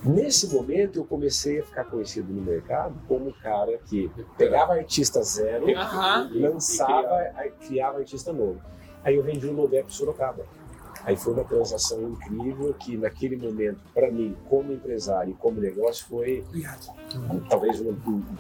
nesse 0.05 0.53
momento 0.55 0.99
eu 0.99 1.05
comecei 1.05 1.61
a 1.61 1.63
ficar 1.65 1.85
conhecido 1.85 2.33
no 2.33 2.43
mercado 2.43 2.95
como 3.09 3.31
o 3.31 3.35
cara 3.35 3.79
que 3.87 4.11
pegava 4.37 4.75
artista 4.75 5.23
zero, 5.23 5.69
Aham. 5.75 6.31
lançava, 6.35 7.31
aí 7.35 7.51
criava 7.67 7.99
artista 7.99 8.33
novo. 8.33 8.61
Aí 9.03 9.15
eu 9.17 9.23
vendi 9.23 9.47
o 9.47 9.53
Nobel 9.53 9.85
para 9.85 9.93
Sorocaba. 9.93 10.45
Aí 11.07 11.17
foi 11.17 11.35
uma 11.35 11.45
transação 11.45 12.03
incrível 12.03 12.75
que 12.75 12.97
naquele 12.97 13.37
momento, 13.37 13.79
para 13.95 14.11
mim, 14.11 14.37
como 14.49 14.73
empresário 14.73 15.31
e 15.31 15.35
como 15.35 15.61
negócio, 15.61 16.05
foi 16.09 16.45
talvez 17.49 17.81
um, 17.81 17.97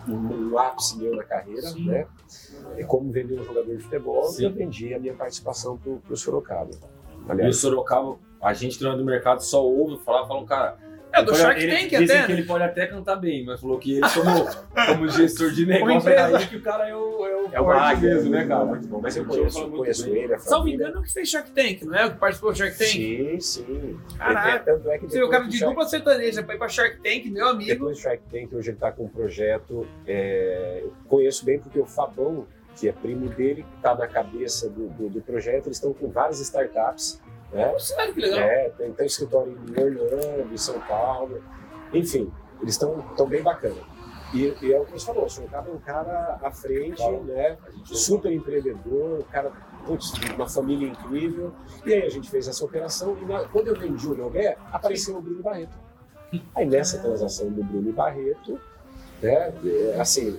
um, 0.08 0.50
um 0.50 0.58
ápice 0.58 0.98
meu 0.98 1.14
na 1.14 1.22
carreira, 1.22 1.62
Sim. 1.62 1.86
né? 1.86 2.08
É 2.76 2.82
como 2.82 3.12
vender 3.12 3.38
um 3.38 3.44
jogador 3.44 3.76
de 3.76 3.80
futebol, 3.84 4.24
Sim. 4.24 4.46
eu 4.46 4.52
vendi 4.52 4.92
a 4.92 4.98
minha 4.98 5.14
participação 5.14 5.78
para 5.78 6.12
o 6.12 6.16
Sorocaba. 6.16 6.72
E 6.72 7.28
o 7.28 7.30
Aliás, 7.30 7.56
Sorocaba, 7.58 8.18
a 8.42 8.52
gente 8.52 8.82
não 8.82 8.94
é 8.94 8.96
do 8.96 9.04
mercado 9.04 9.44
só 9.44 9.64
ouve 9.64 10.02
falar, 10.02 10.26
falam, 10.26 10.44
cara. 10.44 10.76
É 11.12 11.22
do 11.22 11.30
ele 11.30 11.38
Shark 11.38 11.60
pode- 11.60 11.72
Tank 11.72 11.92
ele, 11.92 12.00
dizem 12.02 12.16
até, 12.16 12.26
que 12.26 12.32
né? 12.32 12.38
ele 12.38 12.46
pode 12.46 12.64
até 12.64 12.86
cantar 12.86 13.16
bem, 13.16 13.44
mas 13.44 13.60
falou 13.60 13.78
que 13.78 13.92
ele, 13.92 14.00
como, 14.12 14.86
como 14.86 15.08
gestor 15.08 15.50
de 15.50 15.64
negócio, 15.66 15.96
empresa. 15.98 16.28
daí 16.30 16.46
que 16.46 16.56
o 16.56 16.60
cara 16.62 16.88
é 16.88 16.94
o, 16.94 17.26
é 17.26 17.36
o 17.36 17.46
é 17.52 17.56
forte 17.58 17.80
águia 17.80 18.14
mesmo, 18.16 18.30
né, 18.30 18.44
cara? 18.46 18.64
Muito 18.66 18.88
bom, 18.88 19.00
mas 19.00 19.16
eu 19.16 19.24
conheço, 19.24 19.60
muito 19.62 19.76
conheço 19.78 20.08
ele, 20.08 20.34
a 20.34 20.38
Salvo 20.38 20.64
família. 20.64 20.84
engano, 20.84 20.96
é 20.96 21.00
o 21.00 21.02
que 21.04 21.12
fez 21.12 21.28
Shark 21.30 21.50
Tank, 21.52 21.82
não 21.84 21.94
é? 21.96 22.06
O 22.06 22.10
que 22.12 22.18
participou 22.18 22.52
do 22.52 22.58
Shark 22.58 22.76
Tank? 22.78 22.88
Sim, 22.88 23.40
sim. 23.40 24.00
Caraca. 24.18 24.48
É, 24.50 24.58
Tanto 24.58 24.90
é 24.90 24.98
que 24.98 25.06
Você 25.08 25.22
o 25.22 25.30
cara 25.30 25.44
de 25.44 25.56
Shark- 25.56 25.74
dupla 25.74 25.88
sertaneja 25.88 26.42
pra 26.42 26.54
ir 26.54 26.58
pra 26.58 26.68
Shark 26.68 26.96
Tank, 27.02 27.26
meu 27.30 27.48
amigo. 27.48 27.70
Depois 27.70 27.96
do 27.96 28.02
Shark 28.02 28.22
Tank, 28.30 28.52
hoje 28.54 28.68
ele 28.70 28.76
está 28.76 28.92
com 28.92 29.04
um 29.04 29.08
projeto. 29.08 29.86
é, 30.06 30.80
eu 30.82 30.92
conheço 31.08 31.44
bem 31.46 31.58
porque 31.58 31.78
o 31.80 31.86
Fabão, 31.86 32.46
que 32.78 32.88
é 32.88 32.92
primo 32.92 33.28
dele, 33.30 33.62
que 33.62 33.76
está 33.76 33.94
na 33.94 34.06
cabeça 34.06 34.68
do, 34.68 34.88
do, 34.90 35.08
do 35.08 35.20
projeto, 35.22 35.66
eles 35.68 35.78
estão 35.78 35.94
com 35.94 36.08
várias 36.10 36.40
startups. 36.40 37.22
Né? 37.52 37.78
Sério, 37.78 38.14
que 38.14 38.20
legal. 38.20 38.38
É, 38.40 38.68
tem, 38.70 38.92
tem 38.92 39.06
escritório 39.06 39.52
em 39.52 39.80
Orlando, 39.82 40.52
em 40.52 40.56
São 40.56 40.78
Paulo. 40.80 41.42
Enfim, 41.92 42.30
eles 42.60 42.74
estão 42.74 43.00
tão 43.16 43.26
bem 43.26 43.42
bacana. 43.42 43.76
E, 44.34 44.52
e 44.60 44.72
é 44.72 44.80
o 44.80 44.84
que 44.84 44.92
você 44.92 45.06
falou, 45.06 45.24
o 45.26 45.30
Sorocaba 45.30 45.70
é 45.70 45.72
um 45.72 45.78
cara 45.78 46.38
à 46.42 46.50
frente, 46.50 47.00
Legal. 47.00 47.22
né? 47.24 47.56
Super 47.84 48.32
empreendedor, 48.32 49.20
um 49.20 49.22
cara, 49.22 49.52
putz, 49.86 50.12
de 50.12 50.32
uma 50.32 50.48
família 50.48 50.88
incrível. 50.88 51.52
E 51.84 51.94
aí 51.94 52.02
a 52.02 52.08
gente 52.10 52.28
fez 52.28 52.48
essa 52.48 52.64
operação 52.64 53.16
e 53.22 53.24
na- 53.24 53.44
quando 53.48 53.68
eu 53.68 53.76
vendi 53.78 54.06
o 54.08 54.16
Nobé, 54.16 54.56
apareceu 54.72 55.16
o 55.16 55.20
Bruno 55.22 55.42
Barreto. 55.42 55.76
Aí 56.56 56.66
nessa 56.66 56.98
transação 56.98 57.48
do 57.50 57.62
Bruno 57.62 57.92
Barreto, 57.92 58.58
né, 59.22 59.54
é, 59.64 60.00
assim, 60.00 60.38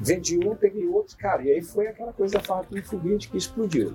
vendi 0.00 0.38
um, 0.38 0.54
peguei 0.54 0.86
outro, 0.86 1.16
cara, 1.16 1.42
e 1.42 1.50
aí 1.50 1.60
foi 1.62 1.88
aquela 1.88 2.12
coisa 2.12 2.34
da 2.34 2.40
faca 2.40 2.68
foguete 2.84 3.28
que 3.28 3.36
explodiu. 3.36 3.92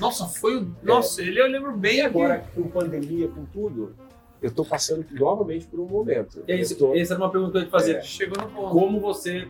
Nossa, 0.00 0.26
foi 0.26 0.56
o. 0.58 0.76
Nossa, 0.82 1.22
ele 1.22 1.40
eu 1.40 1.46
lembro 1.46 1.72
bem 1.76 1.96
E 1.96 2.00
aqui. 2.02 2.08
agora, 2.08 2.44
com 2.54 2.62
pandemia, 2.68 3.28
com 3.28 3.44
tudo, 3.46 3.94
eu 4.42 4.50
tô 4.50 4.64
passando 4.64 5.04
novamente 5.12 5.66
por 5.66 5.80
um 5.80 5.86
momento. 5.86 6.42
E 6.46 6.52
aí, 6.52 6.60
Eu 6.62 6.76
tô- 6.78 6.94
essa 6.94 7.14
era 7.14 7.22
uma 7.22 7.30
pergunta 7.30 7.52
que 7.52 7.58
eu 7.58 7.60
ia 7.62 7.66
te 7.66 7.70
fazer. 7.70 8.02
Chegou 8.02 8.40
no 8.42 8.48
ponto. 8.50 8.70
Como 8.70 9.00
você. 9.00 9.48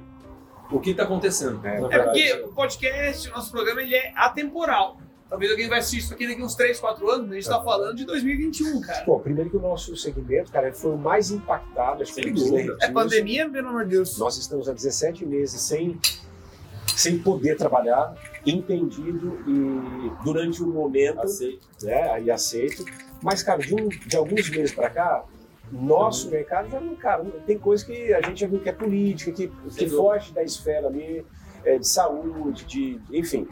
O 0.71 0.79
que 0.79 0.91
está 0.91 1.03
acontecendo? 1.03 1.61
É. 1.67 1.79
É 1.97 1.99
porque 2.05 2.33
o 2.45 2.49
podcast, 2.53 3.29
o 3.29 3.33
nosso 3.33 3.51
programa, 3.51 3.83
ele 3.83 3.95
é 3.95 4.13
atemporal. 4.15 4.99
Talvez 5.29 5.51
alguém 5.51 5.69
vai 5.69 5.79
assistir 5.79 5.99
isso 5.99 6.13
aqui 6.15 6.27
daqui 6.27 6.43
uns 6.43 6.57
3, 6.57 6.79
4 6.81 7.09
anos, 7.09 7.31
a 7.31 7.35
gente 7.35 7.49
tá 7.49 7.61
falando 7.63 7.95
de 7.97 8.05
2021, 8.05 8.81
cara. 8.81 9.05
Bom, 9.05 9.21
primeiro 9.21 9.49
que 9.49 9.57
o 9.57 9.61
nosso 9.61 9.97
segmento, 9.97 10.51
cara, 10.51 10.73
foi 10.73 10.93
o 10.93 10.97
mais 10.97 11.31
impactado, 11.31 12.03
acho 12.03 12.13
que 12.15 12.35
foi. 12.49 12.67
É 12.81 12.91
pandemia, 12.91 13.49
pelo 13.49 13.69
amor 13.69 13.85
de 13.85 13.91
Deus. 13.91 14.19
Nós 14.19 14.37
estamos 14.39 14.69
há 14.69 14.73
17 14.73 15.25
meses 15.25 15.61
sem, 15.61 15.97
sem 16.87 17.19
poder 17.19 17.57
trabalhar, 17.57 18.15
entendido 18.47 19.39
e 19.47 20.25
durante 20.25 20.63
um 20.63 20.71
momento, 20.71 21.21
Aceito. 21.21 21.67
né, 21.83 22.11
aí 22.11 22.31
aceito. 22.31 22.85
Mas, 23.23 23.43
cara, 23.43 23.61
de, 23.61 23.75
um- 23.75 23.89
de 23.89 24.17
alguns 24.17 24.49
meses 24.51 24.73
para 24.73 24.91
cá, 24.91 25.25
nosso 25.71 26.31
mercado 26.31 26.69
já 26.71 26.81
não, 26.81 26.95
cara, 26.97 27.25
tem 27.47 27.59
coisa 27.59 27.85
que 27.85 28.13
a 28.13 28.21
gente 28.23 28.41
já 28.41 28.47
viu 28.47 28.61
que 28.61 28.69
é 28.69 28.73
política, 28.73 29.31
que, 29.33 29.49
que 29.77 29.89
foge 29.89 30.33
da 30.33 30.43
esfera 30.43 30.89
ali, 30.89 31.25
é, 31.65 31.79
de 31.79 31.87
saúde, 31.87 32.65
de, 32.65 33.01
enfim. 33.13 33.47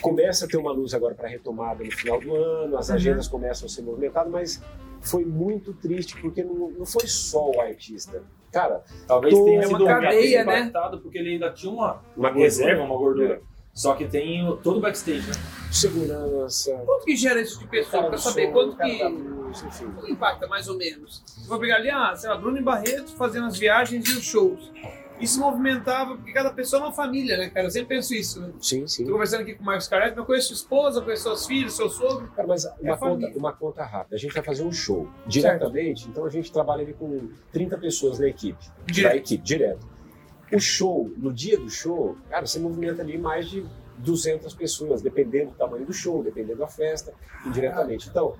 Começa 0.00 0.46
a 0.46 0.48
ter 0.48 0.56
uma 0.56 0.72
luz 0.72 0.94
agora 0.94 1.14
para 1.14 1.28
retomada 1.28 1.84
no 1.84 1.90
final 1.92 2.20
do 2.20 2.34
ano, 2.34 2.78
as 2.78 2.88
Uhum. 2.88 2.94
agendas 2.94 3.28
começam 3.28 3.66
a 3.66 3.68
ser 3.68 3.82
movimentadas, 3.82 4.30
mas 4.32 4.62
foi 5.02 5.24
muito 5.24 5.74
triste 5.74 6.16
porque 6.20 6.42
não, 6.42 6.70
não 6.70 6.86
foi 6.86 7.06
só 7.06 7.50
o 7.50 7.60
artista. 7.60 8.22
Cara, 8.52 8.82
Talvez 9.06 9.34
Todo- 9.34 9.44
tenha 9.46 9.62
É 9.62 9.66
uma 9.66 9.78
sido 9.78 9.86
cadeia, 9.86 10.44
né? 10.44 10.58
impactado 10.60 10.98
porque 11.00 11.18
ele 11.18 11.30
ainda 11.34 11.50
tinha 11.50 11.72
uma 11.72 12.00
uma 12.16 12.30
reserva, 12.32 12.82
uma 12.82 12.96
gordura. 12.96 13.34
É. 13.34 13.40
Só 13.72 13.94
que 13.94 14.04
tem 14.06 14.46
o- 14.48 14.56
todo 14.56 14.78
o 14.78 14.80
backstage, 14.80 15.26
né? 15.28 15.34
segurança, 15.70 16.72
Quanto 16.84 17.04
que 17.04 17.14
gera 17.16 17.40
isso 17.40 17.58
de 17.60 17.66
pessoa? 17.68 18.04
Pra 18.08 18.18
saber 18.18 18.46
som, 18.46 18.52
quanto 18.52 18.76
que. 18.76 19.04
luz. 19.04 19.60
Quanto 19.62 20.10
impacta 20.10 20.46
mais 20.48 20.68
ou 20.68 20.76
menos? 20.76 21.22
Eu 21.42 21.48
vou 21.48 21.58
pegar 21.60 21.76
ali, 21.76 21.88
ah, 21.90 22.14
sei 22.16 22.28
lá, 22.30 22.36
Bruno 22.36 22.58
e 22.58 22.62
Barreto 22.62 23.12
fazendo 23.16 23.46
as 23.46 23.56
viagens 23.56 24.06
e 24.08 24.12
os 24.18 24.24
shows. 24.24 24.70
Isso 25.20 25.38
movimentava, 25.38 26.16
porque 26.16 26.32
cada 26.32 26.50
pessoa 26.50 26.82
é 26.82 26.86
uma 26.86 26.92
família, 26.92 27.36
né, 27.36 27.50
cara? 27.50 27.66
Eu 27.66 27.70
sempre 27.70 27.96
penso 27.96 28.14
isso, 28.14 28.40
né? 28.40 28.52
Sim, 28.60 28.86
sim. 28.86 29.04
Tô 29.04 29.12
conversando 29.12 29.42
aqui 29.42 29.54
com 29.54 29.62
o 29.62 29.66
Marcos 29.66 29.86
Carneiro, 29.86 30.18
eu 30.18 30.24
conheço 30.24 30.48
sua 30.48 30.54
esposa, 30.54 31.02
conheço 31.02 31.24
seus 31.24 31.46
filhos, 31.46 31.74
seu 31.74 31.90
sogro. 31.90 32.28
Cara, 32.32 32.48
mas 32.48 32.64
uma, 32.80 32.96
família. 32.96 33.28
conta, 33.28 33.38
uma 33.38 33.52
conta 33.52 33.84
rápida. 33.84 34.16
A 34.16 34.18
gente 34.18 34.32
vai 34.32 34.42
fazer 34.42 34.62
um 34.62 34.72
show 34.72 35.08
diretamente, 35.26 36.08
então 36.08 36.24
a 36.24 36.30
gente 36.30 36.50
trabalha 36.50 36.82
ali 36.82 36.94
com 36.94 37.28
30 37.52 37.76
pessoas 37.78 38.18
na 38.18 38.28
equipe. 38.28 38.64
Direto. 38.86 39.12
Da 39.12 39.16
equipe, 39.18 39.44
direto. 39.44 39.86
O 40.52 40.58
show, 40.58 41.12
no 41.16 41.32
dia 41.32 41.58
do 41.58 41.68
show, 41.68 42.16
cara, 42.28 42.46
você 42.46 42.58
movimenta 42.58 43.02
ali 43.02 43.18
mais 43.18 43.48
de 43.48 43.64
200 43.98 44.52
pessoas, 44.54 45.02
dependendo 45.02 45.50
do 45.50 45.56
tamanho 45.56 45.84
do 45.84 45.92
show, 45.92 46.22
dependendo 46.22 46.58
da 46.58 46.66
festa, 46.66 47.12
indiretamente. 47.46 48.08
Então, 48.08 48.34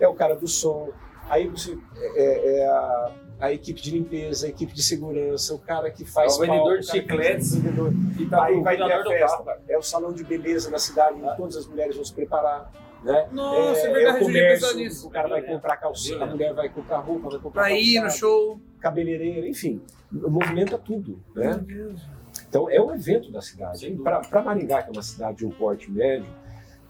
é 0.00 0.08
o 0.08 0.14
cara 0.14 0.34
do 0.34 0.48
som, 0.48 0.90
aí 1.28 1.48
você 1.48 1.78
é, 2.16 2.58
é 2.58 2.66
a, 2.66 3.12
a 3.40 3.52
equipe 3.52 3.80
de 3.80 3.90
limpeza, 3.90 4.46
a 4.46 4.48
equipe 4.50 4.72
de 4.72 4.82
segurança, 4.82 5.54
o 5.54 5.58
cara 5.58 5.90
que 5.90 6.04
faz 6.04 6.32
É 6.32 6.36
o 6.36 6.40
vendedor 6.40 6.62
palco, 6.64 6.80
de 6.82 6.88
o 6.88 6.90
chicletes. 6.92 7.54
vendedor. 7.56 7.92
E 8.18 8.26
tá 8.26 8.44
Aí 8.44 8.56
o 8.56 8.62
vai 8.62 8.76
ter 8.76 8.92
a 8.92 9.02
festa, 9.04 9.58
é 9.68 9.76
o 9.78 9.82
salão 9.82 10.12
de 10.12 10.24
beleza 10.24 10.70
da 10.70 10.78
cidade, 10.78 11.20
onde 11.20 11.36
todas 11.36 11.56
as 11.56 11.66
mulheres 11.66 11.96
vão 11.96 12.04
se 12.04 12.12
preparar, 12.14 12.70
né? 13.02 13.28
Nossa, 13.32 13.80
é, 13.80 13.90
é, 13.90 13.92
verdade, 13.92 14.16
o 14.16 14.26
comércio, 14.26 14.76
nisso. 14.76 15.06
o 15.06 15.10
cara 15.10 15.28
vai 15.28 15.42
comprar 15.42 15.76
calcinha, 15.76 16.22
a 16.22 16.26
mulher 16.26 16.54
vai 16.54 16.68
comprar 16.68 16.98
roupa, 16.98 17.28
vai 17.30 17.38
comprar 17.40 17.62
Pra 17.62 17.72
ir 17.72 18.00
no 18.00 18.10
show. 18.10 18.58
cabeleireira, 18.80 19.46
enfim, 19.48 19.82
movimenta 20.10 20.78
tudo, 20.78 21.20
Meu 21.34 21.44
né? 21.44 21.58
Deus. 21.58 22.00
Então 22.48 22.70
é 22.70 22.80
um 22.80 22.94
evento 22.94 23.30
da 23.30 23.40
cidade. 23.40 23.90
Para 24.02 24.42
Maringá, 24.42 24.82
que 24.82 24.88
é 24.88 24.92
uma 24.92 25.02
cidade 25.02 25.38
de 25.38 25.46
um 25.46 25.50
porte 25.50 25.90
médio, 25.90 26.26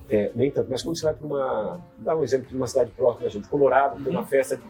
é, 0.09 0.30
nem 0.35 0.50
tanto, 0.50 0.70
mas 0.70 0.83
quando 0.83 0.96
você 0.98 1.04
vai 1.07 1.14
para 1.14 1.26
uma, 1.26 1.80
vou 1.96 2.04
dar 2.04 2.16
um 2.16 2.22
exemplo 2.22 2.46
de 2.48 2.54
uma 2.57 2.66
cidade 2.66 2.90
próxima, 2.90 3.28
gente, 3.30 3.48
Colorado, 3.48 3.96
tem 3.96 4.12
Uhum. 4.12 4.18
uma 4.20 4.26
festa 4.26 4.61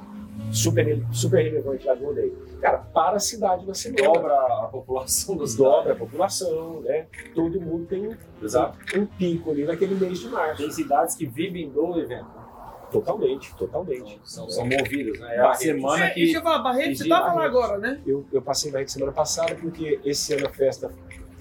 super, 0.53 1.03
super 1.13 1.43
relevante 1.43 1.87
lá 1.87 1.95
de 1.95 2.05
rodeio. 2.05 2.37
Cara, 2.61 2.79
para 2.79 3.17
a 3.17 3.21
cidade 3.21 3.65
semana. 3.77 4.03
Dobra 4.03 4.35
a 4.35 4.69
população 4.71 5.37
dos 5.37 5.55
dobra 5.55 5.93
a 5.93 5.97
população, 5.97 6.81
né? 6.81 7.07
Todo 7.35 7.61
mundo 7.61 7.87
tem 7.87 8.09
um, 8.09 8.17
Exato. 8.42 8.79
um 8.99 9.07
pico 9.07 9.51
ali 9.51 9.65
naquele 9.65 9.95
mês 9.95 10.21
de 10.21 10.29
março. 10.29 10.63
Tem 10.63 10.71
cidades 10.71 11.15
que 11.15 11.27
vivem 11.27 11.69
do 11.71 11.99
evento. 11.99 12.45
Totalmente, 12.90 13.55
totalmente. 13.57 14.21
São, 14.23 14.49
são 14.49 14.65
movidas, 14.67 15.19
né? 15.19 15.37
É 15.37 15.40
a 15.40 15.55
semana 15.55 16.05
É, 16.07 16.11
que. 16.11 16.21
Deixa 16.21 16.38
eu 16.38 16.42
falar, 16.42 16.61
Barreto, 16.61 16.97
você 16.97 17.09
tava 17.09 17.33
lá 17.33 17.45
agora, 17.45 17.79
né? 17.79 18.01
Eu, 18.07 18.25
eu 18.33 18.40
passei 18.40 18.71
na 18.71 18.79
rede 18.79 18.92
semana 18.92 19.11
passada 19.13 19.55
porque 19.57 19.99
esse 20.05 20.33
ano 20.35 20.47
a 20.47 20.51
festa, 20.51 20.92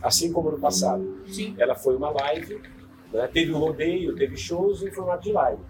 assim 0.02 0.32
como 0.32 0.50
ano 0.50 0.58
passado, 0.60 1.20
Sim. 1.28 1.54
ela 1.60 1.76
foi 1.76 1.96
uma 1.96 2.10
live 2.10 2.60
Né? 3.12 3.30
Teve 3.32 3.52
o 3.52 3.58
rodeio, 3.60 4.16
teve 4.16 4.36
shows 4.36 4.82
em 4.82 4.90
formato 4.90 5.24
de 5.24 5.32
live. 5.32 5.62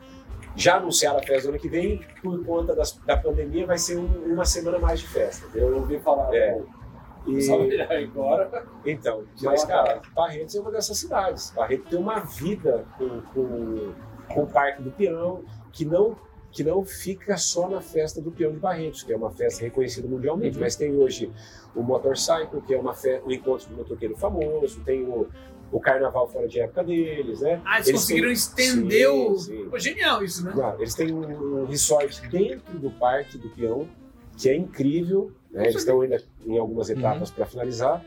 Já 0.55 0.77
anunciaram 0.77 1.19
a 1.19 1.23
festa 1.23 1.47
do 1.47 1.49
ano 1.53 1.59
que 1.59 1.67
vem, 1.69 2.01
por 2.21 2.43
conta 2.45 2.75
das, 2.75 2.91
da 3.05 3.17
pandemia, 3.17 3.65
vai 3.65 3.77
ser 3.77 3.97
um- 3.97 4.33
uma 4.33 4.45
semana 4.45 4.77
mais 4.79 4.99
de 4.99 5.07
festa. 5.07 5.45
Eu 5.55 5.75
ouvi 5.77 5.99
falar. 5.99 6.33
É. 6.33 6.61
E... 7.25 7.41
Só 7.41 7.57
agora. 7.89 8.65
então, 8.85 9.23
mas 9.41 9.63
a 9.63 9.67
cara. 9.67 10.01
Barretos 10.13 10.55
é 10.55 10.59
uma 10.59 10.71
dessas 10.71 10.97
cidades. 10.97 11.51
Barretos 11.51 11.89
tem 11.89 11.97
uma 11.99 12.19
vida 12.19 12.85
com, 12.97 13.21
com, 13.33 13.93
com 14.27 14.43
o 14.43 14.47
Parque 14.47 14.81
do 14.81 14.91
Peão 14.91 15.43
que 15.71 15.85
não, 15.85 16.17
que 16.51 16.63
não 16.63 16.83
fica 16.83 17.37
só 17.37 17.69
na 17.69 17.79
festa 17.81 18.21
do 18.21 18.29
Peão 18.29 18.51
de 18.51 18.59
Barretos, 18.59 19.03
que 19.03 19.13
é 19.13 19.15
uma 19.15 19.31
festa 19.31 19.63
reconhecida 19.63 20.07
mundialmente, 20.07 20.59
mas 20.59 20.75
tem 20.75 20.93
hoje 20.95 21.31
o 21.73 21.81
Motorcycle, 21.81 22.61
que 22.61 22.73
é 22.73 22.77
uma 22.77 22.93
festa, 22.93 23.25
um 23.25 23.31
encontro 23.31 23.69
de 23.69 23.73
motoqueiro 23.73 24.15
famoso, 24.17 24.81
tem 24.83 25.03
o, 25.03 25.27
o 25.73 25.79
Carnaval 25.79 26.27
fora 26.29 26.47
de 26.47 26.59
época 26.59 26.83
deles, 26.83 27.41
né? 27.41 27.59
Ah, 27.65 27.77
eles, 27.77 27.87
Eles 27.89 28.01
conseguiram 28.01 28.27
têm- 28.27 28.33
estender 28.33 29.09
o. 29.09 29.37
Sim, 29.37 29.57
sim. 29.63 29.69
Pô, 29.69 29.79
genial 29.79 30.23
isso, 30.23 30.45
né? 30.45 30.53
Não, 30.55 30.75
eles 30.79 30.93
têm 30.93 31.11
um 31.11 31.65
resort 31.65 32.21
dentro 32.29 32.77
do 32.79 32.91
Parque 32.91 33.37
do 33.37 33.49
Peão, 33.49 33.87
que 34.37 34.49
é 34.49 34.55
incrível. 34.55 35.31
né? 35.51 35.63
Eles 35.63 35.75
estão 35.75 36.01
ainda 36.01 36.21
em 36.45 36.57
algumas 36.57 36.89
etapas 36.89 37.29
para 37.31 37.45
finalizar. 37.45 38.03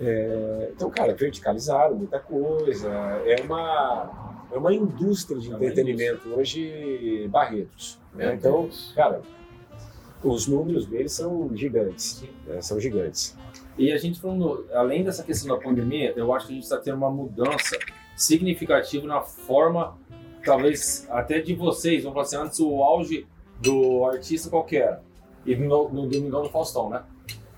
É, 0.00 0.70
então, 0.74 0.90
cara, 0.90 1.14
verticalizaram 1.14 1.94
muita 1.96 2.18
coisa. 2.20 2.88
É 3.24 3.40
uma, 3.42 4.46
é 4.52 4.58
uma 4.58 4.72
indústria 4.74 5.38
de 5.40 5.50
É 5.50 5.54
entretenimento 5.54 6.28
hoje, 6.34 7.26
Barretos. 7.30 7.98
né? 8.14 8.34
Então, 8.34 8.68
cara, 8.94 9.22
os 10.22 10.46
números 10.46 10.86
deles 10.86 11.12
são 11.12 11.50
gigantes. 11.54 12.24
né? 12.46 12.60
São 12.60 12.78
gigantes. 12.80 13.36
E 13.78 13.92
a 13.92 13.98
gente 13.98 14.20
falando, 14.20 14.66
além 14.72 15.04
dessa 15.04 15.22
questão 15.22 15.54
da 15.54 15.62
pandemia, 15.62 16.12
eu 16.16 16.32
acho 16.32 16.46
que 16.46 16.52
a 16.52 16.54
gente 16.54 16.64
está 16.64 16.78
tendo 16.78 16.96
uma 16.96 17.10
mudança 17.10 17.78
significativa 18.16 19.06
na 19.06 19.20
forma, 19.20 19.98
talvez 20.44 21.06
até 21.10 21.40
de 21.40 21.54
vocês, 21.54 22.02
vamos 22.02 22.14
falar 22.14 22.26
assim, 22.26 22.48
antes 22.48 22.60
o 22.60 22.82
auge 22.82 23.26
do 23.60 24.04
artista 24.06 24.48
qualquer, 24.48 25.00
e 25.44 25.54
no, 25.54 25.88
no 25.90 26.06
Domingão 26.06 26.42
do 26.42 26.48
Faustão, 26.48 26.88
né? 26.88 27.02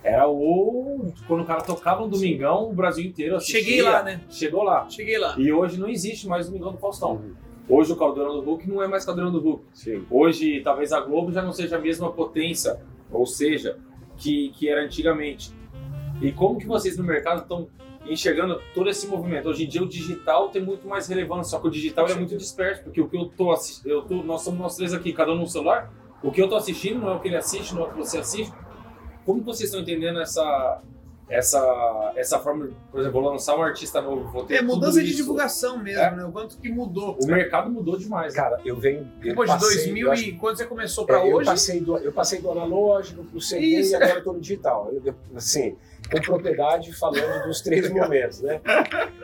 Era 0.03 0.29
o. 0.29 1.13
Quando 1.27 1.43
o 1.43 1.45
cara 1.45 1.61
tocava 1.61 2.03
no 2.03 2.09
Domingão, 2.09 2.71
o 2.71 2.73
Brasil 2.73 3.05
inteiro 3.05 3.37
assistia. 3.37 3.61
Cheguei 3.61 3.83
lá, 3.83 4.03
né? 4.03 4.21
Chegou 4.31 4.63
lá. 4.63 4.89
Cheguei 4.89 5.19
lá. 5.19 5.35
E 5.39 5.53
hoje 5.53 5.79
não 5.79 5.89
existe 5.89 6.29
mais 6.29 6.47
o 6.47 6.51
Domingão 6.51 6.73
do 6.73 6.79
Faustão. 6.79 7.21
Hoje 7.69 7.93
o 7.93 7.97
Caldeirão 7.97 8.35
do 8.35 8.41
Hulk 8.41 8.69
não 8.69 8.83
é 8.83 8.87
mais 8.87 9.05
Caldeirão 9.05 9.31
do 9.31 9.41
Hulk. 9.41 9.65
Sim. 9.75 10.07
Hoje, 10.11 10.61
talvez 10.63 10.93
a 10.93 11.01
Globo 11.01 11.33
já 11.33 11.43
não 11.43 11.53
seja 11.53 11.77
a 11.77 11.81
mesma 11.81 12.11
potência, 12.11 12.81
ou 13.11 13.27
seja, 13.27 13.79
que, 14.17 14.51
que 14.51 14.69
era 14.69 14.83
antigamente. 14.85 15.53
E 16.21 16.33
como 16.33 16.59
que 16.59 16.67
vocês 16.67 16.97
no 16.97 17.05
mercado 17.05 17.43
estão 17.43 17.69
enxergando 18.07 18.61
todo 18.75 18.89
esse 18.89 19.07
movimento? 19.07 19.49
Hoje 19.49 19.65
em 19.65 19.69
dia 19.69 19.83
o 19.83 19.89
digital 19.89 20.49
tem 20.49 20.63
muito 20.63 20.87
mais 20.89 21.07
relevância, 21.09 21.51
só 21.51 21.61
que 21.61 21.69
o 21.69 21.71
digital 21.71 22.09
é 22.09 22.15
muito 22.15 22.37
disperso, 22.37 22.83
porque 22.83 23.01
o 23.01 23.09
que 23.09 23.17
eu 23.17 23.27
tô 23.27 23.55
eu 23.85 24.03
tô, 24.03 24.23
nós 24.23 24.43
somos 24.43 24.59
nós 24.59 24.77
três 24.77 24.93
aqui, 24.93 25.13
cada 25.13 25.33
um 25.33 25.37
no 25.37 25.47
celular, 25.47 25.93
o 26.23 26.31
que 26.33 26.43
eu 26.43 26.49
tô 26.49 26.57
assistindo 26.57 27.01
não 27.01 27.11
é 27.11 27.15
o 27.15 27.21
que 27.21 27.29
ele 27.29 27.37
assiste, 27.37 27.75
não 27.75 27.83
é 27.83 27.87
o 27.87 27.91
que 27.91 27.97
você 27.99 28.19
assiste. 28.19 28.53
Como 29.25 29.43
vocês 29.43 29.69
estão 29.69 29.81
entendendo 29.81 30.21
essa 30.21 30.81
essa 31.29 32.13
essa 32.17 32.39
forma, 32.39 32.71
por 32.91 33.01
exemplo, 33.01 33.21
vou 33.21 33.31
lançar 33.31 33.57
um 33.57 33.63
artista 33.63 34.01
novo, 34.01 34.31
vou 34.33 34.45
ter 34.45 34.55
É 34.55 34.59
tudo 34.59 34.75
mudança 34.75 35.01
de 35.03 35.09
isso. 35.09 35.17
divulgação 35.19 35.79
mesmo, 35.79 36.01
É. 36.03 36.17
né? 36.17 36.25
O 36.25 36.33
quanto 36.33 36.57
que 36.59 36.69
mudou. 36.71 37.19
O 37.23 37.27
mercado 37.27 37.71
mudou 37.71 37.97
demais. 37.97 38.35
né? 38.35 38.41
Cara, 38.43 38.61
eu 38.65 38.77
venho. 38.77 39.07
eu 39.21 39.29
Depois 39.31 39.51
de 39.51 39.57
passei- 39.57 39.77
2000 39.77 40.07
eu 40.07 40.13
acho 40.13 40.25
e 40.25 40.33
quando 40.33 40.57
você 40.57 40.65
começou 40.67 41.05
pra 41.07 41.19
É, 41.25 41.31
eu, 41.31 41.37
hoje, 41.37 41.51
passei 41.51 41.81
do, 41.81 41.97
eu 41.99 42.13
passei 42.13 42.41
do 42.41 42.51
analógico 42.51 43.25
pro 43.25 43.41
CD 43.41 43.65
Isso. 43.67 43.93
e 43.93 43.95
agora 43.97 44.19
estou 44.19 44.33
no 44.33 44.41
digital. 44.41 44.89
Eu- 44.93 45.03
eu- 45.05 45.15
assim, 45.37 45.77
com 46.11 46.21
propriedade 46.23 46.93
falando 46.95 47.45
dos 47.47 47.61
três 47.61 47.89
momentos, 47.93 48.41
né? 48.41 48.61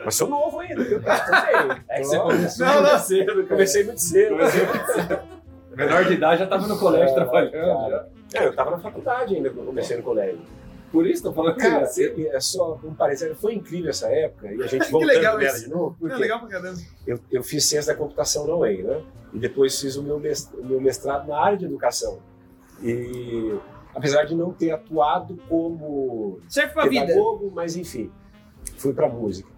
Mas 0.03 0.15
sou 0.15 0.27
novo 0.29 0.59
ainda, 0.59 0.83
cara? 0.99 1.19
Também. 1.19 1.77
É 1.89 1.97
que 2.01 2.03
você 2.05 2.19
começou 2.19 2.65
Não, 2.65 2.81
não. 2.83 2.99
cedo. 2.99 3.47
Comecei 3.47 3.83
muito 3.83 4.01
cedo. 4.01 4.29
Comecei 4.37 4.65
muito 4.65 4.85
cedo. 4.91 5.19
Menor 5.75 6.05
de 6.05 6.13
idade 6.13 6.39
já 6.39 6.47
tava 6.47 6.67
no 6.67 6.77
colégio 6.79 7.09
É, 7.09 7.13
trabalhando. 7.15 7.51
cara. 7.51 8.09
É, 8.33 8.45
eu 8.45 8.55
tava 8.55 8.71
na 8.71 8.79
faculdade 8.79 9.35
ainda 9.35 9.49
quando 9.49 9.59
eu 9.61 9.65
comecei 9.65 9.97
no 9.97 10.03
colégio. 10.03 10.39
Por 10.91 11.05
isso 11.05 11.23
tô 11.23 11.33
falando 11.33 11.57
Cara, 11.57 11.81
que 11.81 11.93
cedo. 11.93 12.27
é 12.27 12.39
só 12.39 12.79
um 12.83 12.93
parênteses, 12.93 13.37
foi 13.39 13.53
incrível 13.53 13.89
essa 13.89 14.07
época 14.07 14.53
e 14.53 14.61
a 14.61 14.67
gente 14.67 14.87
voltando 14.91 15.09
legal 15.09 15.37
nela 15.37 15.59
de 15.59 15.67
novo, 15.69 15.95
é 15.95 15.99
porque 15.99 16.15
legal 16.15 16.39
pra 16.39 16.47
caramba. 16.47 16.79
eu, 17.05 17.19
eu 17.31 17.43
fiz 17.43 17.65
ciência 17.65 17.93
da 17.93 17.99
computação 17.99 18.47
na 18.47 18.55
UEM, 18.55 18.83
né? 18.83 19.01
E 19.33 19.39
depois 19.39 19.79
fiz 19.79 19.97
o 19.97 20.03
meu, 20.03 20.19
mestrado 20.79 21.27
na 21.27 21.37
área 21.37 21.57
de 21.57 21.65
educação. 21.65 22.19
E 22.81 23.53
apesar 23.93 24.23
de 24.23 24.35
não 24.35 24.53
ter 24.53 24.71
atuado 24.71 25.37
como 25.49 26.39
Serve 26.47 26.73
pra 26.73 26.85
vida. 26.87 27.05
pedagogo, 27.07 27.51
mas 27.53 27.75
enfim, 27.75 28.11
fui 28.77 28.93
para 28.93 29.09
música. 29.09 29.49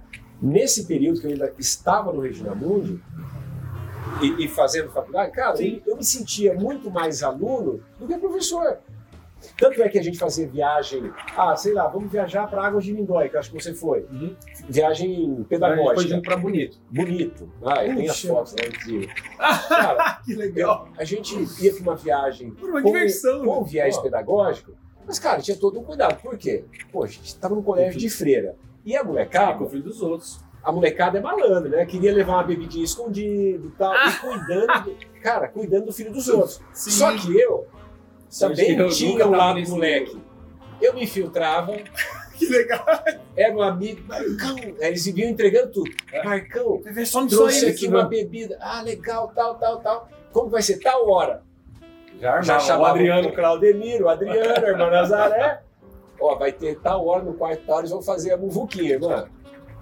Nesse 0.41 0.86
período 0.86 1.19
que 1.19 1.28
eu 1.28 1.32
ainda 1.32 1.53
estava 1.57 2.11
no 2.13 2.21
Regina 2.21 2.53
Mundi 2.55 2.99
e, 4.21 4.45
e 4.45 4.47
fazendo 4.47 4.89
faculdade, 4.91 5.32
cara, 5.32 5.61
eu, 5.61 5.82
eu 5.86 5.97
me 5.97 6.03
sentia 6.03 6.53
muito 6.53 6.89
mais 6.89 7.21
aluno 7.21 7.84
do 7.99 8.07
que 8.07 8.17
professor. 8.17 8.80
Tanto 9.57 9.81
é 9.81 9.89
que 9.89 9.97
a 9.99 10.03
gente 10.03 10.17
fazia 10.17 10.47
viagem, 10.47 11.11
ah, 11.35 11.55
sei 11.55 11.73
lá, 11.73 11.88
vamos 11.88 12.11
viajar 12.11 12.47
para 12.47 12.65
Águas 12.65 12.83
de 12.83 12.91
Lindóia, 12.93 13.29
que 13.29 13.38
acho 13.38 13.51
que 13.51 13.61
você 13.61 13.73
foi. 13.73 14.01
Uhum. 14.11 14.35
Viagem 14.67 15.09
A 15.11 15.17
gente 15.19 15.35
foi 15.35 15.45
pedagógica. 15.45 16.09
junto 16.15 16.23
pra 16.23 16.38
bonito. 16.38 16.79
Bonito. 16.89 17.51
Ah, 17.63 17.85
eu 17.85 17.95
tenho 17.95 18.11
as 18.11 18.21
fotos, 18.21 18.53
né? 18.53 18.67
incrível. 18.67 19.09
Cara, 19.69 20.21
Que 20.25 20.33
legal. 20.35 20.89
a 20.97 21.03
gente 21.03 21.35
ia 21.63 21.71
para 21.73 21.81
uma 21.81 21.95
viagem 21.95 22.51
Por 22.51 22.69
uma 22.69 22.81
com, 22.81 22.91
diversão, 22.91 23.45
com 23.45 23.61
né? 23.61 23.67
viés 23.69 23.97
Ó. 23.97 24.01
pedagógico, 24.01 24.71
mas, 25.05 25.19
cara, 25.19 25.41
tinha 25.41 25.55
todo 25.55 25.79
um 25.79 25.83
cuidado. 25.83 26.21
Por 26.21 26.38
quê? 26.38 26.65
Pô, 26.91 27.03
a 27.03 27.07
gente 27.07 27.23
estava 27.25 27.55
num 27.55 27.61
colégio 27.63 27.99
de 27.99 28.09
freira. 28.09 28.55
E 28.85 28.93
a 28.95 28.99
Cara, 28.99 29.05
com 29.05 29.11
molecada, 29.13 29.63
o 29.63 29.69
filho 29.69 29.83
dos 29.83 30.01
outros. 30.01 30.39
a 30.63 30.71
molecada 30.71 31.17
é 31.17 31.21
malandro, 31.21 31.69
né? 31.69 31.85
Queria 31.85 32.13
levar 32.13 32.33
uma 32.33 32.43
bebidinha 32.43 32.83
escondida 32.83 33.65
e 33.65 33.71
tal, 33.77 33.91
Ah. 33.93 34.09
e 34.09 34.19
cuidando, 34.19 34.83
do- 34.83 34.95
cara, 35.21 35.47
cuidando 35.47 35.85
do 35.85 35.93
filho 35.93 36.11
dos 36.11 36.27
outros. 36.27 36.59
Sim. 36.73 36.91
Só 36.91 37.15
que 37.15 37.38
eu 37.39 37.67
também 38.39 38.78
Eu 38.78 38.89
tinha 38.89 39.25
um 39.28 39.32
lado 39.32 39.59
moleque. 39.69 40.19
Eu 40.82 40.93
me 40.93 41.03
infiltrava, 41.03 41.73
Que 42.38 42.45
legal. 42.45 42.86
era 43.36 43.51
um 43.55 43.61
amigo, 43.63 44.03
Marcão, 44.07 44.55
aí 44.80 44.89
eles 44.89 45.05
vinham 45.05 45.30
entregando 45.32 45.71
tudo. 45.71 45.91
É. 46.13 46.23
Marcão, 46.23 46.80
só 47.05 47.25
trouxe 47.25 47.65
aqui 47.65 47.88
uma 47.88 48.03
bebida. 48.03 48.57
Ah, 48.61 48.82
legal, 48.84 49.32
tal, 49.34 49.55
tal, 49.55 49.80
tal. 49.80 50.07
Como 50.32 50.49
vai 50.49 50.61
ser 50.61 50.78
tal 50.78 51.09
hora? 51.09 51.41
Já, 52.19 52.41
Já 52.41 52.53
armava. 52.53 52.59
o 52.59 52.67
chamava 52.67 52.89
Adriano. 52.91 53.30
o 53.30 53.34
Claudemiro, 53.34 54.05
o 54.05 54.09
Adriano, 54.09 54.65
a 54.65 54.69
irmã 54.69 54.89
Nazaré. 54.91 55.61
Ó, 56.21 56.36
vai 56.36 56.51
ter 56.51 56.78
tal 56.80 57.05
hora 57.07 57.23
no 57.23 57.34
quarto 57.34 57.63
tal, 57.65 57.80
eles 57.80 57.89
vão 57.91 58.01
fazer 58.03 58.34
a 58.34 58.38
muvuquinha, 58.38 58.93
irmã. 58.93 59.28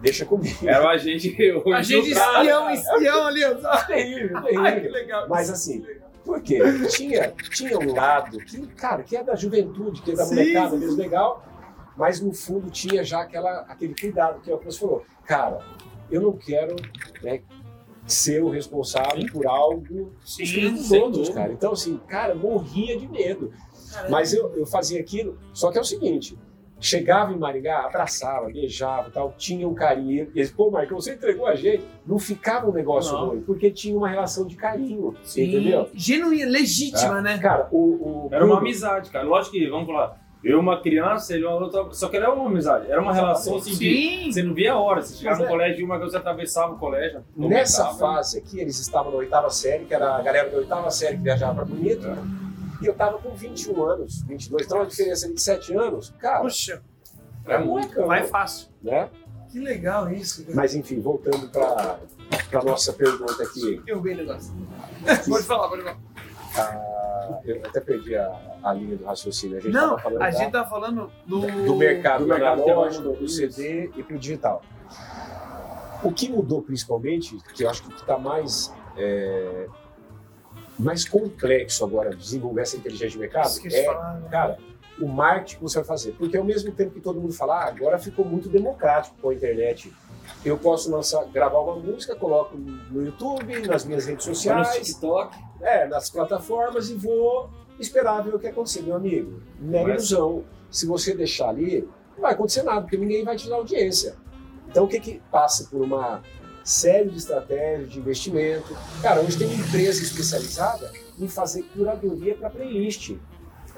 Deixa 0.02 0.26
comigo. 0.26 0.58
Era 0.68 0.84
o 0.84 0.88
agente. 0.88 1.36
o 1.66 1.74
A 1.74 1.82
gente 1.82 2.12
espião, 2.12 2.70
espião 2.70 3.26
ali, 3.28 3.43
ó. 3.46 3.54
terrível, 3.86 4.38
Ai, 4.43 4.46
que 4.46 4.62
terrível. 4.62 4.91
legal. 4.91 5.26
Mas 5.30 5.50
assim, 5.50 5.86
por 6.26 6.42
quê? 6.42 6.60
Tinha, 6.90 7.32
tinha 7.52 7.78
um 7.80 7.94
lado 7.94 8.38
que, 8.40 8.66
cara, 8.68 9.04
que 9.04 9.16
é 9.16 9.24
da 9.24 9.36
juventude, 9.36 10.02
que 10.02 10.12
é 10.12 10.16
da 10.16 10.26
Sim, 10.26 10.36
molecada 10.36 10.72
sim, 10.72 10.78
mesmo 10.78 10.98
legal, 10.98 11.46
mas 11.96 12.20
no 12.20 12.34
fundo 12.34 12.70
tinha 12.70 13.04
já 13.04 13.22
aquela, 13.22 13.62
aquele 13.62 13.96
cuidado 13.96 14.42
que 14.42 14.52
é 14.52 14.54
o 14.56 14.58
que 14.58 14.66
você 14.66 14.80
falou. 14.80 15.06
Cara, 15.26 15.60
eu 16.12 16.22
não 16.22 16.34
quero 16.34 16.76
né, 17.24 17.42
ser 18.08 18.44
o 18.44 18.50
responsável 18.50 19.26
por 19.32 19.46
algo 19.48 20.14
Sim, 20.26 20.72
dos 20.72 20.88
sem 20.88 21.02
outros, 21.02 21.28
dúvida. 21.28 21.34
cara. 21.34 21.54
Então, 21.54 21.72
assim, 21.72 21.98
cara, 22.08 22.36
morria 22.36 22.98
de 22.98 23.08
medo. 23.08 23.54
Mas 24.10 24.34
eu, 24.34 24.54
eu 24.56 24.66
fazia 24.66 25.00
aquilo, 25.00 25.40
só 25.54 25.72
que 25.72 25.78
é 25.78 25.82
o 25.82 25.86
seguinte. 25.86 26.38
Chegava 26.86 27.34
em 27.34 27.38
Maringá, 27.38 27.86
abraçava, 27.86 28.48
beijava 28.48 29.10
e 29.10 29.12
tal, 29.12 29.34
tinha 29.38 29.68
um 29.68 29.74
carinho. 29.74 30.30
E 30.36 30.40
eles, 30.40 30.52
pô, 30.52 30.70
Marcão, 30.70 31.00
você 31.02 31.14
entregou 31.14 31.48
a 31.48 31.56
gente. 31.56 31.84
Não 32.06 32.20
ficava 32.20 32.70
um 32.70 32.74
negócio 32.74 33.14
Não. 33.14 33.30
ruim, 33.30 33.42
porque 33.42 33.72
tinha 33.72 33.98
uma 33.98 34.08
relação 34.08 34.46
de 34.46 34.56
carinho, 34.56 35.16
Sim. 35.24 35.46
entendeu? 35.46 35.90
Genuína, 35.96 36.52
legítima, 36.52 37.22
né? 37.22 37.40
Cara, 37.40 37.68
o. 37.72 38.28
o 38.28 38.30
Era 38.32 38.46
uma 38.46 38.60
amizade, 38.60 39.10
cara. 39.10 39.26
Lógico 39.26 39.56
que, 39.56 39.68
vamos 39.68 39.88
falar, 39.88 40.20
eu 40.44 40.60
uma 40.60 40.80
criança, 40.80 41.34
ele 41.34 41.44
uma 41.44 41.56
outra. 41.56 41.92
Só 41.92 42.08
que 42.08 42.18
era 42.18 42.32
uma 42.32 42.46
amizade. 42.46 42.86
Era 42.92 43.02
uma 43.02 43.12
relação 43.12 43.58
assim 43.58 43.72
de. 43.72 43.78
Sim. 43.78 44.32
Você 44.32 44.44
não 44.44 44.54
via 44.54 44.74
a 44.74 44.80
hora. 44.80 45.02
Você 45.02 45.16
chegava 45.16 45.38
Mas 45.38 45.40
no 45.40 45.46
é. 45.46 45.50
colégio, 45.58 45.86
uma 45.86 45.98
que 45.98 46.06
você 46.06 46.18
atravessava 46.18 46.74
o 46.74 46.78
colégio. 46.78 47.24
Nessa 47.36 47.88
fase 47.96 48.38
aqui, 48.38 48.60
eles 48.60 48.80
estavam 48.80 49.12
na 49.12 49.18
oitava 49.18 49.50
série, 49.50 49.86
que 49.86 49.94
era 49.94 50.18
a 50.18 50.22
galera 50.22 50.50
da 50.52 50.58
oitava 50.58 50.92
série 50.92 51.18
que 51.18 51.24
viajava 51.24 51.56
para 51.56 51.66
Bonito. 51.66 52.08
E 52.82 52.86
eu 52.86 52.94
tava 52.94 53.18
com 53.20 53.34
21 53.36 53.84
anos, 53.84 54.22
22, 54.24 54.66
então 54.66 54.78
uma 54.80 54.86
diferença 54.86 55.32
de 55.32 55.40
7 55.42 55.74
anos. 55.76 56.14
Cara, 56.20 56.42
Puxa, 56.42 56.82
é 57.46 57.58
molecão, 57.58 58.08
vai 58.08 58.24
fácil. 58.28 58.68
né? 58.84 59.10
Que 59.50 59.60
legal 59.60 60.12
isso. 60.12 60.44
cara. 60.44 60.56
Mas 60.56 60.76
enfim, 60.76 61.00
voltando 61.00 61.48
para 61.50 62.00
a 62.60 62.64
nossa 62.64 62.92
pergunta 62.92 63.42
aqui. 63.44 63.82
Eu 63.88 64.02
vi 64.02 64.14
o 64.14 64.18
negócio. 64.18 64.54
pode 65.30 65.44
falar, 65.44 65.70
pode 65.70 65.84
falar. 65.84 65.98
Ah, 66.58 67.40
eu 67.46 67.62
até 67.66 67.80
perdi 67.80 68.16
a, 68.16 68.58
a 68.64 68.74
linha 68.74 68.98
do 68.98 69.06
raciocínio. 69.06 69.58
A 69.58 69.62
gente 69.62 69.74
Não, 69.74 69.90
tava 69.92 70.02
falando 70.02 70.22
a 70.22 70.26
da- 70.26 70.32
gente 70.32 70.52
tá 70.52 70.66
falando 70.66 71.12
do, 71.26 71.40
do 71.42 71.76
mercado, 71.76 72.20
do 72.20 72.24
do 72.26 72.30
mercado 72.30 72.62
analógico, 72.64 73.14
do. 73.14 73.28
CD 73.30 73.90
e 73.96 74.04
para 74.04 74.16
o 74.16 74.20
digital. 74.20 74.62
O 76.04 76.12
que 76.12 76.30
mudou 76.30 76.62
principalmente, 76.62 77.38
que 77.54 77.64
eu 77.64 77.70
acho 77.70 77.84
que 77.84 77.94
está 77.96 78.18
mais, 78.18 78.74
é, 78.98 79.68
mais 80.78 81.08
complexo 81.08 81.84
agora 81.86 82.10
de 82.12 82.18
desenvolver 82.18 82.62
essa 82.62 82.78
inteligência 82.78 83.12
de 83.12 83.20
mercado, 83.20 83.48
Esqueci 83.48 83.78
é, 83.78 83.86
falar. 83.86 84.20
né? 84.20 84.30
cara, 84.30 84.58
o 85.00 85.08
marketing 85.08 85.58
que 85.58 85.64
você 85.64 85.78
vai 85.80 85.86
fazer. 85.86 86.12
Porque 86.14 86.38
ao 86.38 86.44
mesmo 86.44 86.72
tempo 86.72 86.92
que 86.92 87.02
todo 87.02 87.20
mundo 87.20 87.34
fala, 87.34 87.64
ah, 87.64 87.68
agora 87.68 87.98
ficou 87.98 88.26
muito 88.26 88.50
democrático 88.50 89.16
com 89.22 89.30
a 89.30 89.34
internet 89.34 89.94
eu 90.44 90.58
posso 90.58 90.92
lançar, 90.92 91.24
gravar 91.26 91.60
uma 91.60 91.76
música, 91.76 92.16
coloco 92.16 92.58
no 92.58 93.04
YouTube, 93.04 93.68
nas 93.68 93.86
minhas 93.86 94.06
redes 94.06 94.26
Vai 94.26 94.32
no 94.32 94.36
sociais, 94.36 94.88
TikTok. 94.88 95.38
é, 95.62 95.88
nas 95.88 96.10
plataformas 96.10 96.90
e 96.90 96.96
vou 96.96 97.50
esperar 97.80 98.22
ver 98.24 98.34
o 98.36 98.40
que 98.40 98.48
acontecer, 98.48 98.82
meu 98.82 98.96
amigo. 98.96 99.42
Mega 99.60 99.90
Mas- 99.90 100.10
ilusão. 100.12 100.44
Se 100.70 100.86
você 100.86 101.16
deixar 101.16 101.50
ali, 101.50 101.88
não 102.16 102.22
vai 102.24 102.34
acontecer 102.34 102.64
nada, 102.64 102.82
porque 102.82 102.98
ninguém 102.98 103.24
vai 103.24 103.36
te 103.38 103.48
dar 103.50 103.56
audiência. 103.56 104.16
Então 104.68 104.86
o 104.86 104.88
que 104.88 105.00
que 105.00 105.22
passa 105.32 105.68
por 105.70 105.82
uma 105.82 106.22
série 106.66 107.09
de 107.09 107.18
estratégias 107.18 107.89
de 107.91 107.99
investimento? 107.99 108.76
Cara, 109.01 109.22
hoje 109.22 109.38
tem 109.38 109.47
uma 109.47 109.55
empresa 109.66 110.01
especializada 110.03 110.91
em 111.20 111.28
fazer 111.28 111.63
curadoria 111.74 112.36
para 112.36 112.49
playlist. 112.49 113.13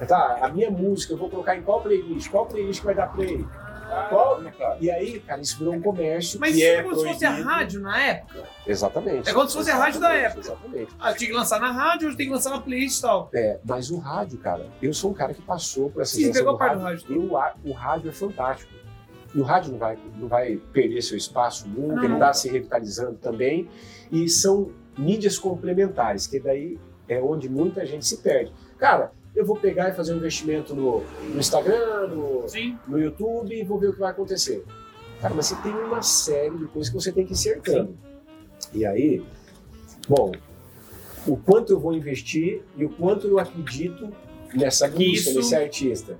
Tá, 0.06 0.38
a 0.42 0.48
minha 0.48 0.70
música 0.70 1.12
eu 1.12 1.16
vou 1.18 1.28
colocar 1.28 1.56
em 1.56 1.62
qual 1.62 1.80
playlist? 1.82 2.30
Qual 2.30 2.46
playlist 2.46 2.80
que 2.80 2.86
vai 2.86 2.94
dar 2.94 3.08
play? 3.08 3.44
Qual? 4.10 4.40
E 4.80 4.90
aí, 4.90 5.18
cara, 5.20 5.40
isso 5.40 5.58
virou 5.58 5.72
um 5.74 5.80
comércio 5.80 6.38
Mas 6.38 6.52
que 6.54 6.58
isso 6.58 6.66
é 6.66 6.74
é 6.74 6.82
como 6.82 6.94
se 6.94 7.06
fosse 7.06 7.24
a 7.24 7.28
proibido. 7.30 7.48
rádio 7.50 7.80
na 7.80 8.00
época. 8.02 8.44
Exatamente. 8.66 9.28
É 9.28 9.32
como 9.32 9.48
se 9.48 9.56
fosse 9.56 9.70
a 9.70 9.76
rádio 9.76 10.00
da 10.00 10.14
Exatamente, 10.14 10.26
época. 10.26 10.40
Exatamente. 10.68 10.92
Ah, 11.00 11.14
tinha 11.14 11.30
que 11.30 11.36
lançar 11.36 11.58
na 11.60 11.72
rádio, 11.72 12.08
hoje 12.08 12.16
tem 12.16 12.26
que 12.26 12.32
lançar 12.32 12.50
na 12.50 12.60
playlist 12.60 12.98
e 12.98 13.02
tal. 13.02 13.30
É, 13.34 13.58
mas 13.64 13.90
o 13.90 13.96
rádio, 13.98 14.38
cara, 14.38 14.66
eu 14.82 14.92
sou 14.92 15.10
um 15.10 15.14
cara 15.14 15.32
que 15.34 15.40
passou 15.42 15.90
por 15.90 16.02
essa 16.02 16.14
Sim, 16.16 16.30
pegou 16.32 16.52
do 16.52 16.56
a 16.56 16.58
parte 16.58 16.76
do 16.76 16.82
rádio. 16.82 17.04
E 17.30 17.34
a- 17.34 17.54
o 17.64 17.72
rádio 17.72 18.08
é 18.10 18.12
fantástico. 18.12 18.70
E 19.34 19.40
o 19.40 19.42
rádio 19.42 19.72
não 19.72 19.78
vai, 19.78 19.98
não 20.18 20.28
vai 20.28 20.56
perder 20.72 21.02
seu 21.02 21.16
espaço 21.16 21.68
nunca, 21.68 22.04
ele 22.04 22.14
está 22.14 22.32
se 22.32 22.48
revitalizando 22.48 23.18
também. 23.18 23.68
E 24.10 24.28
são 24.28 24.70
mídias 24.96 25.38
complementares, 25.38 26.26
que 26.26 26.40
daí 26.40 26.78
é 27.08 27.20
onde 27.20 27.48
muita 27.48 27.84
gente 27.84 28.06
se 28.06 28.18
perde. 28.18 28.52
Cara, 28.78 29.12
eu 29.34 29.44
vou 29.44 29.56
pegar 29.56 29.88
e 29.88 29.92
fazer 29.92 30.14
um 30.14 30.16
investimento 30.16 30.74
no, 30.74 31.02
no 31.32 31.38
Instagram, 31.38 32.08
no, 32.08 32.48
Sim. 32.48 32.76
no 32.86 32.98
YouTube 32.98 33.54
e 33.54 33.64
vou 33.64 33.78
ver 33.78 33.88
o 33.88 33.92
que 33.92 34.00
vai 34.00 34.10
acontecer. 34.10 34.64
Cara, 35.20 35.34
mas 35.34 35.46
você 35.46 35.56
tem 35.56 35.72
uma 35.72 36.02
série 36.02 36.56
de 36.56 36.66
coisas 36.66 36.88
que 36.88 36.94
você 36.94 37.12
tem 37.12 37.26
que 37.26 37.32
ir 37.32 37.36
cercando. 37.36 37.96
E 38.72 38.84
aí, 38.84 39.22
bom, 40.08 40.32
o 41.26 41.36
quanto 41.36 41.72
eu 41.72 41.80
vou 41.80 41.92
investir 41.92 42.62
e 42.76 42.84
o 42.84 42.90
quanto 42.90 43.26
eu 43.26 43.38
acredito 43.38 44.12
nessa 44.54 44.88
música, 44.88 45.02
Isso. 45.02 45.34
nesse 45.34 45.54
artista. 45.54 46.18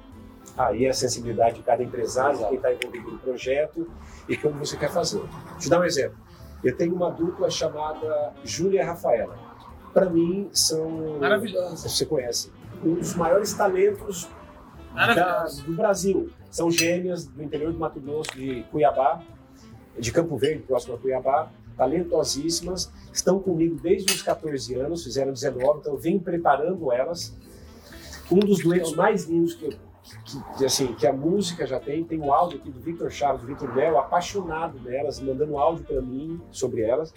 Aí 0.58 0.86
a 0.88 0.92
sensibilidade 0.92 1.56
de 1.56 1.62
cada 1.62 1.82
empresário, 1.82 2.38
quem 2.48 2.56
está 2.56 2.72
envolvido 2.72 3.12
no 3.12 3.18
projeto 3.18 3.88
e 4.28 4.36
como 4.36 4.58
você 4.58 4.76
quer 4.76 4.90
fazer. 4.90 5.20
Deixa 5.52 5.66
eu 5.66 5.70
dar 5.70 5.80
um 5.80 5.84
exemplo. 5.84 6.18
Eu 6.64 6.76
tenho 6.76 6.94
uma 6.94 7.10
dupla 7.10 7.48
chamada 7.48 8.32
Júlia 8.44 8.82
e 8.82 8.84
Rafaela. 8.84 9.38
Para 9.94 10.10
mim, 10.10 10.48
são. 10.52 11.18
Maravilhosa. 11.20 11.88
Você 11.88 12.04
conhece. 12.04 12.50
Um 12.84 12.94
dos 12.94 13.14
maiores 13.14 13.52
talentos 13.54 14.28
da- 14.94 15.44
do 15.64 15.72
Brasil. 15.76 16.28
São 16.50 16.70
gêmeas 16.70 17.24
do 17.26 17.42
interior 17.42 17.72
do 17.72 17.78
Mato 17.78 18.00
Grosso, 18.00 18.32
de 18.32 18.64
Cuiabá, 18.72 19.22
de 19.98 20.10
Campo 20.10 20.36
Verde, 20.36 20.62
próximo 20.64 20.94
a 20.94 20.98
Cuiabá, 20.98 21.50
talentosíssimas. 21.76 22.90
Estão 23.12 23.38
comigo 23.38 23.76
desde 23.80 24.12
os 24.12 24.22
14 24.22 24.74
anos, 24.74 25.04
fizeram 25.04 25.32
19, 25.32 25.80
então 25.80 25.92
eu 25.92 25.98
venho 25.98 26.20
preparando 26.20 26.90
elas. 26.92 27.34
Um 28.30 28.38
dos 28.40 28.58
duetos 28.62 28.94
mais 28.94 29.24
lindos 29.26 29.54
que, 29.54 29.66
eu- 29.66 29.72
que, 30.24 30.58
que, 30.58 30.64
assim, 30.64 30.94
que 30.94 31.06
a 31.06 31.12
música 31.12 31.66
já 31.66 31.78
tem, 31.78 32.04
tem 32.04 32.20
um 32.20 32.32
áudio 32.32 32.58
aqui 32.58 32.70
do 32.70 32.80
Victor 32.80 33.10
Chaves, 33.10 33.40
do 33.40 33.46
Victor 33.46 33.74
Melo, 33.74 33.98
apaixonado 33.98 34.78
delas, 34.78 35.20
mandando 35.20 35.58
áudio 35.58 35.84
para 35.84 36.00
mim 36.00 36.40
sobre 36.50 36.82
elas. 36.82 37.12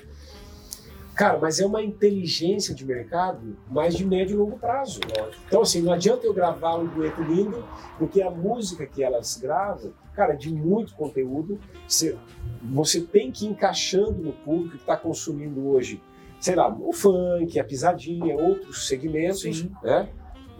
Cara, 1.16 1.38
mas 1.38 1.60
é 1.60 1.66
uma 1.66 1.84
inteligência 1.84 2.74
de 2.74 2.86
mercado, 2.86 3.58
mas 3.70 3.96
de 3.96 4.06
médio 4.06 4.34
e 4.34 4.38
longo 4.38 4.58
prazo. 4.58 5.00
Então, 5.46 5.62
assim, 5.62 5.82
não 5.82 5.92
adianta 5.92 6.26
eu 6.26 6.34
gravar 6.34 6.78
um 6.78 6.88
dueto 6.88 7.22
lindo, 7.22 7.64
porque 8.00 8.22
a 8.22 8.32
música 8.32 8.86
que 8.86 9.04
elas 9.04 9.38
gravam, 9.38 9.94
cara, 10.16 10.34
é 10.34 10.38
de 10.38 10.52
muito 10.52 10.96
conteúdo. 10.96 11.60
Você, 11.88 12.18
você 12.64 13.02
tem 13.02 13.32
que 13.32 13.46
ir 13.46 13.50
encaixando 13.50 14.14
no 14.14 14.32
público 14.32 14.72
que 14.72 14.78
está 14.78 14.96
consumindo 14.96 15.68
hoje, 15.68 16.02
sei 16.40 16.56
lá, 16.56 16.74
o 16.74 16.94
funk, 16.94 17.60
a 17.60 17.64
pisadinha, 17.64 18.36
outros 18.36 18.88
segmentos, 18.88 19.42
Sim. 19.42 19.72
né? 19.84 20.10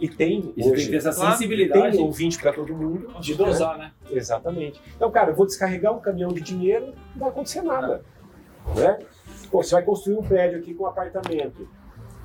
E 0.02 0.08
tem 0.08 0.52
hoje 0.58 0.96
essa 0.96 1.12
Claro, 1.12 1.30
sensibilidade 1.30 1.96
tem 1.96 2.04
ouvinte 2.04 2.36
para 2.36 2.52
todo 2.52 2.74
mundo. 2.74 3.14
de 3.20 3.34
dosar, 3.36 3.78
né? 3.78 3.92
Exatamente. 4.10 4.82
Então, 4.96 5.08
cara, 5.12 5.30
eu 5.30 5.34
vou 5.36 5.46
descarregar 5.46 5.94
um 5.96 6.00
caminhão 6.00 6.32
de 6.32 6.40
dinheiro, 6.40 6.86
não 7.14 7.20
vai 7.20 7.28
acontecer 7.28 7.62
nada. 7.62 8.04
Né? 8.74 8.98
Pô, 9.48 9.62
você 9.62 9.76
vai 9.76 9.84
construir 9.84 10.16
um 10.16 10.22
prédio 10.22 10.58
aqui 10.58 10.74
com 10.74 10.82
um 10.82 10.86
apartamento 10.88 11.68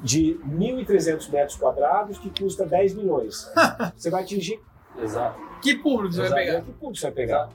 de 0.02 0.40
1.300 0.44 1.30
metros 1.32 1.56
quadrados 1.58 2.18
que 2.18 2.32
custa 2.32 2.66
10 2.66 2.96
milhões. 2.96 3.48
Você 3.96 4.10
vai 4.10 4.24
atingir. 4.24 4.60
Exato. 5.00 5.40
Que 5.62 5.76
público 5.76 6.14
você 6.14 6.22
vai 6.22 6.28
Exato, 6.28 6.46
pegar? 6.46 6.62
Que 6.62 6.72
ponto 6.80 6.98
você 6.98 7.04
vai 7.04 7.12
pegar? 7.12 7.50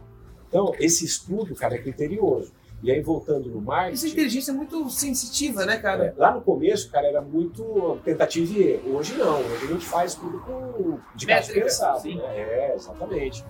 Então, 0.49 0.73
esse 0.79 1.05
estudo, 1.05 1.55
cara, 1.57 1.75
é 1.75 1.79
criterioso. 1.79 2.53
E 2.83 2.91
aí, 2.91 3.01
voltando 3.01 3.49
no 3.49 3.59
Essa 3.59 3.65
marketing. 3.65 4.07
inteligência 4.09 4.51
é 4.51 4.55
muito 4.55 4.91
sensitiva, 4.91 5.65
né, 5.65 5.77
cara? 5.77 6.07
é, 6.07 6.15
lá 6.17 6.35
no 6.35 6.41
começo, 6.41 6.91
cara, 6.91 7.07
era 7.07 7.21
muito 7.23 7.99
tentativa 8.05 8.53
e 8.59 8.63
erro. 8.73 8.97
Hoje 8.97 9.15
não. 9.15 9.39
Hoje 9.39 9.65
a 9.65 9.69
gente 9.69 9.87
faz 9.87 10.15
tudo 10.17 10.41
com, 10.41 10.99
de 11.15 11.27
caso 11.27 11.47
Métrica, 11.47 11.61
pensado. 11.67 12.01
sim. 12.01 12.17
né? 12.17 12.25
É, 12.37 12.75
exatamente. 12.75 13.45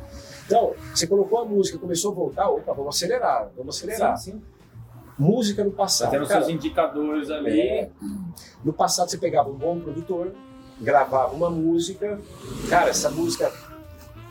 Então, 0.45 0.75
você 0.95 1.07
colocou 1.07 1.39
a 1.41 1.45
música, 1.47 1.79
começou 1.79 2.13
a 2.13 2.15
voltar, 2.15 2.51
opa, 2.51 2.75
vamos 2.75 2.95
acelerar, 2.95 3.51
vamos 3.57 3.75
acelerar. 3.77 4.19
Sim, 4.19 4.33
sim. 4.33 4.43
Música 5.19 5.65
no 5.65 5.71
passado. 5.71 6.11
tendo 6.11 6.27
cara, 6.27 6.41
seus 6.43 6.55
indicadores 6.55 7.31
ali. 7.31 7.59
é, 7.59 7.91
no 8.63 8.73
passado 8.73 9.09
você 9.11 9.17
pegava 9.17 9.49
um 9.49 9.55
bom 9.55 9.81
produtor, 9.81 10.33
gravava 10.81 11.33
uma 11.35 11.49
música, 11.49 12.21
cara, 12.69 12.91
essa 12.91 13.11
música, 13.11 13.51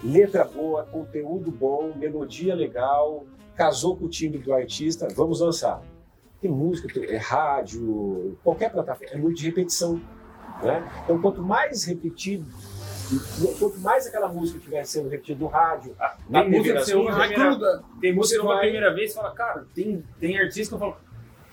letra 0.03 0.43
boa, 0.43 0.83
conteúdo 0.83 1.49
bom, 1.49 1.91
melodia 1.95 2.53
legal, 2.53 3.25
casou 3.55 3.95
com 3.97 4.05
o 4.05 4.09
time 4.09 4.37
do 4.37 4.53
artista, 4.53 5.07
vamos 5.15 5.39
lançar. 5.41 5.81
Tem 6.41 6.49
música, 6.49 6.87
tem- 6.91 7.05
é 7.05 7.17
rádio, 7.17 8.37
qualquer 8.43 8.71
plataforma, 8.71 9.13
é 9.13 9.17
muito 9.17 9.37
de 9.37 9.45
repetição. 9.45 10.01
Né? 10.63 10.87
Então, 11.03 11.19
quanto 11.21 11.41
mais 11.41 11.83
repetido, 11.85 12.45
quanto 13.59 13.79
mais 13.79 14.05
aquela 14.07 14.27
música 14.27 14.57
estiver 14.59 14.83
sendo 14.85 15.09
repetida 15.09 15.39
no 15.39 15.47
rádio, 15.47 15.95
A, 15.99 16.15
na 16.29 16.41
a 16.41 16.43
música 16.43 16.63
TV 16.63 16.79
que 16.79 16.85
você 16.85 16.95
ouve 16.95 17.11
primeira, 17.11 17.35
tem 17.35 17.43
música 17.45 17.83
que 18.01 18.11
Você 18.11 18.13
você 18.13 18.37
ouve 18.39 18.51
a 18.51 18.53
vai- 18.55 18.61
primeira 18.63 18.93
vez 18.93 19.11
e 19.11 19.13
fala, 19.15 19.31
cara, 19.33 19.65
tem, 19.73 20.03
tem 20.19 20.37
artista 20.39 20.69
que 20.77 20.83
eu 20.83 20.87
falo. 20.91 20.97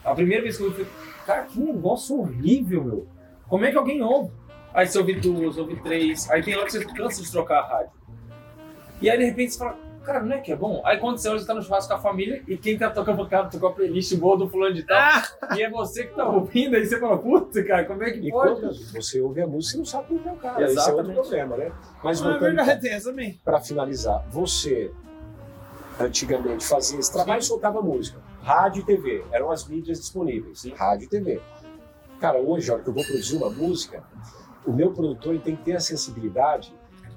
A 0.05 0.15
primeira 0.15 0.43
vez 0.43 0.57
que 0.57 0.63
eu 0.63 0.67
ouvi, 0.69 0.87
cara, 1.27 1.43
que 1.45 1.59
negócio 1.61 2.19
horrível, 2.19 2.85
meu. 2.85 3.07
Como 3.49 3.65
é 3.65 3.71
que 3.71 3.77
alguém 3.79 4.03
ouve? 4.03 4.31
Aí 4.75 4.87
você 4.87 4.99
ouve 4.99 5.15
duas, 5.15 5.57
ouve 5.59 5.77
três, 5.83 6.31
aí 6.31 6.43
tem 6.43 6.55
hora 6.55 6.67
que 6.67 6.73
você 6.73 6.85
cansa 6.85 7.23
de 7.23 7.31
trocar 7.31 7.61
a 7.61 7.67
rádio. 7.67 7.93
E 9.01 9.09
aí 9.09 9.17
de 9.19 9.25
repente 9.25 9.53
você 9.55 9.59
fala, 9.59 9.79
cara, 10.13 10.25
não 10.25 10.35
é 10.37 10.41
que 10.41 10.51
é 10.53 10.57
bom? 10.57 10.83
Aí 10.85 10.99
quando 10.99 11.19
você 11.19 11.29
hoje 11.29 11.47
tá 11.47 11.55
no 11.55 11.63
churrasco 11.63 11.89
com 11.91 11.97
a 11.99 12.01
família 12.01 12.43
e 12.49 12.57
quem 12.57 12.79
tá 12.79 12.91
tocando 12.91 13.27
cara, 13.29 13.47
tocou 13.49 13.69
a 13.69 13.73
playlist 13.73 14.15
boa 14.17 14.37
do 14.37 14.49
fulano 14.49 14.75
de 14.75 14.83
tal, 14.83 14.97
Ah, 14.99 15.57
e 15.57 15.63
é 15.63 15.71
você 15.71 16.05
que 16.07 16.15
tá 16.15 16.27
ouvindo, 16.29 16.75
aí 16.77 16.85
você 16.87 16.99
fala, 16.99 17.19
puta, 17.19 17.63
cara, 17.65 17.85
como 17.85 18.03
é 18.03 18.11
que 18.11 18.19
e 18.27 18.31
pode? 18.31 18.61
quando 18.61 18.75
você 18.93 19.21
ouve 19.21 19.43
a 19.43 19.47
música, 19.47 19.73
você 19.73 19.79
não 19.79 19.85
sabe 19.85 20.09
quem 20.09 20.29
é 20.29 20.33
o 20.33 20.37
cara. 20.37 20.63
Esse 20.65 20.77
é 20.77 20.81
outro 20.81 20.91
Exatamente. 21.13 21.15
problema, 21.21 21.57
né? 21.57 21.73
Mas 22.03 22.21
é 22.21 22.25
voltando 22.25 22.41
verdade, 22.41 22.81
tem 22.81 22.93
essa 22.93 23.11
também. 23.11 23.41
para 23.45 23.61
finalizar, 23.61 24.25
você 24.31 24.91
antigamente 26.01 26.65
fazia 26.67 26.99
esse 26.99 27.13
trabalho 27.13 27.41
e 27.41 27.45
soltava 27.45 27.83
música. 27.83 28.19
Rádio 28.43 28.83
e 28.83 28.85
TV 28.87 29.25
eram 29.33 29.51
as 29.51 29.67
mídias 29.69 29.99
disponíveis. 30.01 30.65
Rádio 30.77 31.07
e 31.07 31.09
TV. 31.09 31.41
Cara, 32.21 32.39
hoje, 32.39 32.71
a 32.71 32.75
hora 32.75 32.83
que 32.83 32.89
eu 32.89 32.95
vou 32.95 33.05
produzir 33.05 33.37
uma 33.37 33.51
música, 33.51 34.03
o 34.67 34.73
meu 34.73 34.93
produtor 34.93 35.35
ele 35.35 35.43
tem 35.43 35.55
que 35.57 35.65
ter 35.65 35.77
a 35.77 35.81
sensibilidade 35.81 36.73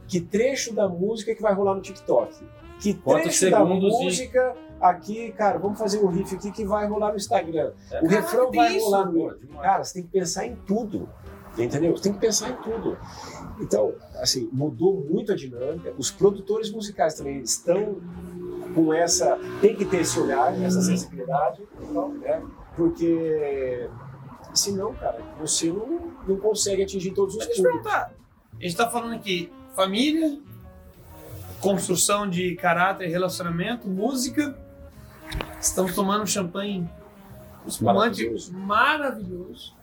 que 0.08 0.20
trecho 0.20 0.74
da 0.74 0.88
música 0.90 1.34
que 1.34 1.42
vai 1.42 1.54
rolar 1.54 1.76
no 1.76 1.82
TikTok. 1.82 2.36
Que 2.82 2.96
Quantos 2.96 3.40
trecho 3.40 3.52
da 3.52 3.64
música 3.64 4.56
aqui, 4.82 5.32
cara, 5.34 5.60
vamos 5.60 5.78
fazer 5.78 6.04
um 6.04 6.08
riff 6.08 6.36
aqui 6.36 6.52
que 6.52 6.66
vai 6.66 6.88
rolar 6.88 7.12
no 7.12 7.18
Instagram. 7.18 7.72
É. 7.92 8.04
O 8.04 8.08
refrão 8.08 8.52
vai 8.52 8.76
isso, 8.76 8.86
rolar 8.86 9.06
no. 9.06 9.38
Cara, 9.62 9.84
você 9.84 9.94
tem 9.94 10.04
que 10.04 10.10
pensar 10.10 10.48
em 10.48 10.56
tudo. 10.56 11.08
Entendeu? 11.58 11.96
Você 11.96 12.04
tem 12.04 12.14
que 12.14 12.20
pensar 12.20 12.50
em 12.50 12.56
tudo. 12.56 12.98
Então, 13.60 13.94
assim, 14.16 14.50
mudou 14.52 15.06
muito 15.08 15.32
a 15.32 15.36
dinâmica. 15.36 15.94
Os 15.98 16.10
produtores 16.10 16.72
musicais 16.72 17.14
também 17.14 17.42
estão 17.42 17.98
com 18.74 18.94
essa. 18.94 19.38
Tem 19.60 19.76
que 19.76 19.86
ter 19.86 20.02
esse 20.02 20.20
olhar, 20.20 20.60
essa 20.62 20.82
sensibilidade, 20.82 21.62
né? 22.22 22.42
porque 22.76 23.90
senão, 24.54 24.94
cara, 24.94 25.20
você 25.40 25.72
não, 25.72 26.14
não 26.28 26.38
consegue 26.38 26.84
atingir 26.84 27.12
todos 27.12 27.36
os 27.36 27.46
Mas 27.46 27.58
públicos. 27.58 27.84
perguntar. 27.84 28.14
A 28.60 28.64
gente 28.64 28.76
tá 28.76 28.90
falando 28.90 29.14
aqui 29.14 29.52
família, 29.76 30.40
construção 31.62 32.30
de 32.30 32.56
caráter 32.56 33.08
relacionamento, 33.08 33.88
música. 33.88 34.58
Estamos 35.60 35.94
tomando 35.96 36.24
um 36.24 36.28
champanhe 36.28 36.88
espumante 37.68 38.24
Maravilhoso. 38.24 38.54
maravilhoso. 38.54 39.76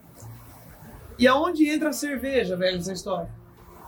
E 1.18 1.26
aonde 1.26 1.66
entra 1.68 1.90
a 1.90 1.92
cerveja, 1.92 2.56
velho, 2.56 2.76
nessa 2.76 2.92
história? 2.92 3.28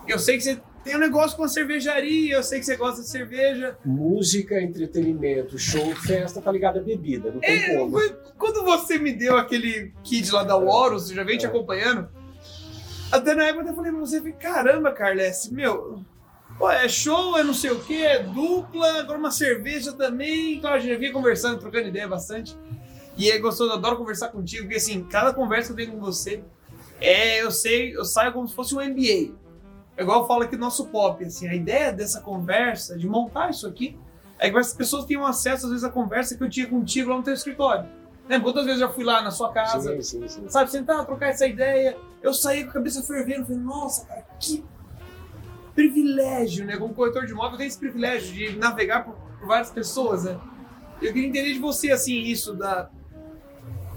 Eu 0.07 0.19
sei 0.19 0.37
que 0.37 0.43
você 0.45 0.61
tem 0.83 0.97
um 0.97 0.99
negócio 0.99 1.37
com 1.37 1.45
a 1.45 1.49
cervejaria, 1.49 2.35
eu 2.37 2.43
sei 2.43 2.59
que 2.59 2.65
você 2.67 2.77
gosta 2.77 3.03
de 3.03 3.09
cerveja. 3.09 3.77
Música, 3.85 4.61
entretenimento, 4.61 5.59
show, 5.59 5.95
festa, 5.95 6.41
tá 6.41 6.51
ligado 6.51 6.79
à 6.79 6.83
bebida, 6.83 7.31
não 7.31 7.41
tem 7.41 7.51
É, 7.57 7.77
como. 7.77 7.99
quando 8.39 8.65
você 8.65 8.99
me 8.99 9.13
deu 9.13 9.37
aquele 9.37 9.93
kit 10.03 10.31
lá 10.33 10.43
da 10.43 10.57
você 10.99 11.15
já 11.15 11.23
vem 11.23 11.37
te 11.37 11.45
É. 11.45 11.49
acompanhando. 11.49 12.09
Até 13.13 13.35
na 13.35 13.45
época 13.45 13.69
eu 13.69 13.75
falei 13.75 13.91
pra 13.93 14.01
você, 14.01 14.21
caramba, 14.33 14.93
Carles, 14.93 15.51
meu, 15.51 16.00
Pô, 16.61 16.71
é 16.71 16.87
show, 16.91 17.39
é 17.39 17.43
não 17.43 17.55
sei 17.55 17.71
o 17.71 17.81
que, 17.81 18.05
é 18.05 18.23
dupla, 18.23 19.01
agora 19.01 19.19
uma 19.19 19.31
cerveja 19.31 19.95
também. 19.95 20.61
Claro, 20.61 20.77
a 20.77 20.79
gente 20.79 20.93
já 20.93 20.99
vinha 20.99 21.11
conversando, 21.11 21.59
trocando 21.59 21.89
ideia 21.89 22.07
bastante. 22.07 22.55
E 23.17 23.31
é 23.31 23.39
gostoso, 23.39 23.71
eu 23.71 23.77
adoro 23.77 23.97
conversar 23.97 24.29
contigo, 24.29 24.65
porque 24.65 24.77
assim, 24.77 25.03
cada 25.05 25.33
conversa 25.33 25.73
que 25.73 25.81
eu 25.81 25.87
tenho 25.87 25.99
com 25.99 26.05
você, 26.05 26.45
é, 27.01 27.43
eu 27.43 27.51
sei, 27.51 27.97
eu 27.97 28.05
saio 28.05 28.35
como 28.35 28.47
se 28.47 28.55
fosse 28.55 28.75
um 28.77 28.79
MBA. 28.79 29.35
É 29.97 30.03
igual 30.03 30.21
eu 30.21 30.27
falo 30.27 30.43
aqui 30.43 30.55
do 30.55 30.61
nosso 30.61 30.85
pop, 30.89 31.25
assim, 31.25 31.49
a 31.49 31.55
ideia 31.55 31.91
dessa 31.95 32.21
conversa, 32.21 32.99
de 32.99 33.09
montar 33.09 33.49
isso 33.49 33.67
aqui, 33.67 33.99
é 34.39 34.51
que 34.51 34.59
as 34.59 34.75
pessoas 34.75 35.07
tenham 35.07 35.25
acesso, 35.25 35.65
às 35.65 35.71
vezes, 35.71 35.85
à 35.85 35.89
conversa 35.89 36.37
que 36.37 36.45
eu 36.45 36.51
tinha 36.51 36.67
contigo 36.67 37.09
lá 37.09 37.17
no 37.17 37.23
teu 37.23 37.33
escritório. 37.33 37.89
Lembra? 38.29 38.53
Quantas 38.53 38.67
vezes 38.67 38.83
eu 38.83 38.87
já 38.87 38.93
fui 38.93 39.03
lá 39.03 39.23
na 39.23 39.31
sua 39.31 39.51
casa, 39.51 39.95
Sim, 39.97 40.03
sim, 40.03 40.29
sim. 40.29 40.45
sabe, 40.51 40.71
sentar, 40.71 41.07
trocar 41.07 41.31
essa 41.31 41.47
ideia. 41.47 41.97
Eu 42.23 42.35
saí 42.35 42.65
com 42.65 42.71
a 42.71 42.75
cabeça 42.75 43.03
fervendo, 43.03 43.47
falei, 43.47 43.63
nossa, 43.63 44.05
cara, 44.05 44.27
que 44.39 44.63
privilégio, 45.75 46.67
né? 46.67 46.77
Como 46.77 46.95
corretor 46.95 47.27
de 47.27 47.33
imóvel, 47.33 47.53
eu 47.53 47.59
tenho 47.59 47.69
esse 47.69 47.79
privilégio 47.79 48.33
de 48.33 48.59
navegar 48.59 49.05
por, 49.05 49.15
por 49.15 49.47
várias 49.47 49.71
pessoas, 49.71 50.25
né? 50.25 50.39
Eu 51.01 51.13
queria 51.13 51.29
entender 51.29 51.53
de 51.53 51.59
você, 51.59 51.91
assim, 51.91 52.21
isso 52.21 52.55
da... 52.55 52.91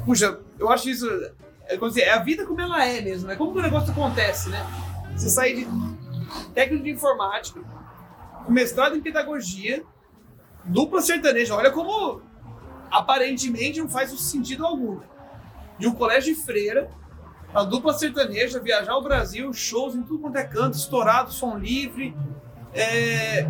Puxa, 0.06 0.40
eu 0.60 0.70
acho 0.70 0.90
isso... 0.90 1.08
É, 1.66 1.78
dizer, 1.78 2.02
é 2.02 2.14
a 2.14 2.20
vida 2.20 2.46
como 2.46 2.60
ela 2.60 2.86
é 2.86 3.02
mesmo, 3.02 3.28
né? 3.28 3.36
Como 3.36 3.52
o 3.52 3.62
negócio 3.62 3.92
acontece, 3.92 4.50
né? 4.50 4.66
Você 5.16 5.30
sair 5.30 5.56
de 5.56 5.68
técnico 6.54 6.84
de 6.84 6.92
informática, 6.92 7.62
mestrado 8.48 8.96
em 8.96 9.02
pedagogia, 9.02 9.84
dupla 10.66 11.02
sertaneja. 11.02 11.56
Olha 11.56 11.72
como 11.72 12.22
aparentemente 12.92 13.80
não 13.80 13.90
faz 13.90 14.12
sentido 14.20 14.66
algum. 14.66 14.96
né? 14.96 15.06
De 15.80 15.88
um 15.88 15.94
colégio 15.94 16.34
de 16.34 16.42
freira, 16.42 16.90
a 17.54 17.64
dupla 17.64 17.94
sertaneja, 17.94 18.60
viajar 18.60 18.92
ao 18.94 19.04
Brasil, 19.04 19.52
shows 19.54 19.96
em 19.96 20.02
tudo 20.04 20.20
quanto 20.20 20.38
é 20.38 20.44
canto, 20.44 20.76
estourado, 20.76 21.32
som 21.32 21.58
livre, 21.58 22.16
é... 22.74 23.48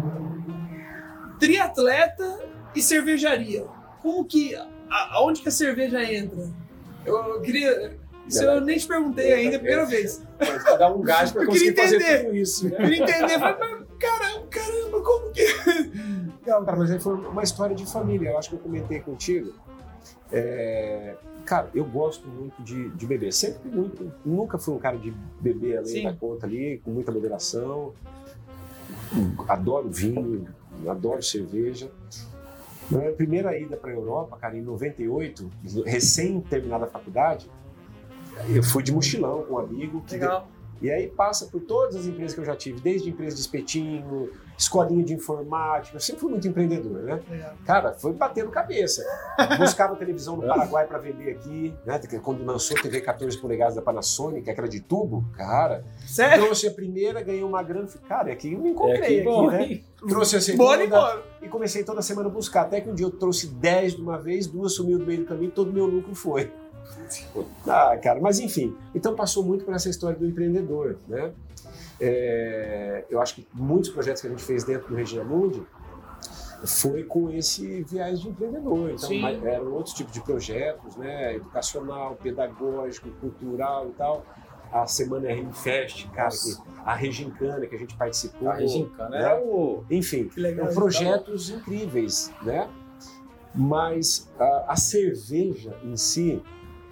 triatleta 1.40 2.40
e 2.76 2.82
cervejaria. 2.82 3.66
Como 4.02 4.26
que. 4.26 4.56
a- 4.56 4.68
aonde 5.16 5.42
que 5.42 5.50
a 5.50 5.52
cerveja 5.52 6.04
entra? 6.04 6.50
Eu, 7.06 7.16
eu 7.36 7.42
queria. 7.42 7.98
Isso 8.28 8.42
eu 8.44 8.62
nem 8.62 8.78
te 8.78 8.88
perguntei 8.88 9.34
ainda, 9.34 9.54
é 9.54 9.56
a 9.58 9.60
primeira 9.60 9.86
vez. 9.86 10.24
Mas 10.40 10.64
pra 10.64 10.76
dar 10.78 10.90
um 10.94 11.02
gás 11.02 11.32
pra 11.32 11.44
Eu 11.44 11.50
queria 11.50 11.72
conseguir 11.74 11.82
fazer 11.82 11.96
entender. 11.98 12.24
tudo 12.26 12.36
isso. 12.38 12.66
né? 12.70 12.76
Eu 12.76 12.78
queria 12.84 13.04
entender, 13.04 13.38
mas 13.38 13.58
caramba, 14.00 14.48
caramba, 14.50 15.02
como 15.02 15.32
que. 15.32 15.46
Não, 16.46 16.66
cara, 16.66 16.78
mas 16.78 16.92
aí 16.92 17.00
foi 17.00 17.14
uma 17.16 17.44
história 17.44 17.76
de 17.76 17.86
família. 17.86 18.30
Eu 18.30 18.38
acho 18.38 18.50
que 18.50 18.56
eu 18.56 18.60
comentei 18.60 19.00
contigo. 19.02 19.54
É, 20.34 21.16
Cara, 21.46 21.70
eu 21.76 21.84
gosto 21.84 22.28
muito 22.28 22.62
de, 22.64 22.90
de 22.90 23.06
beber. 23.06 23.34
Sempre 23.34 23.70
muito. 23.70 24.12
Nunca 24.26 24.58
fui 24.58 24.74
um 24.74 24.80
cara 24.80 24.98
de 24.98 25.12
beber 25.42 25.78
além 25.78 25.94
Sim. 25.94 26.04
da 26.04 26.14
conta 26.14 26.46
ali, 26.46 26.82
com 26.84 26.92
muita 26.92 27.12
moderação. 27.12 27.94
Adoro 29.48 29.90
vinho, 29.90 30.48
adoro 30.88 31.22
cerveja. 31.22 31.92
Na 32.90 33.00
minha 33.00 33.12
primeira 33.12 33.58
ida 33.58 33.76
para 33.76 33.92
a 33.92 33.94
Europa, 33.94 34.38
cara, 34.38 34.58
em 34.58 34.62
98, 34.62 35.50
recém 35.86 36.40
terminada 36.42 36.86
a 36.86 36.88
faculdade, 36.88 37.50
eu 38.50 38.64
fui 38.64 38.84
de 38.84 38.92
mochilão 38.92 39.44
com 39.44 39.54
um 39.54 39.58
amigo 39.58 40.02
que 40.02 40.14
Legal. 40.14 40.48
e 40.82 40.92
aí 40.92 41.08
passa 41.08 41.46
por 41.46 41.62
todas 41.62 41.96
as 41.96 42.06
empresas 42.06 42.34
que 42.34 42.42
eu 42.42 42.46
já 42.46 42.56
tive, 42.56 42.82
desde 42.82 43.10
empresa 43.10 43.36
de 43.36 43.42
espetinho, 43.42 44.30
escolinha 44.58 45.04
de 45.04 45.14
informática, 45.14 45.96
eu 45.96 46.00
sempre 46.00 46.22
fui 46.22 46.32
muito 46.32 46.48
empreendedor, 46.48 47.02
né? 47.04 47.20
Legal. 47.30 47.54
Cara, 47.66 47.94
foi 47.94 48.14
batendo 48.14 48.50
cabeça. 48.50 49.04
Buscava 49.58 49.96
televisão 49.96 50.38
no 50.38 50.44
Paraguai 50.48 50.86
para 50.88 50.98
vender 50.98 51.32
aqui, 51.32 51.74
né? 51.86 52.00
Quando 52.22 52.46
lançou 52.46 52.78
a 52.78 52.82
TV 52.82 53.02
14 53.02 53.38
polegadas 53.38 53.76
da 53.76 53.82
Panasonic, 53.82 54.50
aquela 54.50 54.68
de 54.68 54.80
tubo, 54.80 55.26
cara. 55.36 55.84
Sério? 56.06 56.46
Trouxe 56.46 56.68
a 56.68 56.72
primeira, 56.72 57.22
ganhei 57.22 57.44
uma 57.44 57.62
grana, 57.64 57.88
falei, 57.88 58.08
cara, 58.08 58.30
é 58.30 58.34
aqui 58.34 58.54
eu 58.54 58.60
me 58.60 58.70
É 58.70 58.72
encontrei 58.72 59.00
que 59.00 59.06
aqui, 59.06 59.24
bom, 59.24 59.50
né? 59.50 59.64
hein? 59.64 59.84
Trouxe 60.08 60.36
a 60.36 60.42
segunda 60.42 61.24
e 61.42 61.48
comecei 61.48 61.84
toda 61.84 62.02
semana 62.02 62.28
a 62.28 62.32
buscar. 62.32 62.62
Até 62.64 62.82
que 62.82 62.90
um 62.90 62.94
dia 62.94 63.06
eu 63.06 63.12
trouxe 63.12 63.48
10 63.48 63.96
de 63.96 64.02
uma 64.02 64.18
vez, 64.18 64.48
duas 64.48 64.74
sumiu 64.74 65.00
do 65.00 65.06
meio 65.06 65.20
do 65.20 65.26
caminho, 65.26 65.52
todo 65.52 65.70
o 65.70 65.74
meu 65.74 65.86
lucro 65.86 66.14
foi. 66.14 66.52
Ah, 67.68 67.98
cara, 68.02 68.20
mas 68.20 68.40
enfim. 68.40 68.76
Então 68.94 69.16
passou 69.16 69.44
muito 69.44 69.64
por 69.64 69.74
essa 69.74 69.90
história 69.90 70.18
do 70.18 70.26
empreendedor, 70.28 70.98
né? 71.08 71.32
É, 72.06 73.06
eu 73.10 73.22
acho 73.22 73.36
que 73.36 73.48
muitos 73.54 73.90
projetos 73.90 74.22
que 74.22 74.28
a 74.28 74.30
gente 74.30 74.44
fez 74.44 74.66
dentro 74.66 74.90
do 74.90 74.96
Regina 74.96 75.24
Mundi 75.24 75.64
foi 76.66 77.04
com 77.04 77.30
esse 77.30 77.84
viés 77.84 78.20
de 78.20 78.28
empreendedor. 78.28 78.92
Então, 78.92 79.10
Sim. 79.10 79.24
eram 79.46 79.72
outros 79.74 79.96
tipos 79.96 80.12
de 80.12 80.22
projetos, 80.22 80.98
né? 80.98 81.36
Educacional, 81.36 82.18
pedagógico, 82.22 83.10
cultural 83.22 83.88
e 83.88 83.92
tal. 83.94 84.26
A 84.72 84.86
Semana 84.86 85.32
RM 85.32 85.54
Fest, 85.54 86.10
cara, 86.12 86.30
que, 86.30 86.58
a 86.84 86.96
Regincana 86.96 87.66
que 87.68 87.76
a 87.76 87.78
gente 87.78 87.96
participou. 87.96 88.50
A 88.50 88.56
Regincana 88.56 89.10
né? 89.10 89.24
é 89.24 89.36
o. 89.36 89.84
Enfim, 89.90 90.30
legal. 90.36 90.66
são 90.66 90.76
projetos 90.76 91.50
incríveis, 91.52 92.34
né? 92.42 92.68
Mas 93.56 94.30
a, 94.38 94.74
a 94.74 94.76
cerveja 94.76 95.78
em 95.84 95.96
si, 95.96 96.42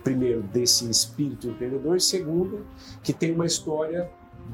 primeiro, 0.03 0.41
desse 0.43 0.89
espírito 0.89 1.47
empreendedor, 1.47 1.97
e 1.97 2.01
segundo, 2.01 2.66
que 3.01 3.12
tem 3.12 3.34
uma 3.34 3.45
história 3.45 4.09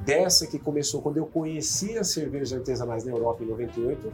dessa 0.06 0.48
que 0.48 0.58
começou 0.60 1.02
quando 1.02 1.18
eu 1.18 1.26
conheci 1.26 1.98
as 1.98 2.10
cervejas 2.10 2.54
artesanais 2.54 3.04
na 3.04 3.12
Europa 3.12 3.44
em 3.44 3.48
98, 3.48 4.12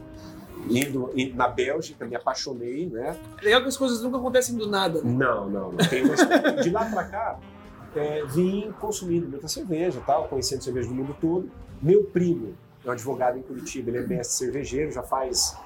indo 0.68 1.10
indo 1.14 1.36
na 1.36 1.46
Bélgica, 1.48 2.04
me 2.06 2.16
apaixonei, 2.16 2.86
né? 2.88 3.16
É 3.40 3.44
legal 3.44 3.62
que 3.62 3.68
as 3.68 3.76
coisas 3.76 4.02
nunca 4.02 4.16
acontecem 4.18 4.56
do 4.56 4.68
nada. 4.68 5.02
né? 5.02 5.10
Não, 5.12 5.48
não, 5.48 5.72
não. 5.72 5.88
Tem 5.88 6.02
uma. 6.04 6.14
De 6.62 6.70
lá 6.70 6.84
pra 6.86 7.04
cá, 7.04 7.38
é, 7.94 8.24
vim 8.26 8.72
consumindo 8.80 9.28
muita 9.28 9.46
cerveja, 9.48 10.00
tal, 10.06 10.26
conhecendo 10.28 10.62
cerveja 10.64 10.88
do 10.88 10.94
mundo 10.94 11.16
todo. 11.20 11.50
Meu 11.82 12.04
primo 12.04 12.54
é 12.84 12.88
um 12.88 12.92
advogado 12.92 13.38
em 13.38 13.42
Curitiba, 13.42 13.90
ele 13.90 13.98
é 13.98 14.06
mestre 14.06 14.36
cervejeiro, 14.46 14.90
já 14.90 15.02
faz 15.02 15.56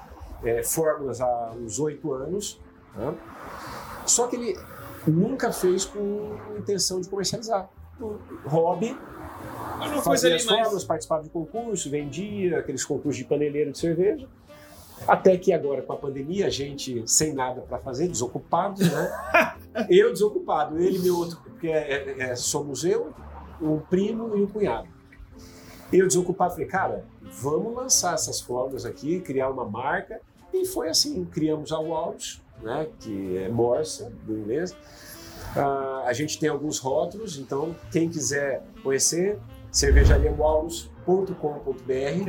é, 0.43 0.61
fórmulas 0.63 1.21
há 1.21 1.53
uns 1.57 1.79
oito 1.79 2.13
anos. 2.13 2.59
né? 2.95 3.13
Só 4.05 4.27
que 4.27 4.35
ele 4.35 4.57
nunca 5.07 5.51
fez 5.51 5.85
com 5.85 6.35
intenção 6.57 6.99
de 6.99 7.07
comercializar. 7.09 7.69
Hobby, 8.45 8.97
uma 9.87 10.01
fazia 10.01 10.35
as 10.35 10.45
mais. 10.45 10.59
fórmulas, 10.59 10.83
participava 10.83 11.23
de 11.23 11.29
concurso, 11.29 11.89
vendia 11.89 12.59
aqueles 12.59 12.83
concursos 12.83 13.17
de 13.17 13.25
paneleiro 13.25 13.71
de 13.71 13.77
cerveja. 13.77 14.27
Até 15.07 15.37
que 15.37 15.53
agora, 15.53 15.81
com 15.81 15.93
a 15.93 15.95
pandemia, 15.95 16.47
a 16.47 16.49
gente 16.49 17.03
sem 17.05 17.33
nada 17.33 17.61
para 17.61 17.79
fazer, 17.79 18.07
desocupado, 18.09 18.81
né? 18.83 19.55
eu 19.89 20.11
desocupado, 20.11 20.77
ele 20.77 20.97
e 20.97 21.01
meu 21.01 21.17
outro, 21.17 21.39
porque 21.43 21.67
é, 21.69 22.15
é- 22.17 22.21
é- 22.31 22.35
somos 22.35 22.83
eu, 22.83 23.13
um 23.61 23.79
primo 23.79 24.35
e 24.37 24.43
um 24.43 24.47
cunhado. 24.47 24.87
Eu 25.91 26.05
desocupado, 26.05 26.53
falei, 26.53 26.67
cara, 26.67 27.05
vamos 27.21 27.73
lançar 27.73 28.13
essas 28.13 28.41
fórmulas 28.41 28.85
aqui, 28.85 29.19
criar 29.21 29.49
uma 29.49 29.65
marca. 29.65 30.21
E 30.53 30.65
foi 30.65 30.89
assim, 30.89 31.23
criamos 31.25 31.71
a 31.71 31.79
Walrus, 31.79 32.41
né? 32.61 32.87
Que 32.99 33.37
é 33.37 33.49
morsa, 33.49 34.11
do 34.25 34.37
inglês. 34.37 34.75
Ah, 35.55 36.03
a 36.05 36.13
gente 36.13 36.37
tem 36.39 36.49
alguns 36.49 36.77
rótulos, 36.79 37.37
então 37.37 37.75
quem 37.91 38.09
quiser 38.09 38.63
conhecer, 38.83 39.39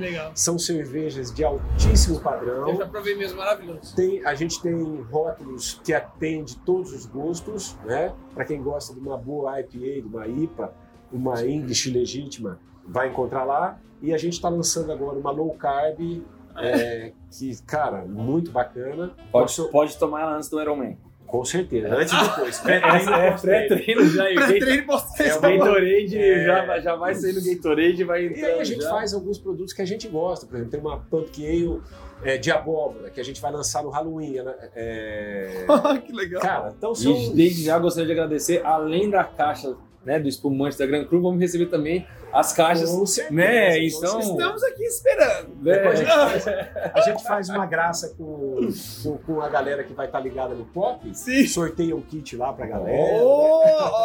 legal. 0.01 0.33
São 0.35 0.59
cervejas 0.59 1.33
de 1.33 1.45
altíssimo 1.45 2.21
padrão. 2.21 2.69
Eu 2.69 2.77
já 2.77 2.87
provei 2.87 3.15
mesmo, 3.17 3.39
maravilhoso. 3.39 3.95
Tem, 3.95 4.25
a 4.25 4.35
gente 4.35 4.61
tem 4.63 5.03
rótulos 5.03 5.81
que 5.85 5.93
atende 5.93 6.57
todos 6.59 6.93
os 6.93 7.07
gostos, 7.07 7.77
né? 7.85 8.13
Para 8.35 8.45
quem 8.45 8.63
gosta 8.63 8.95
de 8.95 9.01
uma 9.01 9.17
boa 9.17 9.61
IPA, 9.61 9.71
de 9.79 10.01
uma 10.07 10.27
IPA, 10.27 10.75
uma 11.13 11.45
English 11.47 11.91
legítima, 11.91 12.59
vai 12.87 13.09
encontrar 13.09 13.45
lá. 13.45 13.79
E 14.03 14.15
a 14.15 14.19
gente 14.19 14.35
está 14.35 14.49
lançando 14.49 14.91
agora 14.93 15.19
uma 15.19 15.31
low 15.31 15.53
carb, 15.55 16.23
é, 16.57 17.13
que, 17.31 17.63
cara, 17.65 18.05
muito 18.07 18.51
bacana. 18.51 19.15
Pode, 19.31 19.43
Nosso- 19.45 19.69
pode 19.69 19.97
tomar 19.99 20.23
ela 20.23 20.37
antes 20.37 20.49
do 20.49 20.61
Ironman. 20.61 20.99
Com 21.31 21.45
certeza. 21.45 21.95
Antes 21.95 22.13
e 22.13 22.23
depois. 22.23 22.63
É, 22.67 23.27
é 23.29 23.31
pré-treino 23.41 24.07
já. 24.09 24.31
e 24.31 24.33
o 24.37 24.41
Gate- 24.41 24.49
Pré-treino 24.51 24.87
posso 24.87 25.23
É 25.23 25.35
o 25.37 25.41
Gatorade, 25.41 26.19
É. 26.19 26.45
já, 26.45 26.65
vai- 26.65 26.81
já 26.83 26.95
vai 26.97 27.15
sair 27.15 27.33
no 27.35 27.45
Gatorade 27.45 28.01
e 28.01 28.05
vai 28.05 28.23
E 28.23 28.27
entrando. 28.27 28.45
aí 28.47 28.61
a 28.61 28.65
gente 28.65 28.83
já. 28.83 28.91
faz 28.91 29.15
alguns 29.15 29.39
produtos 29.39 29.73
que 29.73 29.83
a 29.83 29.85
gente 29.85 30.09
gosta. 30.09 30.47
Por 30.47 30.57
exemplo, 30.57 30.71
tem 30.73 30.81
uma 30.81 30.99
Pumpkin 30.99 31.47
Ale 31.47 31.81
é, 32.23 32.37
de 32.37 32.51
abóbora, 32.51 33.09
que 33.11 33.21
a 33.21 33.25
gente 33.25 33.41
vai 33.41 33.51
lançar 33.53 33.83
no 33.83 33.91
Halloween. 33.91 34.37
ela- 34.37 34.57
é, 34.75 35.65
que 36.05 36.13
legal. 36.13 36.43
Cara, 36.43 36.75
então 36.77 36.95
são... 36.95 37.13
E 37.17 37.31
desde 37.31 37.65
já 37.65 37.79
gostaria 37.79 38.07
de 38.07 38.13
agradecer, 38.13 38.61
além 38.65 39.09
da 39.09 39.25
caixa 39.25 39.75
né, 40.05 40.19
do 40.19 40.29
espumante 40.29 40.79
da 40.79 40.87
Grand 40.87 41.05
Cru, 41.05 41.21
vamos 41.21 41.41
receber 41.41 41.67
também 41.67 42.07
as 42.33 42.53
caixas. 42.53 42.91
Com 42.91 43.05
certeza, 43.05 43.35
né, 43.35 43.71
com 43.79 43.85
então-. 43.87 44.21
Estamos 44.21 44.63
aqui 44.63 44.83
esperando. 44.85 45.49
né, 45.63 45.73
Depois 45.79 46.01
a 46.01 46.05
gente, 46.05 46.09
faz, 46.45 46.47
a 46.95 47.01
gente 47.01 47.23
faz 47.25 47.49
uma 47.49 47.67
graça 47.67 48.15
com, 48.17 48.69
com, 49.03 49.19
com 49.19 49.41
a 49.41 49.49
galera 49.49 49.83
que 49.85 49.93
vai 49.93 50.07
estar 50.07 50.21
ligada 50.21 50.55
no 50.55 50.65
pop. 50.65 51.09
Sim. 51.15 51.47
Sorteia 51.47 51.95
um 51.97 52.01
kit 52.01 52.37
lá 52.37 52.53
pra 52.53 52.67
galera. 52.67 52.97
Oh, 53.23 53.63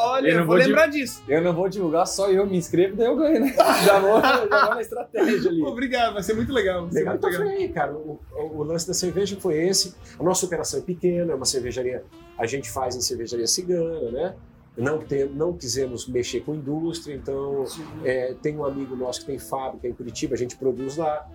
olha, 0.09 0.27
Eu 0.27 0.31
eu 0.33 0.39
não 0.39 0.47
vou 0.47 0.55
lembrar 0.55 0.87
disso. 0.87 1.23
Eu 1.27 1.41
não 1.41 1.53
vou 1.53 1.69
divulgar, 1.69 2.07
só 2.07 2.29
eu 2.29 2.45
me 2.47 2.57
inscrevo, 2.57 2.95
daí 2.95 3.07
eu 3.07 3.15
ganho, 3.15 3.39
né? 3.41 3.53
Já 3.85 3.99
vou, 3.99 4.19
já 4.21 4.65
vou 4.65 4.75
na 4.75 4.81
estratégia 4.81 5.49
ali. 5.49 5.61
Obrigado, 5.61 6.13
vai 6.13 6.23
ser 6.23 6.33
muito 6.33 6.51
legal. 6.51 6.81
Vai 6.83 6.91
ser 6.91 6.97
Legal. 6.99 7.13
muito 7.13 7.27
Então 7.27 7.39
legal. 7.45 7.57
aí, 7.59 7.69
cara. 7.69 7.93
O, 7.93 8.19
o- 8.33 8.57
o 8.57 8.63
lance 8.63 8.87
da 8.87 8.93
cerveja 8.93 9.37
foi 9.39 9.57
esse. 9.67 9.93
A 10.19 10.23
nossa 10.23 10.45
operação 10.45 10.79
é 10.79 10.83
pequena, 10.83 11.31
é 11.31 11.35
uma 11.35 11.45
cervejaria. 11.45 12.03
A 12.37 12.45
gente 12.45 12.69
faz 12.69 12.95
em 12.95 13.01
cervejaria 13.01 13.47
cigana, 13.47 14.11
né? 14.11 14.35
Não, 14.77 14.99
tem, 14.99 15.27
não 15.29 15.53
quisemos 15.53 16.07
mexer 16.07 16.41
com 16.41 16.55
indústria, 16.55 17.15
então 17.15 17.65
é, 18.03 18.35
tem 18.41 18.57
um 18.57 18.65
amigo 18.65 18.95
nosso 18.95 19.21
que 19.21 19.27
tem 19.27 19.39
fábrica 19.39 19.87
em 19.87 19.93
Curitiba, 19.93 20.35
a 20.35 20.37
gente 20.37 20.55
produz 20.57 20.97
lá. 20.97 21.27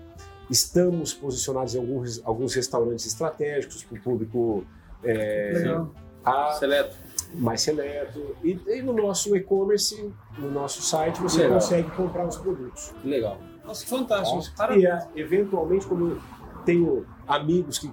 Estamos 0.50 1.14
posicionados 1.14 1.74
em 1.74 1.78
alguns, 1.78 2.20
alguns 2.24 2.54
restaurantes 2.54 3.06
estratégicos 3.06 3.84
para 3.84 3.98
o 3.98 4.02
público 4.02 4.64
é. 5.04 5.76
A, 6.24 6.52
Seleto. 6.52 6.96
mais 7.34 7.62
seleto. 7.62 8.36
E, 8.44 8.60
e 8.66 8.82
no 8.82 8.92
nosso 8.92 9.34
e-commerce, 9.34 10.12
no 10.38 10.50
nosso 10.50 10.82
site, 10.82 11.20
você 11.20 11.42
Legal. 11.42 11.54
consegue 11.54 11.90
comprar 11.92 12.26
os 12.26 12.36
produtos. 12.36 12.92
Que 13.00 13.08
legal. 13.08 13.38
Nossa, 13.64 13.84
que 13.84 13.90
fantástico. 13.90 14.42
Tá? 14.42 14.66
Parabéns. 14.66 14.84
E 14.84 14.86
é, 14.86 15.08
eventualmente, 15.14 15.86
como 15.86 16.10
eu 16.10 16.20
tenho 16.66 17.06
amigos 17.26 17.78
que, 17.78 17.90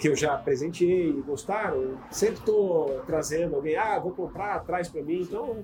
que 0.00 0.08
eu 0.08 0.16
já 0.16 0.36
presenteei 0.36 1.10
e 1.10 1.22
gostaram, 1.22 1.98
sempre 2.10 2.38
estou 2.38 3.02
trazendo 3.06 3.56
alguém, 3.56 3.76
ah, 3.76 3.98
vou 3.98 4.12
comprar, 4.12 4.58
traz 4.64 4.88
para 4.88 5.02
mim. 5.02 5.20
Então, 5.22 5.62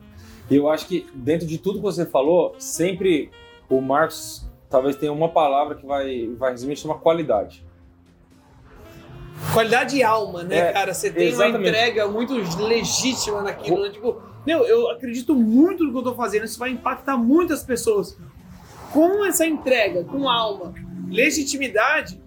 E 0.51 0.57
eu 0.57 0.69
acho 0.69 0.87
que 0.87 1.07
dentro 1.15 1.47
de 1.47 1.59
tudo 1.59 1.77
que 1.77 1.83
você 1.83 2.05
falou, 2.05 2.55
sempre 2.59 3.31
o 3.69 3.81
Marcos 3.81 4.47
talvez 4.69 4.97
tenha 4.97 5.13
uma 5.13 5.29
palavra 5.29 5.75
que 5.75 5.85
vai, 5.87 6.29
vai 6.39 6.51
resumir, 6.53 6.77
chama 6.77 6.99
qualidade. 6.99 7.65
Qualidade 9.53 9.97
e 9.97 10.03
alma, 10.03 10.43
né, 10.45 10.59
É, 10.71 10.73
cara? 10.73 10.95
Você 10.95 11.11
tem 11.11 11.29
uma 11.29 11.45
exatamente. 11.47 11.69
entrega 11.69 12.07
muito 12.09 12.35
legítima 12.63 13.43
naquilo, 13.43 13.83
né? 13.83 13.91
Tipo, 13.91 14.23
meu, 14.47 14.65
eu 14.65 14.91
acredito 14.91 15.35
muito 15.35 15.85
no 15.85 15.93
que 15.93 15.99
eu 15.99 16.03
tô 16.03 16.15
fazendo, 16.15 16.45
isso 16.45 16.59
vai 16.59 16.71
impactar 16.71 17.17
muitas 17.17 17.63
pessoas. 17.63 18.17
Com 18.93 19.25
essa 19.25 19.45
entrega, 19.47 20.05
com 20.05 20.29
alma, 20.29 20.73
legitimidade, 21.09 22.22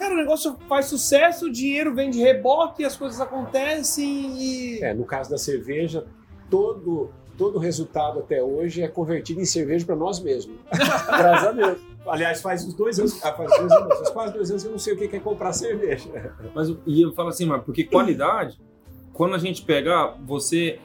cara, 0.00 0.14
o 0.14 0.16
negócio 0.16 0.56
faz 0.66 0.86
sucesso, 0.86 1.46
o 1.46 1.52
dinheiro 1.52 1.94
vem 1.94 2.10
de 2.10 2.18
reboque, 2.20 2.84
as 2.84 2.96
coisas 2.96 3.20
acontecem 3.20 4.34
e. 4.38 4.82
é, 4.82 4.94
no 4.94 5.04
caso 5.04 5.30
da 5.30 5.36
cerveja, 5.36 6.06
todo, 6.48 7.10
todo 7.36 7.58
resultado 7.58 8.18
até 8.18 8.42
hoje 8.42 8.82
é 8.82 8.88
convertido 8.88 9.40
em 9.40 9.44
cerveja 9.44 9.84
para 9.84 9.94
nós 9.94 10.18
mesmos. 10.18 10.56
Graças 10.72 11.48
a 11.48 11.52
Deus. 11.52 11.78
Aliás, 12.06 12.40
faz 12.40 12.64
uns 12.64 12.72
dois 12.72 12.98
anos, 12.98 13.22
ah, 13.22 13.32
faz 13.34 13.50
dois 13.58 13.70
anos, 13.70 13.98
faz 13.98 14.10
quase 14.10 14.32
dois 14.32 14.50
anos 14.50 14.62
que 14.62 14.68
eu 14.68 14.72
não 14.72 14.78
sei 14.78 14.94
o 14.94 14.96
que 14.96 15.16
é 15.16 15.20
comprar 15.20 15.52
cerveja. 15.52 16.08
Mas, 16.54 16.74
e 16.86 17.02
eu 17.02 17.12
falo 17.12 17.28
assim, 17.28 17.44
mas 17.44 17.62
porque 17.62 17.84
qualidade, 17.84 18.58
quando 19.12 19.34
a 19.34 19.38
gente 19.38 19.62
pegar, 19.62 20.16
você 20.26 20.80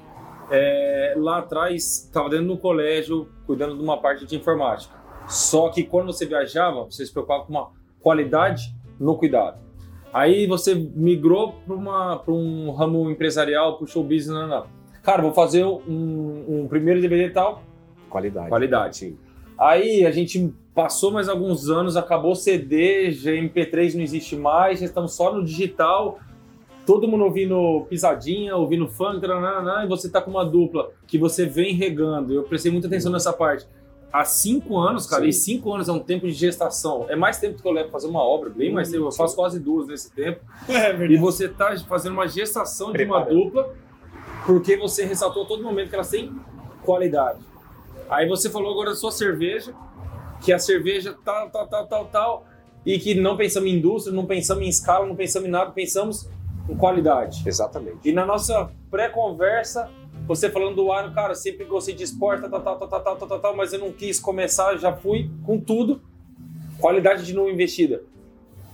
é, 0.52 1.14
lá 1.16 1.40
atrás 1.40 2.04
estava 2.04 2.30
dentro 2.30 2.48
do 2.48 2.58
colégio 2.58 3.30
cuidando 3.48 3.78
de 3.78 3.82
uma 3.82 4.02
parte 4.02 4.26
de 4.26 4.36
informática. 4.36 4.94
Só 5.26 5.70
que 5.70 5.86
quando 5.86 6.08
você 6.08 6.26
viajava, 6.26 6.84
você 6.84 7.06
se 7.06 7.14
preocupava 7.14 7.46
com 7.46 7.52
uma 7.54 7.72
qualidade 8.02 8.76
no 9.00 9.16
cuidado. 9.16 9.58
Aí 10.14 10.48
você 10.48 10.74
migrou 10.74 11.56
para 11.66 12.34
um 12.34 12.72
ramo 12.72 13.10
empresarial, 13.12 13.76
para 13.78 13.84
o 13.84 13.88
show 13.88 14.04
business, 14.04 14.28
não, 14.28 14.48
não. 14.48 14.66
Cara, 15.04 15.22
vou 15.22 15.34
fazer 15.34 15.64
um, 15.66 16.46
um 16.48 16.68
primeiro 16.68 17.02
DVD 17.02 17.26
e 17.26 17.30
tal, 17.30 17.64
Qualidade. 18.10 18.50
qualidade. 18.50 18.98
Sim. 18.98 19.18
Aí 19.58 20.06
a 20.06 20.12
gente 20.12 20.54
passou 20.74 21.12
mais 21.12 21.30
alguns 21.30 21.70
anos, 21.70 21.96
acabou 21.96 22.34
CD, 22.36 23.12
já 23.12 23.32
MP3 23.32 23.96
não 23.96 24.02
existe 24.02 24.36
mais, 24.36 24.80
já 24.80 24.86
estamos 24.86 25.14
só 25.14 25.34
no 25.34 25.44
digital. 25.44 26.20
Todo 26.86 27.08
mundo 27.08 27.24
ouvindo 27.24 27.86
pisadinha, 27.90 28.56
ouvindo 28.56 28.88
funk, 28.88 29.20
taranana, 29.20 29.84
e 29.84 29.88
você 29.88 30.10
tá 30.10 30.22
com 30.22 30.32
uma 30.32 30.46
dupla 30.46 30.92
que 31.08 31.18
você 31.18 31.46
vem 31.46 31.74
regando. 31.74 32.34
Eu 32.34 32.44
prestei 32.44 32.72
muita 32.72 32.88
atenção 32.88 33.12
nessa 33.12 33.34
parte. 33.34 33.66
Há 34.14 34.24
cinco 34.24 34.78
anos, 34.78 35.06
cara, 35.08 35.24
Sim. 35.24 35.28
e 35.30 35.34
cinco 35.34 35.74
anos 35.74 35.90
é 35.90 35.92
um 35.92 36.00
tempo 36.00 36.26
de 36.26 36.32
gestação. 36.34 37.06
É 37.10 37.16
mais 37.18 37.38
tempo 37.38 37.62
que 37.62 37.68
eu 37.68 37.72
levo 37.72 37.90
fazer 37.90 38.08
uma 38.08 38.22
obra, 38.24 38.50
bem 38.50 38.72
mais 38.72 38.90
tempo. 38.90 39.04
Eu 39.06 39.12
faço 39.12 39.36
quase 39.36 39.60
duas 39.60 39.88
nesse 39.88 40.12
tempo. 40.12 40.40
É 40.70 40.90
E 40.92 40.94
verdade. 40.94 41.18
você 41.18 41.50
tá 41.50 41.76
fazendo 41.88 42.14
uma 42.14 42.28
gestação 42.28 42.94
de 42.94 43.04
uma 43.04 43.20
dupla, 43.26 43.74
porque 44.46 44.78
você 44.78 45.04
ressaltou 45.06 45.44
a 45.44 45.46
todo 45.46 45.62
momento 45.62 45.90
que 45.90 45.96
elas 45.96 46.10
têm 46.10 46.34
qualidade. 46.84 47.40
Aí 48.10 48.28
você 48.28 48.50
falou 48.50 48.72
agora 48.72 48.92
da 48.92 48.96
sua 48.96 49.12
cerveja, 49.12 49.74
que 50.42 50.54
a 50.54 50.60
cerveja 50.60 51.14
tal, 51.26 51.50
tal, 51.50 51.68
tal, 51.68 51.88
tal, 51.88 52.06
tal, 52.06 52.46
e 52.86 52.98
que 53.00 53.16
não 53.16 53.36
pensamos 53.36 53.68
em 53.70 53.74
indústria, 53.78 54.16
não 54.16 54.26
pensamos 54.26 54.64
em 54.64 54.70
escala, 54.70 55.06
não 55.06 55.16
pensamos 55.16 55.48
em 55.48 55.52
nada, 55.52 55.72
pensamos 55.72 56.30
em 56.70 56.76
qualidade. 56.76 57.42
Exatamente. 57.46 57.98
E 58.06 58.14
na 58.14 58.26
nossa 58.26 58.70
pré-conversa, 58.92 59.90
você 60.28 60.50
falando 60.50 60.76
do 60.76 60.92
ar, 60.92 61.14
cara, 61.14 61.36
sempre 61.36 61.66
gostei 61.66 61.94
de 61.94 62.04
esporte, 62.04 62.50
tal, 62.50 62.62
tal, 62.62 62.78
tal, 62.78 62.88
tal, 62.88 63.16
tal, 63.16 63.28
tal, 63.28 63.40
tal, 63.40 63.56
mas 63.56 63.74
eu 63.74 63.80
não 63.80 63.92
quis 63.92 64.20
começar, 64.20 64.76
já 64.78 64.92
fui 64.92 65.30
com 65.46 65.60
tudo. 65.60 66.02
Qualidade 66.80 67.26
de 67.26 67.34
não 67.34 67.50
investida. 67.50 68.04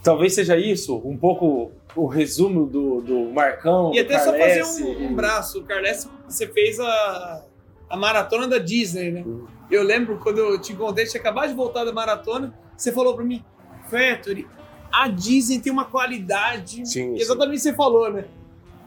Talvez 0.03 0.33
seja 0.33 0.57
isso, 0.57 0.95
um 1.05 1.15
pouco 1.15 1.71
o 1.95 2.07
resumo 2.07 2.65
do, 2.65 3.01
do 3.01 3.19
Marcão. 3.31 3.91
E 3.93 4.01
do 4.01 4.05
até 4.05 4.19
só 4.19 4.31
fazer 4.31 4.63
um, 4.63 5.07
um 5.07 5.15
braço. 5.15 5.59
O 5.59 5.63
Carles, 5.63 6.09
você 6.27 6.47
fez 6.47 6.79
a, 6.79 7.43
a 7.89 7.97
maratona 7.97 8.47
da 8.47 8.57
Disney, 8.57 9.11
né? 9.11 9.23
Uhum. 9.25 9.45
Eu 9.69 9.83
lembro 9.83 10.17
quando 10.19 10.37
eu 10.39 10.59
te 10.59 10.73
encontrei, 10.73 11.05
tinha 11.05 11.19
acabado 11.19 11.49
de 11.49 11.55
voltar 11.55 11.83
da 11.83 11.93
maratona, 11.93 12.53
você 12.75 12.91
falou 12.91 13.13
para 13.15 13.23
mim, 13.23 13.43
Factory, 13.89 14.47
a 14.91 15.07
Disney 15.07 15.59
tem 15.59 15.71
uma 15.71 15.85
qualidade. 15.85 16.85
Sim, 16.85 17.15
exatamente 17.15 17.61
você 17.61 17.73
falou, 17.73 18.11
né? 18.11 18.25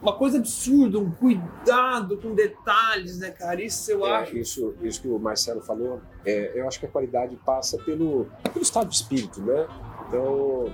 Uma 0.05 0.13
coisa 0.13 0.37
absurda, 0.37 0.99
um 0.99 1.11
cuidado 1.11 2.19
com 2.19 2.35
detalhes, 2.35 3.19
né, 3.19 3.31
cara? 3.31 3.63
Isso 3.63 3.91
eu 3.91 4.05
É, 4.07 4.17
acho. 4.17 4.37
isso, 4.37 4.75
isso 4.83 5.01
que 5.01 5.09
o 5.09 5.19
Marcelo 5.19 5.63
falou, 5.63 5.99
é, 6.27 6.53
eu 6.55 6.69
acho 6.69 6.79
que 6.79 6.85
a 6.85 6.89
qualidade 6.91 7.35
passa 7.37 7.79
pelo, 7.79 8.27
pelo 8.53 8.63
estado 8.63 8.91
de 8.91 8.97
espírito, 8.97 9.41
né? 9.41 9.67
Então, 10.07 10.71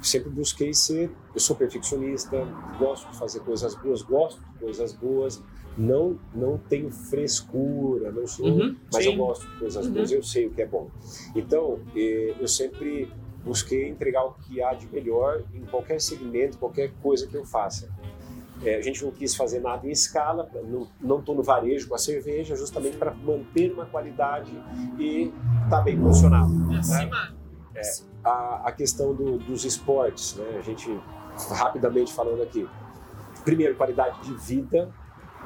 sempre 0.00 0.30
busquei 0.30 0.72
ser. 0.72 1.10
Eu 1.34 1.40
sou 1.40 1.56
perfeccionista, 1.56 2.36
gosto 2.78 3.10
de 3.10 3.18
fazer 3.18 3.40
coisas 3.40 3.74
boas, 3.74 4.02
gosto 4.02 4.40
de 4.40 4.58
coisas 4.60 4.92
boas, 4.92 5.42
não, 5.76 6.16
não 6.32 6.58
tenho 6.58 6.92
frescura, 6.92 8.12
não 8.12 8.24
sou. 8.24 8.46
Uhum, 8.46 8.76
mas 8.92 9.02
sim. 9.02 9.10
eu 9.10 9.16
gosto 9.16 9.50
de 9.50 9.58
coisas 9.58 9.84
Uhum. 9.84 9.92
boas, 9.94 10.12
eu 10.12 10.22
sei 10.22 10.46
o 10.46 10.50
que 10.50 10.62
é 10.62 10.66
bom. 10.66 10.88
Então, 11.34 11.80
eh, 11.96 12.36
eu 12.38 12.46
sempre 12.46 13.10
busquei 13.44 13.88
entregar 13.88 14.24
o 14.26 14.34
que 14.34 14.62
há 14.62 14.74
de 14.74 14.86
melhor 14.92 15.42
em 15.52 15.62
qualquer 15.62 16.00
segmento, 16.00 16.56
qualquer 16.56 16.92
coisa 17.02 17.26
que 17.26 17.36
eu 17.36 17.44
faça. 17.44 17.88
Eh, 18.64 18.76
a 18.76 18.80
gente 18.80 19.04
não 19.04 19.12
quis 19.12 19.34
fazer 19.34 19.60
nada 19.60 19.86
em 19.86 19.90
escala, 19.90 20.48
não 21.00 21.18
estou 21.18 21.34
no 21.34 21.42
varejo 21.42 21.88
com 21.88 21.94
a 21.94 21.98
cerveja, 21.98 22.56
justamente 22.56 22.96
para 22.96 23.12
manter 23.14 23.72
uma 23.72 23.86
qualidade 23.86 24.50
e 24.98 25.32
estar 25.64 25.70
tá 25.70 25.80
bem 25.80 26.00
posicionado. 26.00 26.52
Acima. 26.78 27.36
A, 28.24 28.62
a 28.68 28.72
questão 28.72 29.14
do- 29.14 29.38
dos 29.38 29.64
esportes, 29.64 30.34
né? 30.34 30.56
a 30.58 30.62
gente 30.62 30.88
rapidamente 31.50 32.12
falando 32.12 32.42
aqui. 32.42 32.68
Primeiro, 33.44 33.76
qualidade 33.76 34.20
de 34.22 34.34
vida, 34.34 34.92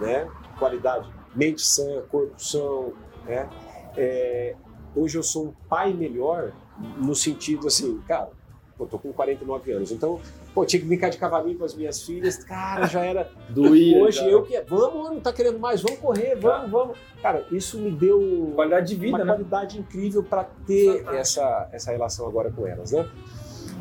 né? 0.01 0.27
qualidade 0.59 1.09
mente 1.35 1.63
sã, 1.63 2.03
corpo 2.11 2.35
são. 2.39 2.93
Né? 3.27 3.49
É, 3.97 4.57
hoje 4.97 5.19
eu 5.19 5.23
sou 5.23 5.49
um 5.49 5.53
pai 5.69 5.93
melhor 5.93 6.53
no 6.97 7.15
sentido 7.15 7.67
assim, 7.67 8.01
cara, 8.09 8.31
eu 8.79 8.87
tô 8.87 8.99
com 8.99 9.13
49 9.13 9.73
anos, 9.73 9.93
então, 9.93 10.19
pô, 10.55 10.65
tinha 10.65 10.81
que 10.81 10.87
brincar 10.87 11.09
de 11.09 11.19
cavalinho 11.19 11.59
com 11.59 11.65
as 11.65 11.75
minhas 11.75 12.03
filhas, 12.03 12.43
cara, 12.45 12.87
já 12.87 13.05
era. 13.05 13.31
Doía, 13.49 14.03
Hoje 14.03 14.29
eu 14.29 14.43
que 14.43 14.61
vamos, 14.63 15.11
não 15.11 15.21
tá 15.21 15.33
querendo 15.33 15.59
mais, 15.59 15.83
vamos 15.83 15.99
correr, 15.99 16.37
vamos, 16.37 16.71
vamos. 16.71 16.99
Cara, 17.21 17.47
isso 17.51 17.79
me 17.79 17.91
deu 17.91 18.53
Qualidade 18.55 18.89
de 18.89 18.95
uma 18.95 19.03
vida, 19.03 19.25
né? 19.25 19.33
qualidade 19.33 19.79
incrível 19.79 20.23
para 20.23 20.45
ter 20.67 20.99
Fantástico. 20.99 21.15
essa, 21.15 21.69
essa 21.73 21.91
relação 21.93 22.27
agora 22.27 22.51
com 22.51 22.67
elas, 22.67 22.93
né? 22.93 23.09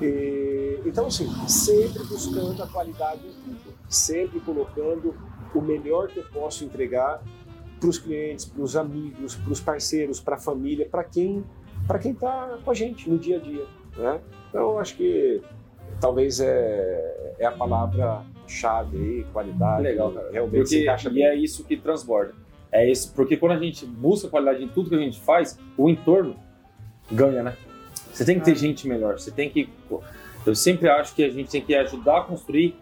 E, 0.02 0.80
então, 0.86 1.08
assim, 1.08 1.28
sempre 1.48 2.04
buscando 2.04 2.62
a 2.64 2.68
qualidade 2.68 3.28
em 3.28 3.32
tudo, 3.32 3.74
sempre 3.88 4.40
colocando 4.40 5.16
o 5.54 5.62
melhor 5.62 6.08
que 6.08 6.20
eu 6.20 6.26
posso 6.32 6.64
entregar 6.64 7.22
para 7.80 7.90
os 7.90 7.98
clientes, 7.98 8.46
para 8.46 8.62
os 8.62 8.76
amigos, 8.76 9.36
para 9.36 9.52
os 9.52 9.60
parceiros, 9.60 10.20
para 10.20 10.36
a 10.36 10.40
família, 10.40 10.88
para 10.90 11.04
quem 11.04 11.44
para 11.88 11.98
quem 11.98 12.12
está 12.12 12.60
com 12.64 12.70
a 12.72 12.74
gente 12.76 13.10
no 13.10 13.18
dia 13.18 13.38
a 13.38 13.40
dia, 13.40 13.66
né? 13.98 14.22
Então, 14.50 14.72
eu 14.72 14.80
acho 14.80 14.96
que 14.96 15.42
talvez 16.02 16.40
é, 16.42 17.36
é 17.40 17.46
a 17.46 17.52
palavra 17.52 18.24
chave 18.48 18.98
aí, 18.98 19.26
qualidade. 19.32 19.84
Legal, 19.84 20.12
cara. 20.12 20.30
Realmente 20.32 20.68
se 20.68 20.76
Porque, 20.76 20.84
encaixa 20.84 21.10
e 21.10 21.14
bem. 21.14 21.24
é 21.24 21.36
isso 21.36 21.64
que 21.64 21.78
transborda. 21.78 22.34
É 22.72 22.90
isso, 22.90 23.14
porque 23.14 23.38
quando 23.38 23.52
a 23.52 23.60
gente 23.60 23.86
busca 23.86 24.28
qualidade 24.28 24.64
em 24.64 24.68
tudo 24.68 24.90
que 24.90 24.96
a 24.96 25.00
gente 25.00 25.20
faz, 25.20 25.58
o 25.78 25.90
entorno 25.90 26.36
ganha, 27.12 27.44
né? 27.44 27.56
Você 28.12 28.26
tem 28.26 28.40
que 28.40 28.46
ter 28.46 28.56
gente 28.56 28.88
melhor, 28.88 29.20
você 29.20 29.32
tem 29.32 29.50
que. 29.50 29.70
Eu 30.46 30.56
sempre 30.56 30.90
acho 30.90 31.14
que 31.14 31.24
a 31.24 31.30
gente 31.30 31.50
tem 31.52 31.62
que 31.62 31.76
ajudar 31.76 32.20
a 32.20 32.24
construir 32.24 32.76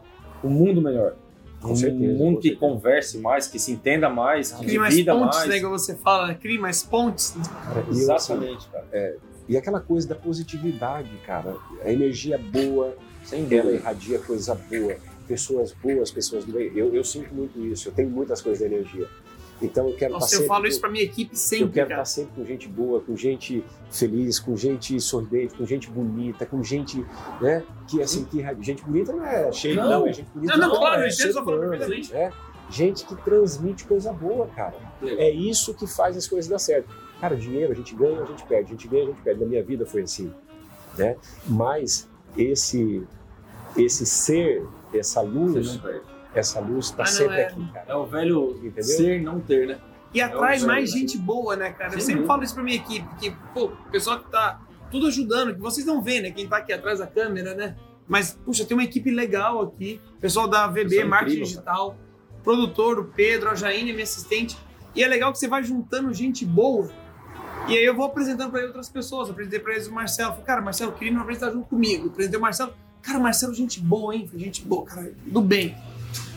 um 0.44 0.50
mundo 0.50 0.82
melhor. 0.82 1.16
Com 1.62 1.72
um 1.72 1.76
certeza, 1.76 2.14
mundo 2.14 2.36
com 2.36 2.42
que 2.42 2.50
certeza. 2.50 2.72
converse 2.72 3.18
mais, 3.18 3.48
que 3.48 3.60
se 3.60 3.72
entenda 3.72 4.10
mais, 4.10 4.54
que 4.54 4.78
mais 4.78 4.94
divida 4.94 5.14
pontes, 5.14 5.38
mais. 5.40 5.50
né? 5.50 5.60
Que 5.60 5.66
você 5.66 5.96
fala, 5.96 6.28
né? 6.28 6.38
Cria 6.40 6.60
mais 6.60 6.84
pontes. 6.84 7.32
Cara, 7.32 7.82
e 7.82 8.02
eu, 8.02 8.14
assim, 8.16 8.34
Exatamente, 8.34 8.68
cara. 8.70 9.18
E 9.50 9.58
aquela 9.58 9.80
coisa 9.80 10.08
da 10.08 10.16
positividade, 10.16 11.10
cara. 11.26 11.56
A 11.84 11.92
energia 11.92 12.38
boa, 12.38 12.96
Sem 13.24 13.48
ela 13.56 13.72
irradia 13.72 14.20
coisa 14.20 14.56
boa. 14.56 14.96
Pessoas 15.28 15.72
boas, 15.74 16.10
pessoas 16.12 16.44
do 16.46 16.54
bem. 16.54 16.72
Eu, 16.76 16.94
eu 16.94 17.04
sinto 17.04 17.34
muito 17.34 17.60
isso. 17.66 17.90
Eu 17.90 17.94
tenho 17.94 18.10
muitas 18.10 18.42
coisas 18.42 18.60
de 18.68 18.74
energia. 18.74 19.08
Então 19.62 19.90
eu 19.90 19.96
quero 19.96 20.14
Nossa, 20.14 20.26
estar 20.28 20.36
eu 20.38 20.40
sempre. 20.40 20.48
falo 20.48 20.62
com- 20.64 20.68
isso 20.70 20.80
pra 20.80 20.90
minha 20.90 21.04
equipe 21.04 21.34
eu 21.34 21.38
sempre, 21.38 21.70
quero 21.74 21.90
cara. 21.90 22.02
estar 22.02 22.06
sempre 22.22 22.32
com 22.36 22.46
gente 22.46 22.68
boa, 22.70 23.02
com 23.02 23.16
gente 23.18 23.64
feliz, 23.92 24.40
com 24.40 24.56
gente 24.56 25.00
sorridente, 25.02 25.54
com 25.54 25.66
gente 25.66 25.90
bonita, 25.90 26.46
com 26.46 26.64
gente, 26.64 27.06
né, 27.42 27.62
que 27.88 28.02
assim, 28.02 28.24
que 28.24 28.38
irradia. 28.38 28.64
gente 28.64 28.84
bonita 28.86 29.12
não 29.12 29.26
é 29.26 29.52
cheia, 29.52 29.76
Não. 29.76 29.90
não, 29.90 30.08
é 30.08 30.14
gente 30.14 30.30
bonita. 30.34 30.56
Não, 30.58 30.70
não, 30.70 30.76
claro, 30.78 31.02
é 31.02 31.04
eu 31.04 31.08
entendo, 31.10 31.18
ser 31.18 31.34
só 31.34 31.44
falando 31.44 31.70
perfeitamente. 31.72 32.14
né? 32.14 32.32
gente 32.72 33.04
que 33.06 33.16
transmite 33.18 33.84
coisa 33.84 34.14
boa, 34.14 34.48
cara. 34.48 34.76
Legal. 35.02 35.20
É 35.20 35.30
isso 35.30 35.74
que 35.74 35.86
faz 35.86 36.16
as 36.16 36.26
coisas 36.26 36.50
dar 36.50 36.60
certo. 36.60 36.88
Cara, 37.20 37.36
dinheiro 37.36 37.74
a 37.74 37.76
gente 37.76 37.94
ganha, 37.96 38.22
a 38.22 38.26
gente 38.26 38.44
perde, 38.46 38.68
a 38.70 38.72
gente 38.72 38.88
ganha, 38.88 39.04
a 39.04 39.08
gente 39.08 39.22
perde. 39.22 39.42
Na 39.42 39.46
minha 39.46 39.62
vida 39.64 39.86
foi 39.86 40.04
assim, 40.04 40.32
né? 40.98 41.18
Mas 41.46 42.08
esse 42.38 43.04
esse 43.78 44.06
ser, 44.06 44.66
essa 44.94 45.22
luz, 45.22 45.80
essa 46.34 46.60
luz 46.60 46.86
está 46.88 47.04
Ah, 47.04 47.06
sempre 47.06 47.36
é. 47.36 47.46
aqui, 47.48 47.72
cara. 47.72 47.86
É 47.88 47.96
o 47.96 48.06
velho 48.06 48.52
Entendeu? 48.64 48.84
ser 48.84 49.22
não 49.22 49.40
ter, 49.40 49.68
né? 49.68 49.80
E 50.14 50.20
atrai 50.22 50.58
É 50.58 50.66
mais 50.66 50.92
velho, 50.92 51.00
gente 51.00 51.18
boa, 51.18 51.56
né, 51.56 51.72
cara? 51.72 51.94
Eu 51.94 52.00
Sem 52.00 52.16
sempre 52.16 52.26
falo 52.26 52.44
isso 52.44 52.54
pra 52.56 52.64
minha 52.64 52.78
equipe, 52.78 53.08
que, 53.20 53.32
pô, 53.54 53.66
o 53.66 53.92
pessoal 53.92 54.20
que 54.20 54.30
tá 54.32 54.60
tudo 54.90 55.06
ajudando, 55.08 55.54
que 55.54 55.62
vocês 55.62 55.86
não 55.86 56.02
veem, 56.02 56.22
né? 56.22 56.32
Quem 56.32 56.48
tá 56.48 56.58
aqui 56.58 56.74
atrás 56.74 56.98
da 56.98 57.06
câmera, 57.06 57.54
né? 57.54 57.76
Mas, 58.08 58.34
puxa, 58.44 58.66
tem 58.66 58.76
uma 58.76 58.84
equipe 58.84 59.12
legal 59.12 59.62
aqui. 59.62 60.02
Pessoal 60.20 60.48
da 60.48 60.66
VB, 60.66 60.84
Pessoal 60.86 61.08
Marketing 61.08 61.32
incrível, 61.34 61.44
Digital, 61.46 61.96
produtor, 62.44 63.00
o 63.00 63.06
Pedro, 63.06 63.50
a 63.52 63.56
Jaine, 63.56 63.92
minha 63.94 64.04
assistente. 64.04 64.58
E 64.96 65.04
é 65.04 65.08
legal 65.08 65.32
que 65.32 65.38
você 65.38 65.48
vai 65.48 65.64
juntando 65.64 66.12
gente 66.12 66.44
boa. 66.44 66.90
E 67.68 67.78
aí 67.78 67.84
eu 67.86 67.96
vou 67.96 68.06
apresentando 68.06 68.52
pra 68.52 68.62
outras 68.66 68.90
pessoas. 68.90 69.28
Eu 69.28 69.34
apresentei 69.34 69.60
pra 69.60 69.74
eles 69.74 69.88
o 69.88 69.92
Marcelo. 69.94 70.32
Falei, 70.32 70.46
cara, 70.46 70.62
Marcelo, 70.62 70.92
queria 70.94 71.14
me 71.14 71.20
apresentar 71.20 71.52
junto 71.52 71.68
comigo. 71.68 72.06
Eu 72.08 72.12
apresentei 72.12 72.40
o 72.40 72.42
Marcelo. 72.42 72.74
Cara, 73.02 73.20
Marcelo, 73.20 73.54
gente 73.54 73.80
boa, 73.80 74.16
hein? 74.16 74.28
Falei, 74.28 74.46
gente 74.46 74.62
boa, 74.64 74.86
cara, 74.86 75.14
do 75.26 75.42
bem. 75.42 75.76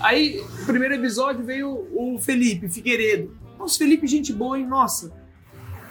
Aí, 0.01 0.45
primeiro 0.67 0.95
episódio 0.95 1.45
veio 1.45 1.89
o 1.95 2.19
Felipe 2.19 2.69
Figueiredo. 2.69 3.37
Nossa, 3.59 3.79
Felipe, 3.79 4.07
gente 4.07 4.33
boa, 4.33 4.59
hein? 4.59 4.67
Nossa, 4.67 5.13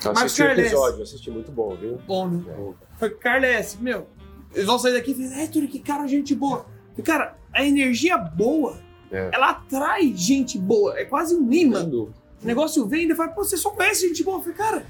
Eu 0.04 0.12
assisti 0.12 0.42
o 0.44 0.46
episódio, 0.48 1.04
assisti 1.04 1.32
muito 1.32 1.52
bom, 1.52 1.76
viu? 1.76 1.98
bom, 2.08 2.28
né? 2.30 2.44
É. 2.48 2.74
Foi 3.00 3.10
Carles, 3.10 3.78
meu, 3.82 4.08
eles 4.54 4.66
vão 4.66 4.78
sair 4.78 4.94
daqui 4.94 5.12
e 5.12 5.16
falar, 5.16 5.42
Héctor, 5.44 5.68
que 5.68 5.80
cara, 5.80 6.06
gente 6.08 6.36
boa. 6.36 6.66
E, 6.98 7.02
cara, 7.02 7.36
a 7.54 7.66
energia 7.66 8.18
boa, 8.18 8.80
É. 9.12 9.30
ela 9.34 9.50
atrai 9.52 10.14
gente 10.16 10.58
boa. 10.60 10.98
É 11.00 11.06
quase 11.06 11.36
um 11.36 11.52
imã. 11.52 11.84
O 11.86 12.12
negócio 12.44 12.88
vem 12.88 13.02
e 13.02 13.04
ele 13.06 13.16
fala, 13.16 13.32
pô, 13.32 13.44
você 13.44 13.58
só 13.58 13.70
conhece 13.72 14.08
gente 14.08 14.24
boa. 14.24 14.38
Eu 14.38 14.42
falei, 14.42 14.58
cara, 14.58 14.86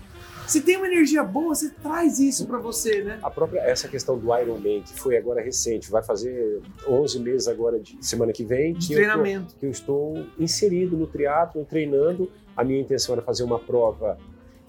se 0.51 0.61
tem 0.61 0.75
uma 0.75 0.87
energia 0.87 1.23
boa, 1.23 1.55
você 1.55 1.69
traz 1.69 2.19
isso 2.19 2.45
pra 2.45 2.57
você, 2.59 3.03
né? 3.03 3.19
A 3.23 3.29
própria 3.29 3.61
essa 3.61 3.87
questão 3.87 4.17
do 4.17 4.37
Iron 4.37 4.57
Man, 4.57 4.81
que 4.81 4.93
foi 4.99 5.15
agora 5.15 5.41
recente, 5.41 5.89
vai 5.89 6.03
fazer 6.03 6.61
11 6.85 7.19
meses 7.19 7.47
agora 7.47 7.79
de 7.79 7.97
semana 8.01 8.33
que 8.33 8.43
vem, 8.43 8.73
De 8.73 8.87
que 8.87 8.93
eu 8.93 8.97
treinamento. 8.97 9.55
que 9.55 9.65
eu 9.65 9.71
estou 9.71 10.25
inserido 10.37 10.97
no 10.97 11.07
triatlo, 11.07 11.63
treinando. 11.63 12.29
A 12.55 12.65
minha 12.65 12.81
intenção 12.81 13.13
era 13.13 13.21
fazer 13.21 13.43
uma 13.43 13.57
prova 13.57 14.17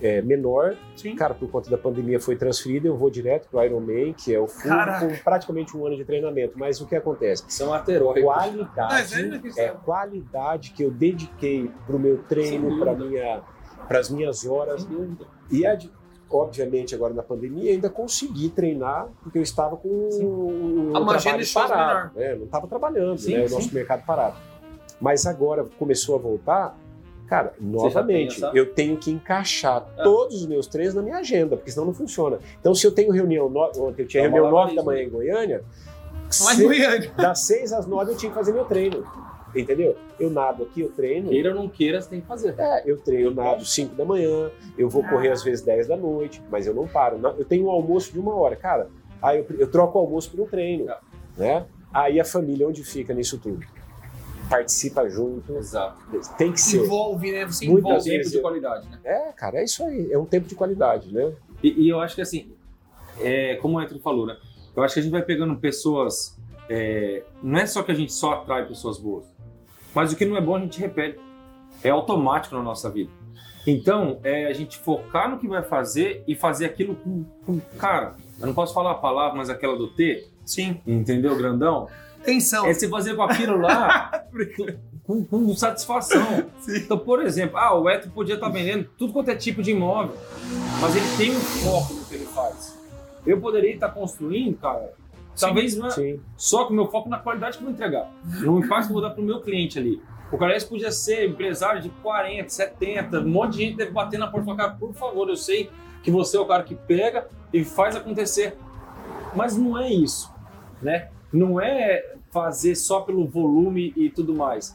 é, 0.01 0.23
menor. 0.23 0.77
Sim. 0.97 1.17
Cara, 1.17 1.35
por 1.35 1.51
conta 1.51 1.69
da 1.69 1.77
pandemia 1.77 2.21
foi 2.21 2.37
transferida, 2.37 2.87
eu 2.87 2.97
vou 2.97 3.11
direto 3.11 3.49
pro 3.49 3.65
Ironman, 3.65 4.13
que 4.13 4.33
é 4.33 4.39
o 4.39 4.47
full, 4.47 4.71
Caraca. 4.71 5.09
com 5.09 5.17
praticamente 5.25 5.77
um 5.77 5.85
ano 5.85 5.97
de 5.97 6.05
treinamento. 6.05 6.57
Mas 6.57 6.81
o 6.81 6.87
que 6.87 6.95
acontece? 6.95 7.45
São 7.49 7.75
ateróicos. 7.75 8.23
Qualidade, 8.23 9.15
é, 9.15 9.23
né, 9.23 9.41
é 9.57 9.69
qualidade 9.69 10.71
que 10.73 10.83
eu 10.85 10.93
dediquei 10.93 11.69
pro 11.87 11.99
meu 11.99 12.19
treino, 12.19 12.79
para 12.79 12.95
minha, 12.95 13.43
para 13.89 13.99
as 13.99 14.09
minhas 14.11 14.47
horas. 14.47 14.87
E 15.51 15.67
de- 15.77 15.91
obviamente 16.31 16.95
agora 16.95 17.13
na 17.13 17.23
pandemia 17.23 17.73
ainda 17.73 17.91
consegui 17.91 18.49
treinar 18.49 19.07
porque 19.23 19.37
eu 19.39 19.43
estava 19.43 19.77
com 19.77 19.89
o 19.89 20.91
agenda 21.11 21.45
trabalho 21.45 21.53
parado, 21.53 22.19
né? 22.19 22.35
não 22.37 22.45
estava 22.47 22.67
trabalhando, 22.67 23.19
Sim, 23.19 23.35
né? 23.37 23.47
o 23.47 23.51
nosso 23.51 23.75
mercado 23.75 24.05
parado. 24.07 24.37
Mas 25.01 25.27
agora 25.27 25.67
começou 25.79 26.15
a 26.15 26.19
voltar, 26.19 26.79
cara, 27.27 27.53
novamente 27.61 28.41
eu 28.55 28.73
tenho 28.73 28.97
que 28.97 29.11
encaixar 29.11 29.87
É. 29.99 30.03
todos 30.03 30.37
os 30.37 30.47
meus 30.47 30.67
treinos 30.67 30.95
na 30.95 31.03
minha 31.03 31.19
agenda, 31.19 31.55
porque 31.57 31.71
senão 31.71 31.87
não 31.87 31.93
funciona. 31.95 32.39
Então 32.61 32.75
se 32.75 32.87
eu 32.87 32.93
tenho 32.93 33.13
reunião 33.13 33.51
no... 33.51 33.61
ontem 33.61 34.03
eu 34.03 34.07
tinha 34.09 34.23
É 34.25 34.29
um 34.29 34.33
reunião 34.33 34.51
nove 34.51 34.75
da 34.75 34.83
malabarismo. 34.83 34.85
manhã 34.87 35.03
em 35.03 35.11
Goiânia, 35.11 35.65
se- 36.31 36.63
Goiânia. 36.65 37.13
das 37.15 37.41
seis 37.41 37.73
às 37.75 37.87
nove 37.87 38.13
eu 38.13 38.17
tinha 38.17 38.31
que 38.31 38.39
fazer 38.39 38.53
meu 38.55 38.65
treino, 38.65 39.05
entendeu? 39.55 39.97
Eu 40.19 40.31
nado 40.31 40.63
aqui, 40.65 40.81
eu 40.81 40.89
treino. 40.91 41.29
Queira 41.31 41.51
ou 41.51 41.55
não 41.57 41.69
queira, 41.69 42.01
você 42.01 42.09
tem 42.11 42.21
que 42.21 42.27
fazer. 42.27 42.55
É, 42.59 42.83
eu 42.85 42.99
treino, 42.99 43.31
eu 43.31 43.35
nado 43.35 43.65
5 43.65 43.95
da 43.95 44.05
manhã, 44.05 44.51
eu 44.79 44.89
vou 44.89 45.03
correr 45.05 45.31
às 45.31 45.43
vezes 45.43 45.65
10 45.65 45.89
da 45.89 45.97
noite, 45.97 46.43
mas 46.51 46.67
eu 46.67 46.75
não 46.75 46.87
paro. 46.87 47.19
Eu 47.39 47.45
tenho 47.45 47.67
um 47.67 47.71
almoço 47.71 48.13
de 48.13 48.19
uma 48.19 48.35
hora, 48.35 48.57
cara. 48.57 48.89
Aí 49.21 49.39
eu, 49.39 49.47
eu 49.59 49.71
troco 49.71 49.99
o 49.99 50.03
almoço 50.03 50.31
por 50.31 50.41
um 50.41 50.47
treino, 50.47 50.91
É. 50.91 50.99
né? 51.37 51.67
Aí 51.93 52.19
a 52.19 52.25
família, 52.25 52.67
onde 52.67 52.83
fica 52.83 53.13
nisso 53.15 53.39
tudo? 53.39 53.61
Participa 54.49 55.09
junto, 55.09 55.57
Exato. 55.57 55.97
tem 56.37 56.53
que 56.53 56.61
ser. 56.61 56.79
Envolve, 56.85 57.33
né? 57.33 57.47
Você 57.47 57.67
Muitas 57.67 57.85
envolve. 57.91 58.05
Tempo 58.05 58.17
vezes 58.19 58.33
de 58.33 58.41
qualidade, 58.41 58.89
né? 58.91 58.99
É, 59.05 59.33
cara, 59.33 59.61
é 59.61 59.65
isso 59.65 59.83
aí. 59.85 60.13
É 60.13 60.19
um 60.19 60.27
tempo 60.27 60.47
de 60.49 60.55
qualidade, 60.55 61.13
né? 61.13 61.33
E, 61.63 61.85
e 61.85 61.89
eu 61.89 62.01
acho 62.01 62.15
que 62.15 62.21
assim, 62.21 62.53
é, 63.21 63.57
como 63.57 63.77
o 63.77 63.79
Antônio 63.79 64.03
falou, 64.03 64.27
né? 64.27 64.37
Eu 64.77 64.83
acho 64.83 64.95
que 64.95 65.01
a 65.01 65.03
gente 65.03 65.13
vai 65.13 65.23
pegando 65.23 65.55
pessoas. 65.57 66.39
é, 66.69 67.23
não 67.43 67.59
é 67.59 67.67
só 67.67 67.83
que 67.83 67.93
a 67.93 67.95
gente 67.95 68.13
só 68.13 68.33
atrai 68.33 68.67
pessoas 68.67 68.99
boas, 68.99 69.25
mas 69.95 70.13
o 70.13 70.17
que 70.17 70.25
não 70.25 70.37
é 70.37 70.41
bom 70.41 70.57
a 70.57 70.61
gente 70.61 70.81
repele. 70.81 71.19
É 71.85 71.91
automático 71.91 72.55
na 72.55 72.63
nossa 72.63 72.89
vida. 72.91 73.11
Então, 73.67 74.19
é 74.25 74.47
a 74.47 74.53
gente 74.53 74.79
focar 74.79 75.31
no 75.31 75.39
que 75.39 75.47
vai 75.47 75.63
fazer 75.63 76.25
e 76.27 76.35
fazer 76.35 76.65
aquilo 76.67 76.95
com, 76.97 77.25
com- 77.47 77.61
Cara, 77.79 78.15
eu 78.41 78.47
não 78.47 78.55
posso 78.55 78.75
falar 78.75 78.93
a 78.93 78.95
palavra, 78.97 79.37
mas 79.37 79.49
aquela 79.51 79.77
do 79.77 79.89
T, 79.89 80.27
Sim. 80.45 80.81
entendeu, 80.87 81.37
grandão? 81.37 81.89
Tensão. 82.25 82.67
É 82.67 82.75
você 82.75 82.89
fazer 82.89 83.15
com 83.15 83.23
aquilo 83.23 83.57
lá 83.59 84.25
com, 85.05 85.25
com 85.25 85.55
satisfação. 85.57 86.45
Então, 86.69 86.99
por 86.99 87.23
exemplo, 87.25 87.57
ah, 87.59 87.75
o 87.79 87.89
Eto 87.89 88.11
podia 88.11 88.35
estar 88.37 88.49
vendendo 88.49 88.89
tudo 88.99 89.13
quanto 89.13 89.31
é 89.31 89.35
tipo 89.37 89.63
de 89.63 89.73
imóvel, 89.73 90.17
mas 90.81 90.95
ele 90.97 91.17
tem 91.17 91.31
um 91.37 91.41
foco 91.41 91.95
no 91.95 92.05
que 92.05 92.15
ele 92.15 92.27
faz. 92.27 92.79
Eu 93.27 93.41
poderia 93.41 93.75
estar 93.75 93.89
construindo, 93.91 94.57
cara, 94.59 94.93
talvez 95.39 95.77
não 95.77 95.87
é- 95.87 95.91
Sim. 95.91 96.21
só 96.37 96.65
com 96.65 96.73
o 96.73 96.77
meu 96.77 96.87
foco 96.89 97.09
na 97.09 97.19
qualidade 97.19 97.57
que 97.59 97.63
eu 97.65 97.67
vou 97.67 97.75
entregar, 97.75 98.11
no 98.25 98.59
impacto 98.59 98.87
que 98.87 98.93
eu 98.93 98.95
vou 98.95 99.03
dar 99.03 99.11
para 99.11 99.23
o 99.23 99.25
meu 99.25 99.41
cliente 99.41 99.79
ali. 99.79 100.01
O 100.31 100.39
Carlos 100.39 100.65
podia 100.65 100.91
ser 100.91 101.29
empresário 101.29 101.83
de 101.83 101.91
40, 101.91 102.49
70, 102.49 103.21
um 103.21 103.29
monte 103.29 103.53
de 103.53 103.59
gente 103.65 103.77
deve 103.77 103.91
bater 103.91 104.19
na 104.19 104.27
porta 104.27 104.43
e 104.43 104.47
falar, 104.47 104.57
cara, 104.57 104.79
por 104.79 104.95
favor, 104.95 105.29
eu 105.29 105.37
sei 105.37 105.71
que 106.03 106.11
você 106.11 106.37
é 106.37 106.41
o 106.41 106.47
cara 106.47 106.63
que 106.63 106.75
pega 106.75 107.29
e 107.53 107.63
faz 107.65 107.95
acontecer. 107.95 108.57
Mas 109.37 109.57
não 109.57 109.79
é 109.79 109.93
isso, 109.93 110.33
né? 110.81 111.11
Não 111.33 111.61
é 111.61 112.15
fazer 112.31 112.75
só 112.75 113.01
pelo 113.01 113.27
volume 113.27 113.93
e 113.95 114.09
tudo 114.09 114.35
mais. 114.35 114.75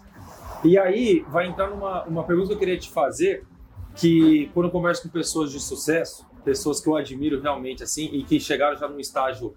E 0.64 0.78
aí 0.78 1.26
vai 1.30 1.48
entrar 1.48 1.70
numa 1.70 2.04
uma 2.04 2.24
pergunta 2.24 2.50
que 2.50 2.54
eu 2.54 2.60
queria 2.60 2.78
te 2.78 2.90
fazer, 2.90 3.44
que 3.96 4.50
quando 4.54 4.68
eu 4.68 4.72
converso 4.72 5.04
com 5.04 5.10
pessoas 5.10 5.52
de 5.52 5.60
sucesso, 5.60 6.26
pessoas 6.44 6.80
que 6.80 6.88
eu 6.88 6.96
admiro 6.96 7.42
realmente 7.42 7.84
assim 7.84 8.10
e 8.14 8.24
que 8.24 8.40
chegaram 8.40 8.78
já 8.78 8.88
num 8.88 9.00
estágio, 9.00 9.56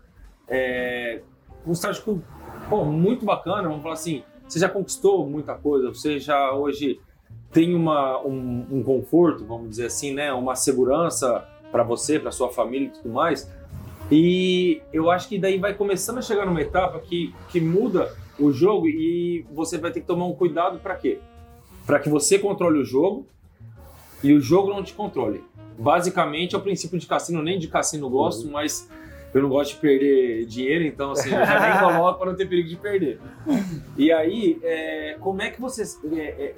é, 0.51 1.22
um 1.66 1.72
estágio 1.72 2.22
pô, 2.68 2.84
muito 2.84 3.24
bacana, 3.24 3.68
vamos 3.68 3.82
falar 3.82 3.94
assim, 3.94 4.22
você 4.46 4.59
já 4.59 4.68
conquistou 4.68 5.26
muita 5.26 5.55
coisa, 5.55 5.88
você 5.88 6.18
já 6.18 6.53
hoje 6.53 7.01
tem 7.53 7.74
uma, 7.74 8.20
um, 8.20 8.66
um 8.70 8.82
conforto, 8.82 9.44
vamos 9.44 9.70
dizer 9.70 9.86
assim, 9.86 10.12
né, 10.12 10.32
uma 10.32 10.55
segurança 10.57 11.46
para 11.70 11.82
você, 11.82 12.18
para 12.18 12.32
sua 12.32 12.51
família 12.51 12.88
e 12.88 12.90
tudo 12.90 13.11
mais. 13.11 13.51
E 14.11 14.82
eu 14.92 15.11
acho 15.11 15.28
que 15.28 15.38
daí 15.38 15.57
vai 15.57 15.72
começando 15.74 16.18
a 16.18 16.22
chegar 16.22 16.44
numa 16.44 16.61
etapa 16.61 16.98
que, 16.98 17.32
que 17.48 17.61
muda 17.61 18.12
o 18.38 18.51
jogo 18.51 18.88
e 18.88 19.46
você 19.53 19.78
vai 19.78 19.92
ter 19.92 20.01
que 20.01 20.07
tomar 20.07 20.26
um 20.26 20.34
cuidado 20.34 20.80
para 20.80 20.96
quê? 20.96 21.20
Para 21.86 22.01
que 22.01 22.09
você 22.09 22.38
controle 22.38 22.80
o 22.80 22.84
jogo 22.84 23.26
e 24.22 24.32
o 24.32 24.40
jogo 24.40 24.70
não 24.70 24.82
te 24.82 24.94
controle. 24.94 25.44
Basicamente 25.78 26.55
é 26.55 26.59
o 26.59 26.61
princípio 26.61 26.98
de 26.98 27.07
cassino, 27.07 27.40
nem 27.40 27.59
de 27.59 27.68
cassino 27.68 28.09
gosto, 28.11 28.48
mas 28.48 28.88
eu 29.33 29.43
não 29.43 29.49
gosto 29.49 29.74
de 29.74 29.81
perder 29.81 30.45
dinheiro, 30.47 30.85
então 30.85 31.12
assim, 31.12 31.28
eu 31.33 31.45
já 31.47 31.61
nem 31.70 31.78
coloco 31.81 32.18
para 32.18 32.31
não 32.31 32.37
ter 32.37 32.47
perigo 32.49 32.68
de 32.68 32.76
perder. 32.76 33.20
E 33.97 34.11
aí, 34.12 34.59
é, 34.62 35.16
como 35.20 35.41
é 35.43 35.51
que 35.51 35.61
você 35.61 35.83
é, 36.12 36.18
é, 36.18 36.55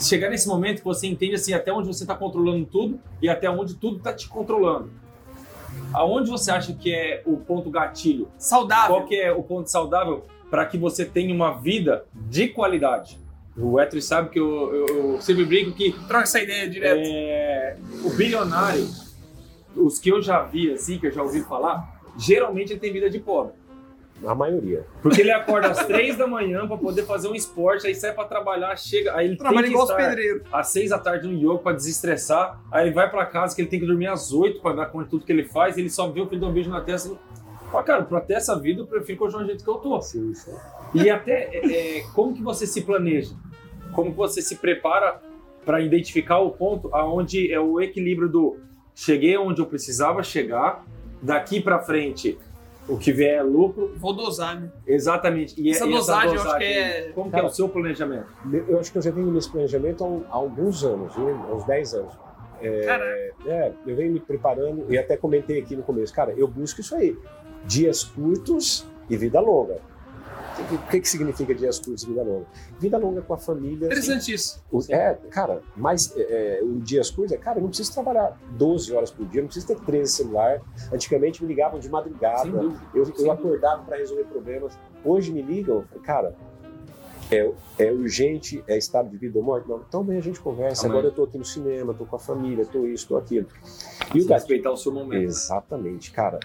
chegar 0.00 0.28
nesse 0.30 0.48
momento 0.48 0.78
que 0.78 0.84
você 0.84 1.06
entende 1.06 1.34
assim 1.34 1.52
até 1.54 1.72
onde 1.72 1.86
você 1.88 2.04
está 2.04 2.14
controlando 2.14 2.64
tudo 2.66 2.98
e 3.22 3.28
até 3.28 3.48
onde 3.50 3.74
tudo 3.74 3.98
está 3.98 4.12
te 4.12 4.28
controlando? 4.28 4.90
Aonde 5.92 6.30
você 6.30 6.50
acha 6.50 6.72
que 6.74 6.92
é 6.92 7.22
o 7.24 7.36
ponto 7.36 7.70
gatilho? 7.70 8.28
Saudável. 8.38 8.96
Qual 8.96 9.06
que 9.06 9.14
é 9.16 9.32
o 9.32 9.42
ponto 9.42 9.70
saudável 9.70 10.26
para 10.50 10.64
que 10.66 10.76
você 10.76 11.04
tenha 11.04 11.32
uma 11.34 11.52
vida 11.60 12.04
de 12.12 12.48
qualidade? 12.48 13.18
O 13.56 13.80
Etri 13.80 14.02
sabe 14.02 14.28
que 14.30 14.38
eu, 14.38 14.74
eu- 14.74 14.86
eu 15.14 15.20
sempre 15.22 15.44
brinco 15.44 15.72
que 15.72 15.92
Troca 16.06 16.24
essa 16.24 16.40
ideia 16.40 16.68
direto. 16.68 17.00
é, 17.02 17.76
o 18.04 18.10
bilionário, 18.10 18.86
os 19.74 19.98
que 19.98 20.10
eu 20.10 20.20
já 20.20 20.42
vi, 20.42 20.70
assim, 20.72 20.98
que 20.98 21.06
eu 21.06 21.10
já 21.12 21.22
ouvi 21.22 21.40
falar, 21.42 21.95
geralmente 22.18 22.72
ele 22.72 22.80
tem 22.80 22.92
vida 22.92 23.08
de 23.10 23.18
pobre. 23.18 23.52
A 24.24 24.34
maioria. 24.34 24.86
Porque 25.02 25.20
ele 25.20 25.30
acorda 25.30 25.68
às 25.68 25.84
três 25.86 26.16
da 26.16 26.26
manhã 26.26 26.66
para 26.66 26.78
poder 26.78 27.02
fazer 27.02 27.28
um 27.28 27.34
esporte, 27.34 27.86
aí 27.86 27.94
sai 27.94 28.14
para 28.14 28.24
trabalhar, 28.24 28.74
chega, 28.76 29.14
aí 29.14 29.26
ele 29.26 29.36
Trabalha 29.36 29.64
tem 29.64 29.66
que 29.66 29.72
igual 29.72 29.84
os 29.84 29.90
estar 29.90 30.08
pedreiros. 30.08 30.42
às 30.50 30.68
seis 30.68 30.88
da 30.90 30.98
tarde 30.98 31.28
no 31.28 31.34
yoga 31.34 31.58
para 31.62 31.76
desestressar, 31.76 32.58
aí 32.72 32.86
ele 32.86 32.94
vai 32.94 33.10
para 33.10 33.26
casa 33.26 33.54
que 33.54 33.60
ele 33.60 33.68
tem 33.68 33.78
que 33.78 33.86
dormir 33.86 34.06
às 34.06 34.32
oito 34.32 34.62
para 34.62 34.74
dar 34.74 34.86
conta 34.86 35.04
de 35.04 35.10
tudo 35.10 35.26
que 35.26 35.32
ele 35.32 35.44
faz, 35.44 35.76
ele 35.76 35.90
só 35.90 36.08
vê 36.08 36.22
o 36.22 36.26
filho 36.26 36.40
dar 36.40 36.46
um 36.46 36.52
beijo 36.52 36.70
na 36.70 36.80
testa. 36.80 37.14
Fala, 37.70 37.84
cara, 37.84 38.02
pra 38.04 38.20
ter 38.22 38.34
essa 38.34 38.58
vida 38.58 38.80
eu 38.80 38.86
prefiro 38.86 39.18
continuar 39.18 39.42
do 39.42 39.48
jeito 39.48 39.62
que 39.62 39.68
eu 39.68 39.74
tô. 39.74 40.00
E 40.94 41.10
até 41.10 41.50
é, 41.52 41.98
é, 41.98 42.00
como 42.14 42.32
que 42.32 42.42
você 42.42 42.66
se 42.66 42.80
planeja? 42.82 43.34
Como 43.92 44.12
que 44.12 44.16
você 44.16 44.40
se 44.40 44.56
prepara 44.56 45.20
para 45.64 45.80
identificar 45.82 46.38
o 46.38 46.52
ponto 46.52 46.88
aonde 46.94 47.52
é 47.52 47.60
o 47.60 47.80
equilíbrio 47.80 48.28
do 48.28 48.56
cheguei 48.94 49.36
onde 49.36 49.60
eu 49.60 49.66
precisava 49.66 50.22
chegar, 50.22 50.84
daqui 51.22 51.60
para 51.60 51.78
frente 51.80 52.38
O 52.88 52.96
que 52.96 53.10
vier 53.12 53.38
é 53.38 53.42
lucro, 53.42 53.92
Vou 53.96 54.12
dosar, 54.12 54.60
né? 54.60 54.70
exatamente. 54.86 55.60
E, 55.60 55.70
Essa 55.70 55.86
e 55.86 55.90
dosagem 55.90 56.34
eu 56.36 56.40
acho 56.42 56.58
que 56.58 56.64
é- 56.64 57.10
Como 57.14 57.30
que 57.30 57.36
é 57.36 57.42
o 57.42 57.50
seu 57.50 57.68
planejamento? 57.68 58.26
Eu 58.68 58.78
acho 58.78 58.92
que 58.92 58.98
eu 58.98 59.02
já 59.02 59.10
tenho 59.10 59.30
nesse 59.32 59.50
planejamento 59.50 60.04
há, 60.04 60.32
há 60.32 60.36
alguns 60.36 60.84
anos, 60.84 61.14
viu? 61.14 61.28
há 61.28 61.54
uns 61.54 61.64
10 61.64 61.94
anos. 61.94 62.12
Caraca. 62.86 63.34
É, 63.46 63.72
eu 63.86 63.96
venho 63.96 64.12
me 64.12 64.20
preparando 64.20 64.86
e 64.88 64.96
até 64.96 65.16
comentei 65.16 65.60
aqui 65.60 65.76
no 65.76 65.82
começo, 65.82 66.12
cara, 66.14 66.32
eu 66.36 66.46
busco 66.48 66.80
isso 66.80 66.94
aí. 66.94 67.16
Dias 67.64 68.04
curtos 68.04 68.86
e 69.10 69.16
vida 69.16 69.40
longa. 69.40 69.76
O 70.58 70.90
que, 70.90 71.00
que, 71.00 71.08
significa 71.08 71.54
dias 71.54 71.78
curtos 71.78 72.04
e 72.04 72.06
vida 72.06 72.22
longa? 72.22 72.46
Vida 72.78 72.98
longa 72.98 73.20
com 73.20 73.34
a 73.34 73.36
família. 73.36 73.86
Interessante 73.86 74.32
isso. 74.32 74.62
É, 74.88 75.14
cara, 75.30 75.62
mas 75.76 76.14
é, 76.16 76.60
o 76.62 76.80
dias 76.80 77.10
curtos 77.10 77.32
é, 77.32 77.36
cara, 77.36 77.58
eu 77.58 77.62
não 77.62 77.68
preciso 77.68 77.92
trabalhar 77.92 78.38
12 78.52 78.94
horas 78.94 79.10
por 79.10 79.26
dia, 79.26 79.42
não 79.42 79.48
preciso 79.48 79.66
ter 79.66 79.78
13 79.80 80.12
celular. 80.12 80.60
Antigamente 80.92 81.42
me 81.42 81.48
ligavam 81.48 81.78
de 81.78 81.88
madrugada, 81.88 82.50
dúvida. 82.50 82.80
eu, 82.94 83.12
eu 83.18 83.30
acordava 83.30 83.82
para 83.82 83.96
resolver 83.96 84.24
problemas. 84.24 84.78
Hoje 85.04 85.30
me 85.30 85.42
ligam, 85.42 85.84
cara, 86.02 86.34
é, 87.30 87.50
é 87.78 87.92
urgente, 87.92 88.62
é 88.66 88.76
estado 88.78 89.08
de 89.08 89.16
vida 89.16 89.38
ou 89.38 89.44
morte? 89.44 89.68
Não, 89.68 89.82
então 89.86 90.00
amanhã 90.00 90.18
a 90.18 90.22
gente 90.22 90.40
conversa. 90.40 90.86
Amanhã. 90.86 91.00
Agora 91.00 91.12
eu 91.12 91.14
tô 91.14 91.24
aqui 91.24 91.38
no 91.38 91.44
cinema, 91.44 91.92
tô 91.92 92.04
com 92.04 92.16
a 92.16 92.18
família, 92.18 92.64
tô 92.64 92.86
isso, 92.86 93.08
tô 93.08 93.16
aquilo. 93.16 93.46
E 94.14 94.20
o 94.20 94.26
gato, 94.26 94.40
respeitar 94.40 94.70
o 94.70 94.76
seu 94.76 94.92
momento. 94.92 95.24
Exatamente, 95.24 96.12
cara. 96.12 96.38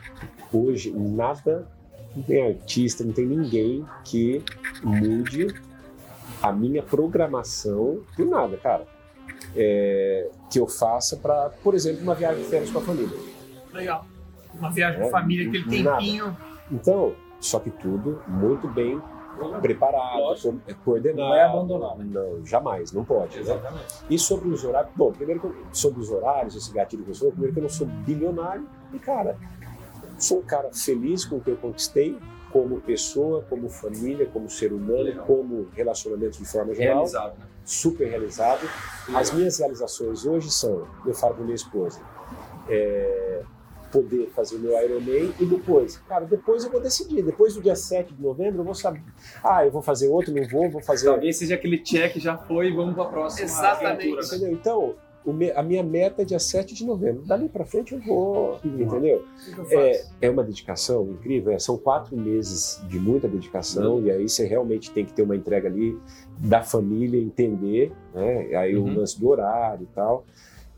Hoje, 0.51 0.91
nada, 0.91 1.67
não 2.15 2.23
tem 2.23 2.47
artista, 2.47 3.03
não 3.03 3.13
tem 3.13 3.25
ninguém 3.25 3.85
que 4.03 4.43
mude 4.83 5.47
a 6.41 6.51
minha 6.51 6.81
programação 6.83 8.01
por 8.15 8.25
nada, 8.25 8.57
cara. 8.57 8.85
É, 9.55 10.29
que 10.51 10.59
eu 10.59 10.67
faça 10.67 11.17
para, 11.17 11.49
por 11.63 11.73
exemplo, 11.73 12.01
uma 12.03 12.15
viagem 12.15 12.43
de 12.43 12.49
férias 12.49 12.69
com 12.69 12.79
a 12.79 12.81
família. 12.81 13.17
Legal. 13.73 14.05
Uma 14.53 14.71
viagem 14.71 14.99
com 15.01 15.07
É, 15.07 15.11
família, 15.11 15.47
aquele 15.47 15.83
nada. 15.83 15.97
tempinho. 15.97 16.37
Então, 16.71 17.13
só 17.39 17.59
que 17.59 17.69
tudo 17.69 18.21
muito 18.27 18.67
bem 18.67 19.01
preparado, 19.61 20.19
Lógico. 20.19 20.59
co- 20.67 20.75
coordenado. 20.85 21.29
Não 21.29 21.33
é 21.35 21.43
abandonado. 21.43 22.03
Não, 22.03 22.45
jamais, 22.45 22.91
não 22.91 23.03
pode. 23.03 23.35
né? 23.37 23.41
Exatamente. 23.41 23.85
E 24.09 24.19
sobre 24.19 24.49
os 24.49 24.63
horários, 24.63 24.91
bom, 24.95 25.11
primeiro 25.11 25.39
que 25.41 25.47
eu, 25.47 25.55
sobre 25.71 26.01
os 26.01 26.09
horários, 26.11 26.55
esse 26.55 26.71
gatilho 26.71 27.03
que 27.03 27.09
eu 27.11 27.15
sou, 27.15 27.31
primeiro 27.31 27.53
que 27.53 27.59
eu 27.59 27.63
não 27.63 27.69
sou 27.69 27.87
bilionário 27.87 28.67
e, 28.93 28.99
cara, 28.99 29.37
sou 30.21 30.39
um 30.39 30.43
cara 30.43 30.69
feliz 30.71 31.25
com 31.25 31.37
o 31.37 31.41
que 31.41 31.49
eu 31.49 31.57
conquistei 31.57 32.17
como 32.51 32.81
pessoa, 32.81 33.45
como 33.49 33.69
família, 33.69 34.25
como 34.25 34.49
ser 34.49 34.73
humano, 34.73 35.03
Legal. 35.03 35.25
como 35.25 35.67
relacionamento 35.73 36.37
de 36.37 36.45
forma 36.45 36.73
geral, 36.73 36.95
Realizado, 36.97 37.39
né? 37.39 37.45
super 37.63 38.09
realizado. 38.09 38.69
As 39.15 39.31
minhas 39.31 39.57
realizações 39.57 40.25
hoje 40.25 40.51
são, 40.51 40.85
eu 41.05 41.13
falo 41.13 41.35
com 41.35 41.43
minha 41.43 41.55
esposa, 41.55 42.01
é, 42.69 43.41
poder 43.91 44.29
fazer 44.35 44.55
o 44.55 44.59
meu 44.59 44.71
Ironman 44.81 45.33
e 45.39 45.45
depois, 45.45 45.97
cara, 46.07 46.25
depois 46.25 46.63
eu 46.63 46.71
vou 46.71 46.81
decidir, 46.81 47.21
depois 47.23 47.53
do 47.53 47.61
dia 47.61 47.75
7 47.75 48.13
de 48.13 48.21
novembro 48.21 48.61
eu 48.61 48.65
vou 48.65 48.75
saber, 48.75 49.01
ah, 49.43 49.65
eu 49.65 49.71
vou 49.71 49.81
fazer 49.81 50.07
outro, 50.07 50.33
não 50.33 50.47
vou, 50.47 50.69
vou 50.69 50.81
fazer 50.81 51.07
Talvez 51.07 51.37
seja 51.37 51.55
aquele 51.55 51.77
check 51.77 52.17
já 52.17 52.37
foi 52.37 52.67
e 52.67 52.75
vamos 52.75 52.95
para 52.95 53.03
a 53.03 53.07
próxima 53.07 53.45
Exatamente. 53.45 54.07
aventura, 54.07 54.21
né? 54.21 54.27
Entendeu? 54.27 54.51
Então, 54.51 54.95
a 55.55 55.61
minha 55.63 55.83
meta 55.83 56.21
é 56.21 56.25
dia 56.25 56.39
7 56.39 56.73
de 56.73 56.85
novembro. 56.85 57.23
Dali 57.23 57.47
pra 57.47 57.63
frente 57.65 57.93
eu 57.93 57.99
vou, 57.99 58.59
entendeu? 58.63 59.17
O 59.17 59.45
que 59.45 59.51
que 59.53 59.59
eu 59.59 59.65
faço? 59.65 59.75
É, 59.77 60.01
é 60.21 60.29
uma 60.29 60.43
dedicação 60.43 61.09
incrível. 61.11 61.51
é, 61.53 61.59
são 61.59 61.77
quatro 61.77 62.17
meses 62.17 62.81
de 62.87 62.99
muita 62.99 63.27
dedicação 63.27 64.01
e 64.01 64.09
aí 64.11 64.27
você 64.27 64.45
realmente 64.45 64.91
tem 64.91 65.05
que 65.05 65.13
ter 65.13 65.21
uma 65.21 65.35
entrega 65.35 65.67
ali 65.67 65.97
da 66.37 66.63
família, 66.63 67.21
entender, 67.21 67.91
né? 68.13 68.55
Aí 68.55 68.75
o 68.75 68.83
Uhum. 68.85 68.95
lance 68.95 69.19
do 69.19 69.27
horário 69.29 69.83
e 69.83 69.95
tal. 69.95 70.25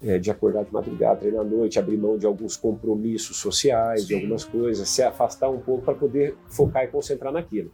é, 0.06 0.20
de 0.20 0.30
acordar 0.30 0.66
de 0.66 0.74
madrugada, 0.74 1.22
treinar 1.22 1.40
à 1.40 1.44
noite, 1.46 1.80
abrir 1.80 1.96
mão 1.96 2.18
de 2.18 2.26
alguns 2.26 2.58
compromissos 2.58 3.38
sociais, 3.38 4.02
de 4.06 4.08
Sim. 4.10 4.16
algumas 4.16 4.44
coisas, 4.44 4.90
se 4.90 5.02
afastar 5.02 5.50
um 5.50 5.60
pouco 5.62 5.82
para 5.86 5.94
poder 5.96 6.36
focar 6.50 6.84
e 6.84 6.88
concentrar 6.90 7.32
naquilo. 7.32 7.72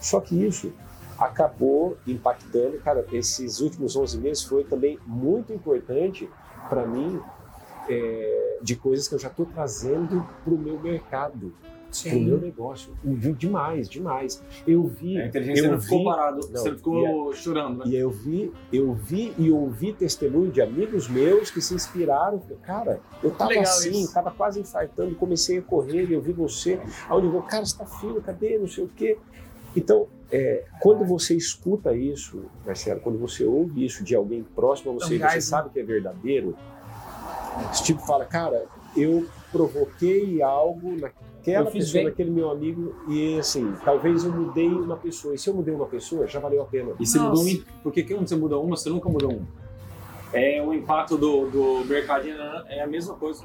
Só 0.00 0.20
que 0.20 0.36
isso 0.40 0.72
acabou 1.18 1.96
impactando, 2.06 2.78
cara, 2.78 3.04
esses 3.12 3.60
últimos 3.60 3.96
11 3.96 4.18
meses 4.18 4.42
foi 4.42 4.64
também 4.64 4.98
muito 5.06 5.52
importante 5.52 6.28
para 6.68 6.86
mim 6.86 7.20
é, 7.88 8.58
de 8.62 8.76
coisas 8.76 9.06
que 9.08 9.14
eu 9.14 9.18
já 9.18 9.28
estou 9.28 9.46
trazendo 9.46 10.26
para 10.42 10.54
o 10.54 10.58
meu 10.58 10.78
mercado, 10.80 11.52
para 12.02 12.16
o 12.16 12.20
meu 12.20 12.38
negócio. 12.38 12.92
Vi 13.04 13.32
Demais, 13.32 13.88
demais. 13.88 14.42
Eu 14.66 14.86
vi, 14.86 15.20
A 15.20 15.26
inteligência 15.26 15.66
eu 15.66 15.72
não 15.72 15.80
ficou 15.80 15.98
vi, 15.98 16.04
parado, 16.04 16.36
Não, 16.36 16.60
você 16.60 16.70
não 16.70 16.76
ficou 16.76 17.32
chorando, 17.34 17.78
né? 17.78 17.84
e 17.86 17.96
eu 17.96 18.10
vi, 18.10 18.52
eu 18.72 18.92
vi 18.92 19.32
e 19.38 19.50
ouvi 19.50 19.92
testemunho 19.92 20.50
de 20.50 20.60
amigos 20.60 21.08
meus 21.08 21.50
que 21.50 21.60
se 21.60 21.74
inspiraram. 21.74 22.42
Cara, 22.62 23.00
eu 23.22 23.30
tava 23.30 23.50
legal 23.50 23.64
assim, 23.64 24.02
isso. 24.02 24.12
tava 24.12 24.30
quase 24.30 24.60
infartando, 24.60 25.14
comecei 25.14 25.58
a 25.58 25.62
correr 25.62 26.04
e 26.06 26.14
eu 26.14 26.20
vi 26.20 26.32
você. 26.32 26.80
Aonde 27.08 27.26
eu 27.26 27.32
vou, 27.32 27.42
cara, 27.42 27.64
você 27.64 27.76
tá 27.76 27.86
fino, 27.86 28.20
cadê? 28.20 28.58
Não 28.58 28.66
sei 28.66 28.84
o 28.84 28.88
quê. 28.88 29.18
Então, 29.76 30.06
é, 30.30 30.64
quando 30.80 31.04
você 31.04 31.34
escuta 31.34 31.94
isso, 31.94 32.44
Marcelo, 32.64 33.00
quando 33.00 33.18
você 33.18 33.44
ouve 33.44 33.84
isso 33.84 34.02
de 34.04 34.14
alguém 34.14 34.42
próximo 34.54 34.92
a 34.92 34.94
você, 34.94 35.14
É 35.14 35.18
um 35.18 35.26
e 35.26 35.30
você 35.30 35.34
né? 35.34 35.40
sabe 35.40 35.70
que 35.70 35.80
é 35.80 35.82
verdadeiro, 35.82 36.56
esse 37.72 37.84
tipo 37.84 38.00
fala, 38.00 38.24
cara, 38.24 38.66
eu 38.96 39.26
provoquei 39.52 40.42
algo 40.42 40.96
naquela 40.96 41.70
pessoa, 41.70 41.94
bem. 41.94 42.04
naquele 42.04 42.30
meu 42.30 42.50
amigo, 42.50 42.94
e 43.08 43.38
assim, 43.38 43.72
talvez 43.84 44.24
eu 44.24 44.32
mudei 44.32 44.68
uma 44.68 44.96
pessoa. 44.96 45.34
E 45.34 45.38
se 45.38 45.48
eu 45.48 45.54
mudei 45.54 45.74
uma 45.74 45.86
pessoa, 45.86 46.26
já 46.26 46.40
valeu 46.40 46.62
a 46.62 46.64
pena. 46.64 46.92
E 46.98 47.06
você 47.06 47.18
Nossa. 47.18 47.42
mudou 47.42 47.60
um. 47.60 47.64
Porque 47.82 48.02
quando 48.02 48.26
você 48.26 48.36
muda 48.36 48.58
uma, 48.58 48.76
você 48.76 48.88
nunca 48.88 49.08
mudou 49.08 49.32
um. 49.32 49.44
É 50.32 50.60
o 50.60 50.74
impacto 50.74 51.16
do, 51.16 51.48
do 51.48 51.84
mercadinho 51.84 52.36
é 52.68 52.82
a 52.82 52.86
mesma 52.86 53.14
coisa. 53.14 53.44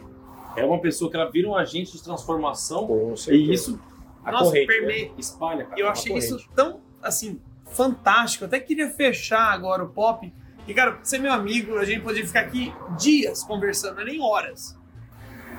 É 0.55 0.65
uma 0.65 0.79
pessoa 0.79 1.09
que 1.11 1.15
ela 1.15 1.29
vira 1.29 1.47
um 1.47 1.55
agente 1.55 1.91
de 1.95 2.03
transformação 2.03 2.87
Com 2.87 3.15
certeza. 3.15 3.51
e 3.51 3.53
isso 3.53 3.79
a 4.29 4.31
Nossa, 4.31 4.45
corrente, 4.45 4.67
permeia. 4.67 5.05
né? 5.09 5.11
espalha, 5.17 5.65
cara. 5.65 5.79
E 5.79 5.81
eu 5.81 5.89
achei 5.89 6.11
corrente. 6.13 6.35
isso 6.35 6.49
tão, 6.55 6.81
assim, 7.01 7.39
fantástico. 7.71 8.43
Eu 8.43 8.47
até 8.47 8.59
queria 8.59 8.89
fechar 8.89 9.51
agora 9.51 9.83
o 9.83 9.89
pop. 9.89 10.31
E, 10.67 10.73
cara, 10.73 10.99
você 11.01 11.15
é 11.15 11.19
meu 11.19 11.33
amigo, 11.33 11.77
a 11.77 11.85
gente 11.85 12.01
poderia 12.01 12.25
ficar 12.27 12.41
aqui 12.41 12.73
dias 12.97 13.43
conversando, 13.43 13.95
não 13.95 14.01
é 14.03 14.05
nem 14.05 14.21
horas. 14.21 14.77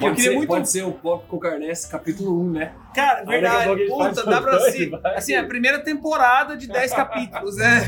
E 0.01 0.05
eu 0.05 0.09
Pode 0.09 0.16
queria 0.16 0.31
ser, 0.31 0.37
muito. 0.37 0.49
pode 0.49 0.71
ser 0.71 0.83
o 0.85 0.93
Pop 0.93 1.27
com 1.29 1.39
Carnes 1.39 1.85
capítulo 1.85 2.41
1, 2.45 2.51
né? 2.53 2.73
Cara, 2.95 3.23
verdade, 3.25 3.87
puta, 3.87 4.25
dá 4.25 4.41
pra 4.41 4.59
ser. 4.61 4.89
vai. 4.89 5.16
Assim, 5.16 5.35
a 5.35 5.45
primeira 5.45 5.81
temporada 5.81 6.57
de 6.57 6.66
10 6.68 6.93
capítulos, 6.95 7.57
né? 7.57 7.81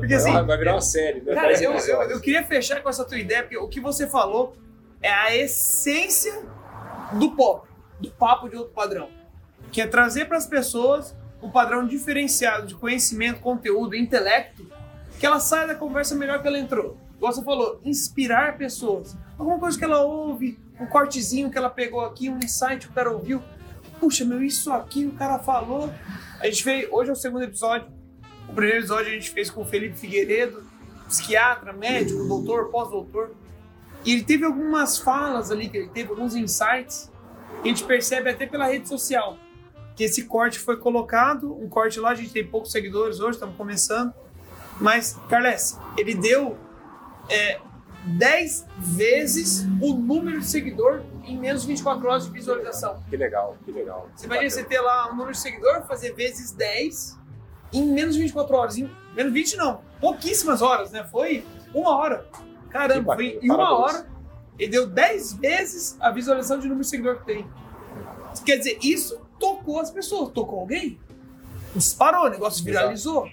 Porque 0.00 0.14
assim, 0.14 0.32
vai 0.32 0.58
virar 0.58 0.72
uma 0.74 0.80
série, 0.80 1.20
né? 1.20 1.32
Cara, 1.32 1.52
eu, 1.62 1.72
eu, 1.74 2.02
eu 2.10 2.20
queria 2.20 2.42
fechar 2.42 2.82
com 2.82 2.88
essa 2.88 3.04
tua 3.04 3.18
ideia, 3.18 3.42
porque 3.42 3.56
o 3.56 3.68
que 3.68 3.78
você 3.80 4.08
falou 4.08 4.56
é 5.00 5.12
a 5.12 5.36
essência 5.36 6.42
do 7.12 7.30
pop, 7.36 7.68
do 8.00 8.10
papo 8.10 8.48
de 8.48 8.56
outro 8.56 8.72
padrão. 8.72 9.08
Que 9.72 9.80
é 9.80 9.86
trazer 9.86 10.26
para 10.26 10.36
as 10.36 10.46
pessoas 10.46 11.16
um 11.42 11.50
padrão 11.50 11.84
diferenciado 11.86 12.68
de 12.68 12.74
conhecimento, 12.76 13.40
conteúdo, 13.40 13.96
intelecto, 13.96 14.64
que 15.18 15.26
ela 15.26 15.40
saia 15.40 15.66
da 15.66 15.74
conversa 15.74 16.14
melhor 16.14 16.40
que 16.40 16.46
ela 16.46 16.58
entrou. 16.58 16.96
Igual 17.16 17.32
você 17.32 17.42
falou, 17.42 17.80
inspirar 17.84 18.56
pessoas. 18.56 19.16
Alguma 19.38 19.58
coisa 19.58 19.78
que 19.78 19.84
ela 19.84 20.02
ouve, 20.02 20.58
um 20.80 20.86
cortezinho 20.86 21.50
que 21.50 21.58
ela 21.58 21.70
pegou 21.70 22.00
aqui, 22.00 22.28
um 22.28 22.38
insight 22.38 22.86
que 22.86 22.92
o 22.92 22.94
cara 22.94 23.10
ouviu. 23.10 23.42
Puxa, 23.98 24.24
meu, 24.24 24.42
isso 24.42 24.72
aqui 24.72 25.06
o 25.06 25.12
cara 25.12 25.38
falou. 25.38 25.92
A 26.40 26.46
gente 26.46 26.64
fez, 26.64 26.88
hoje 26.90 27.10
é 27.10 27.12
o 27.12 27.16
segundo 27.16 27.44
episódio. 27.44 27.88
O 28.48 28.52
primeiro 28.52 28.80
episódio 28.80 29.06
a 29.06 29.14
gente 29.14 29.30
fez 29.30 29.48
com 29.48 29.62
o 29.62 29.64
Felipe 29.64 29.96
Figueiredo, 29.96 30.64
psiquiatra, 31.06 31.72
médico, 31.72 32.24
doutor, 32.24 32.70
pós-doutor. 32.70 33.34
E 34.04 34.12
ele 34.12 34.24
teve 34.24 34.44
algumas 34.44 34.98
falas 34.98 35.50
ali, 35.50 35.68
que 35.68 35.76
ele 35.76 35.88
teve 35.88 36.10
alguns 36.10 36.34
insights, 36.34 37.10
que 37.62 37.68
a 37.68 37.72
gente 37.72 37.84
percebe 37.84 38.28
até 38.28 38.46
pela 38.46 38.66
rede 38.66 38.88
social. 38.88 39.38
Que 40.02 40.06
esse 40.06 40.24
corte 40.24 40.58
foi 40.58 40.76
colocado, 40.76 41.56
um 41.56 41.68
corte 41.68 42.00
lá, 42.00 42.10
a 42.10 42.14
gente 42.16 42.32
tem 42.32 42.44
poucos 42.44 42.72
seguidores 42.72 43.20
hoje, 43.20 43.36
estamos 43.36 43.54
começando. 43.54 44.12
Mas, 44.80 45.16
Carles, 45.28 45.78
ele 45.96 46.12
deu 46.12 46.58
é, 47.28 47.60
10 48.18 48.66
vezes 48.78 49.64
o 49.80 49.94
número 49.94 50.40
de 50.40 50.46
seguidor 50.46 51.04
em 51.22 51.38
menos 51.38 51.62
de 51.62 51.68
24 51.68 52.08
horas 52.08 52.24
de 52.24 52.32
visualização. 52.32 53.00
Que 53.08 53.16
legal, 53.16 53.56
que 53.64 53.70
legal. 53.70 54.10
Você 54.12 54.26
imagina 54.26 54.50
você 54.50 54.64
ter 54.64 54.80
lá 54.80 55.06
um 55.06 55.14
número 55.14 55.30
de 55.30 55.38
seguidor, 55.38 55.86
fazer 55.86 56.12
vezes 56.14 56.50
10 56.50 57.16
em 57.72 57.86
menos 57.86 58.16
de 58.16 58.22
24 58.22 58.56
horas. 58.56 58.76
Em 58.76 58.90
menos 59.14 59.32
de 59.32 59.38
20 59.38 59.56
não, 59.56 59.82
pouquíssimas 60.00 60.62
horas, 60.62 60.90
né? 60.90 61.06
Foi 61.12 61.44
uma 61.72 61.96
hora. 61.96 62.26
Caramba, 62.70 63.14
bacana, 63.14 63.30
foi 63.30 63.38
em 63.40 63.48
uma 63.52 63.78
hora 63.78 64.10
ele 64.58 64.72
deu 64.72 64.86
10 64.86 65.34
vezes 65.34 65.96
a 66.00 66.10
visualização 66.10 66.58
de 66.58 66.64
número 66.64 66.82
de 66.82 66.90
seguidor 66.90 67.18
que 67.20 67.26
tem. 67.26 67.46
Quer 68.44 68.56
dizer, 68.56 68.78
isso 68.82 69.21
tocou 69.42 69.80
as 69.80 69.90
pessoas. 69.90 70.30
Tocou 70.32 70.60
alguém? 70.60 70.98
Disparou, 71.74 72.26
o 72.26 72.30
negócio 72.30 72.64
viralizou. 72.64 73.28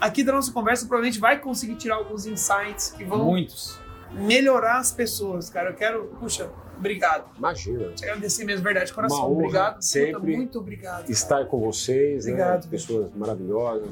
Aqui 0.00 0.22
da 0.22 0.32
nossa 0.32 0.52
conversa, 0.52 0.86
provavelmente 0.86 1.18
vai 1.18 1.38
conseguir 1.40 1.74
tirar 1.76 1.96
alguns 1.96 2.26
insights 2.26 2.92
que 2.96 3.04
vão 3.04 3.24
Muitos. 3.24 3.78
melhorar 4.12 4.78
as 4.78 4.92
pessoas, 4.92 5.48
cara. 5.50 5.70
Eu 5.70 5.74
quero, 5.74 6.04
puxa, 6.20 6.48
obrigado. 6.76 7.24
Imagina. 7.36 7.88
Te 7.94 8.04
agradecer 8.04 8.44
mesmo, 8.44 8.62
verdade, 8.62 8.86
de 8.86 8.92
coração. 8.92 9.18
Uma 9.18 9.26
honra, 9.26 9.34
obrigado. 9.38 9.72
Puta, 9.74 9.82
sempre 9.82 10.36
muito 10.36 10.58
obrigado. 10.58 11.00
cara. 11.00 11.10
Estar 11.12 11.44
com 11.46 11.58
vocês, 11.60 12.24
Obrigado. 12.26 12.64
né? 12.64 12.70
Pessoas 12.70 13.10
maravilhosas. 13.14 13.88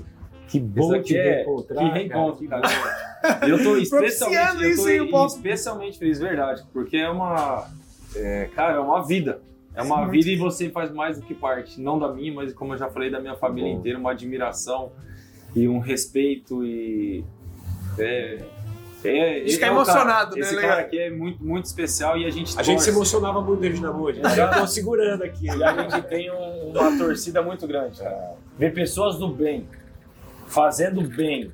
Que 0.48 0.60
bom 0.60 0.94
Isso 0.94 1.02
te 1.04 1.16
é- 1.16 1.34
reencontrar. 1.38 1.78
que 1.84 1.90
reencontro, 1.98 2.48
cara. 2.48 2.62
cara. 2.62 3.48
Eu 3.48 3.60
tô 3.62 3.76
especialmente, 3.82 4.62
eu 4.62 4.70
isso 4.70 4.82
tô 4.82 4.88
aí, 4.88 5.00
o 5.00 5.10
Pop. 5.10 5.26
especialmente 5.34 5.98
feliz, 5.98 6.20
verdade, 6.20 6.62
porque 6.72 6.96
é 6.98 7.10
uma, 7.10 7.66
é, 8.14 8.48
cara, 8.54 8.74
é 8.74 8.78
uma 8.78 9.04
vida. 9.04 9.40
É 9.76 9.82
uma 9.82 9.98
Muito 9.98 10.10
vida 10.12 10.30
e 10.30 10.36
você 10.36 10.70
faz 10.70 10.90
mais 10.90 11.20
do 11.20 11.26
que 11.26 11.34
parte. 11.34 11.80
Não 11.80 11.98
da 11.98 12.10
minha, 12.12 12.32
mas 12.32 12.52
como 12.54 12.72
eu 12.74 12.78
já 12.78 12.88
falei, 12.88 13.10
da 13.10 13.20
minha 13.20 13.36
família 13.36 13.70
Bom. 13.72 13.78
inteira. 13.78 13.98
Uma 13.98 14.10
admiração 14.12 14.90
e 15.54 15.68
um 15.68 15.78
respeito 15.78 16.64
e... 16.64 17.22
É, 17.98 18.38
é, 19.04 19.38
gente 19.40 19.52
fica 19.52 19.66
é 19.66 19.70
o 19.70 19.74
cara- 19.76 19.90
emocionado, 19.90 20.34
né, 20.34 20.40
Esse 20.40 20.56
cara 20.56 20.80
aqui 20.80 20.98
é 20.98 21.10
muito, 21.10 21.44
muito 21.44 21.66
especial 21.66 22.16
e 22.18 22.24
a 22.26 22.30
gente 22.30 22.58
A 22.58 22.62
gente 22.62 22.80
se 22.80 22.86
torce. 22.86 22.90
emocionava 22.90 23.40
muito 23.40 23.60
desde 23.60 23.80
na 23.80 23.90
rua, 23.90 24.12
gente. 24.12 24.34
Já 24.34 24.48
tô 24.58 24.66
segurando 24.66 25.22
aqui. 25.22 25.46
E 25.46 25.62
a 25.62 25.82
gente 25.82 26.02
tem 26.08 26.30
um- 26.32 26.70
uma 26.70 26.96
torcida 26.98 27.42
muito 27.42 27.66
grande, 27.66 28.00
cara. 28.00 28.34
Ver 28.58 28.72
pessoas 28.74 29.16
do 29.18 29.28
bem, 29.28 29.68
fazendo 30.46 31.02
bem, 31.02 31.52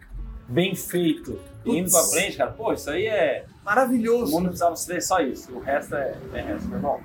bem 0.48 0.74
feito, 0.74 1.38
e 1.64 1.76
indo 1.78 1.90
pra 1.90 2.00
Putz. 2.00 2.12
frente, 2.14 2.36
cara. 2.36 2.50
Pô, 2.52 2.72
isso 2.72 2.88
aí 2.90 3.06
é. 3.06 3.44
O 3.60 3.64
Maravilhoso. 3.64 4.32
mundo 4.32 4.46
precisava 4.48 4.74
ver 4.88 5.00
só 5.02 5.20
isso. 5.20 5.52
O 5.52 5.60
resto 5.60 5.94
é, 5.96 6.14
é 6.34 6.40
resto, 6.40 6.68
meu 6.68 6.78
irmão. 6.78 7.00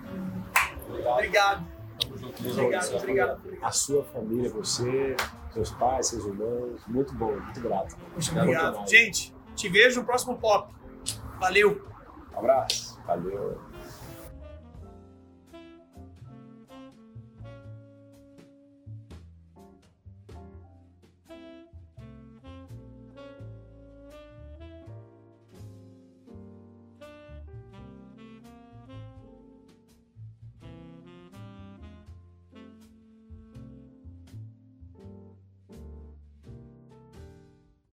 Obrigado. 1.05 1.65
Obrigado, 2.39 2.95
obrigado. 2.95 3.41
A 3.61 3.71
sua 3.71 4.03
família, 4.05 4.49
você, 4.49 5.15
seus 5.51 5.71
pais, 5.71 6.07
seus 6.07 6.25
irmãos, 6.25 6.81
muito 6.87 7.13
bom, 7.13 7.31
muito 7.31 7.59
grato. 7.61 7.95
Muito 8.13 8.31
obrigado. 8.31 8.87
Gente, 8.87 9.33
te 9.55 9.67
vejo 9.67 10.01
no 10.01 10.05
próximo 10.05 10.37
pop. 10.37 10.73
Valeu. 11.39 11.81
Um 12.33 12.39
abraço. 12.39 12.99
Valeu. 13.05 13.59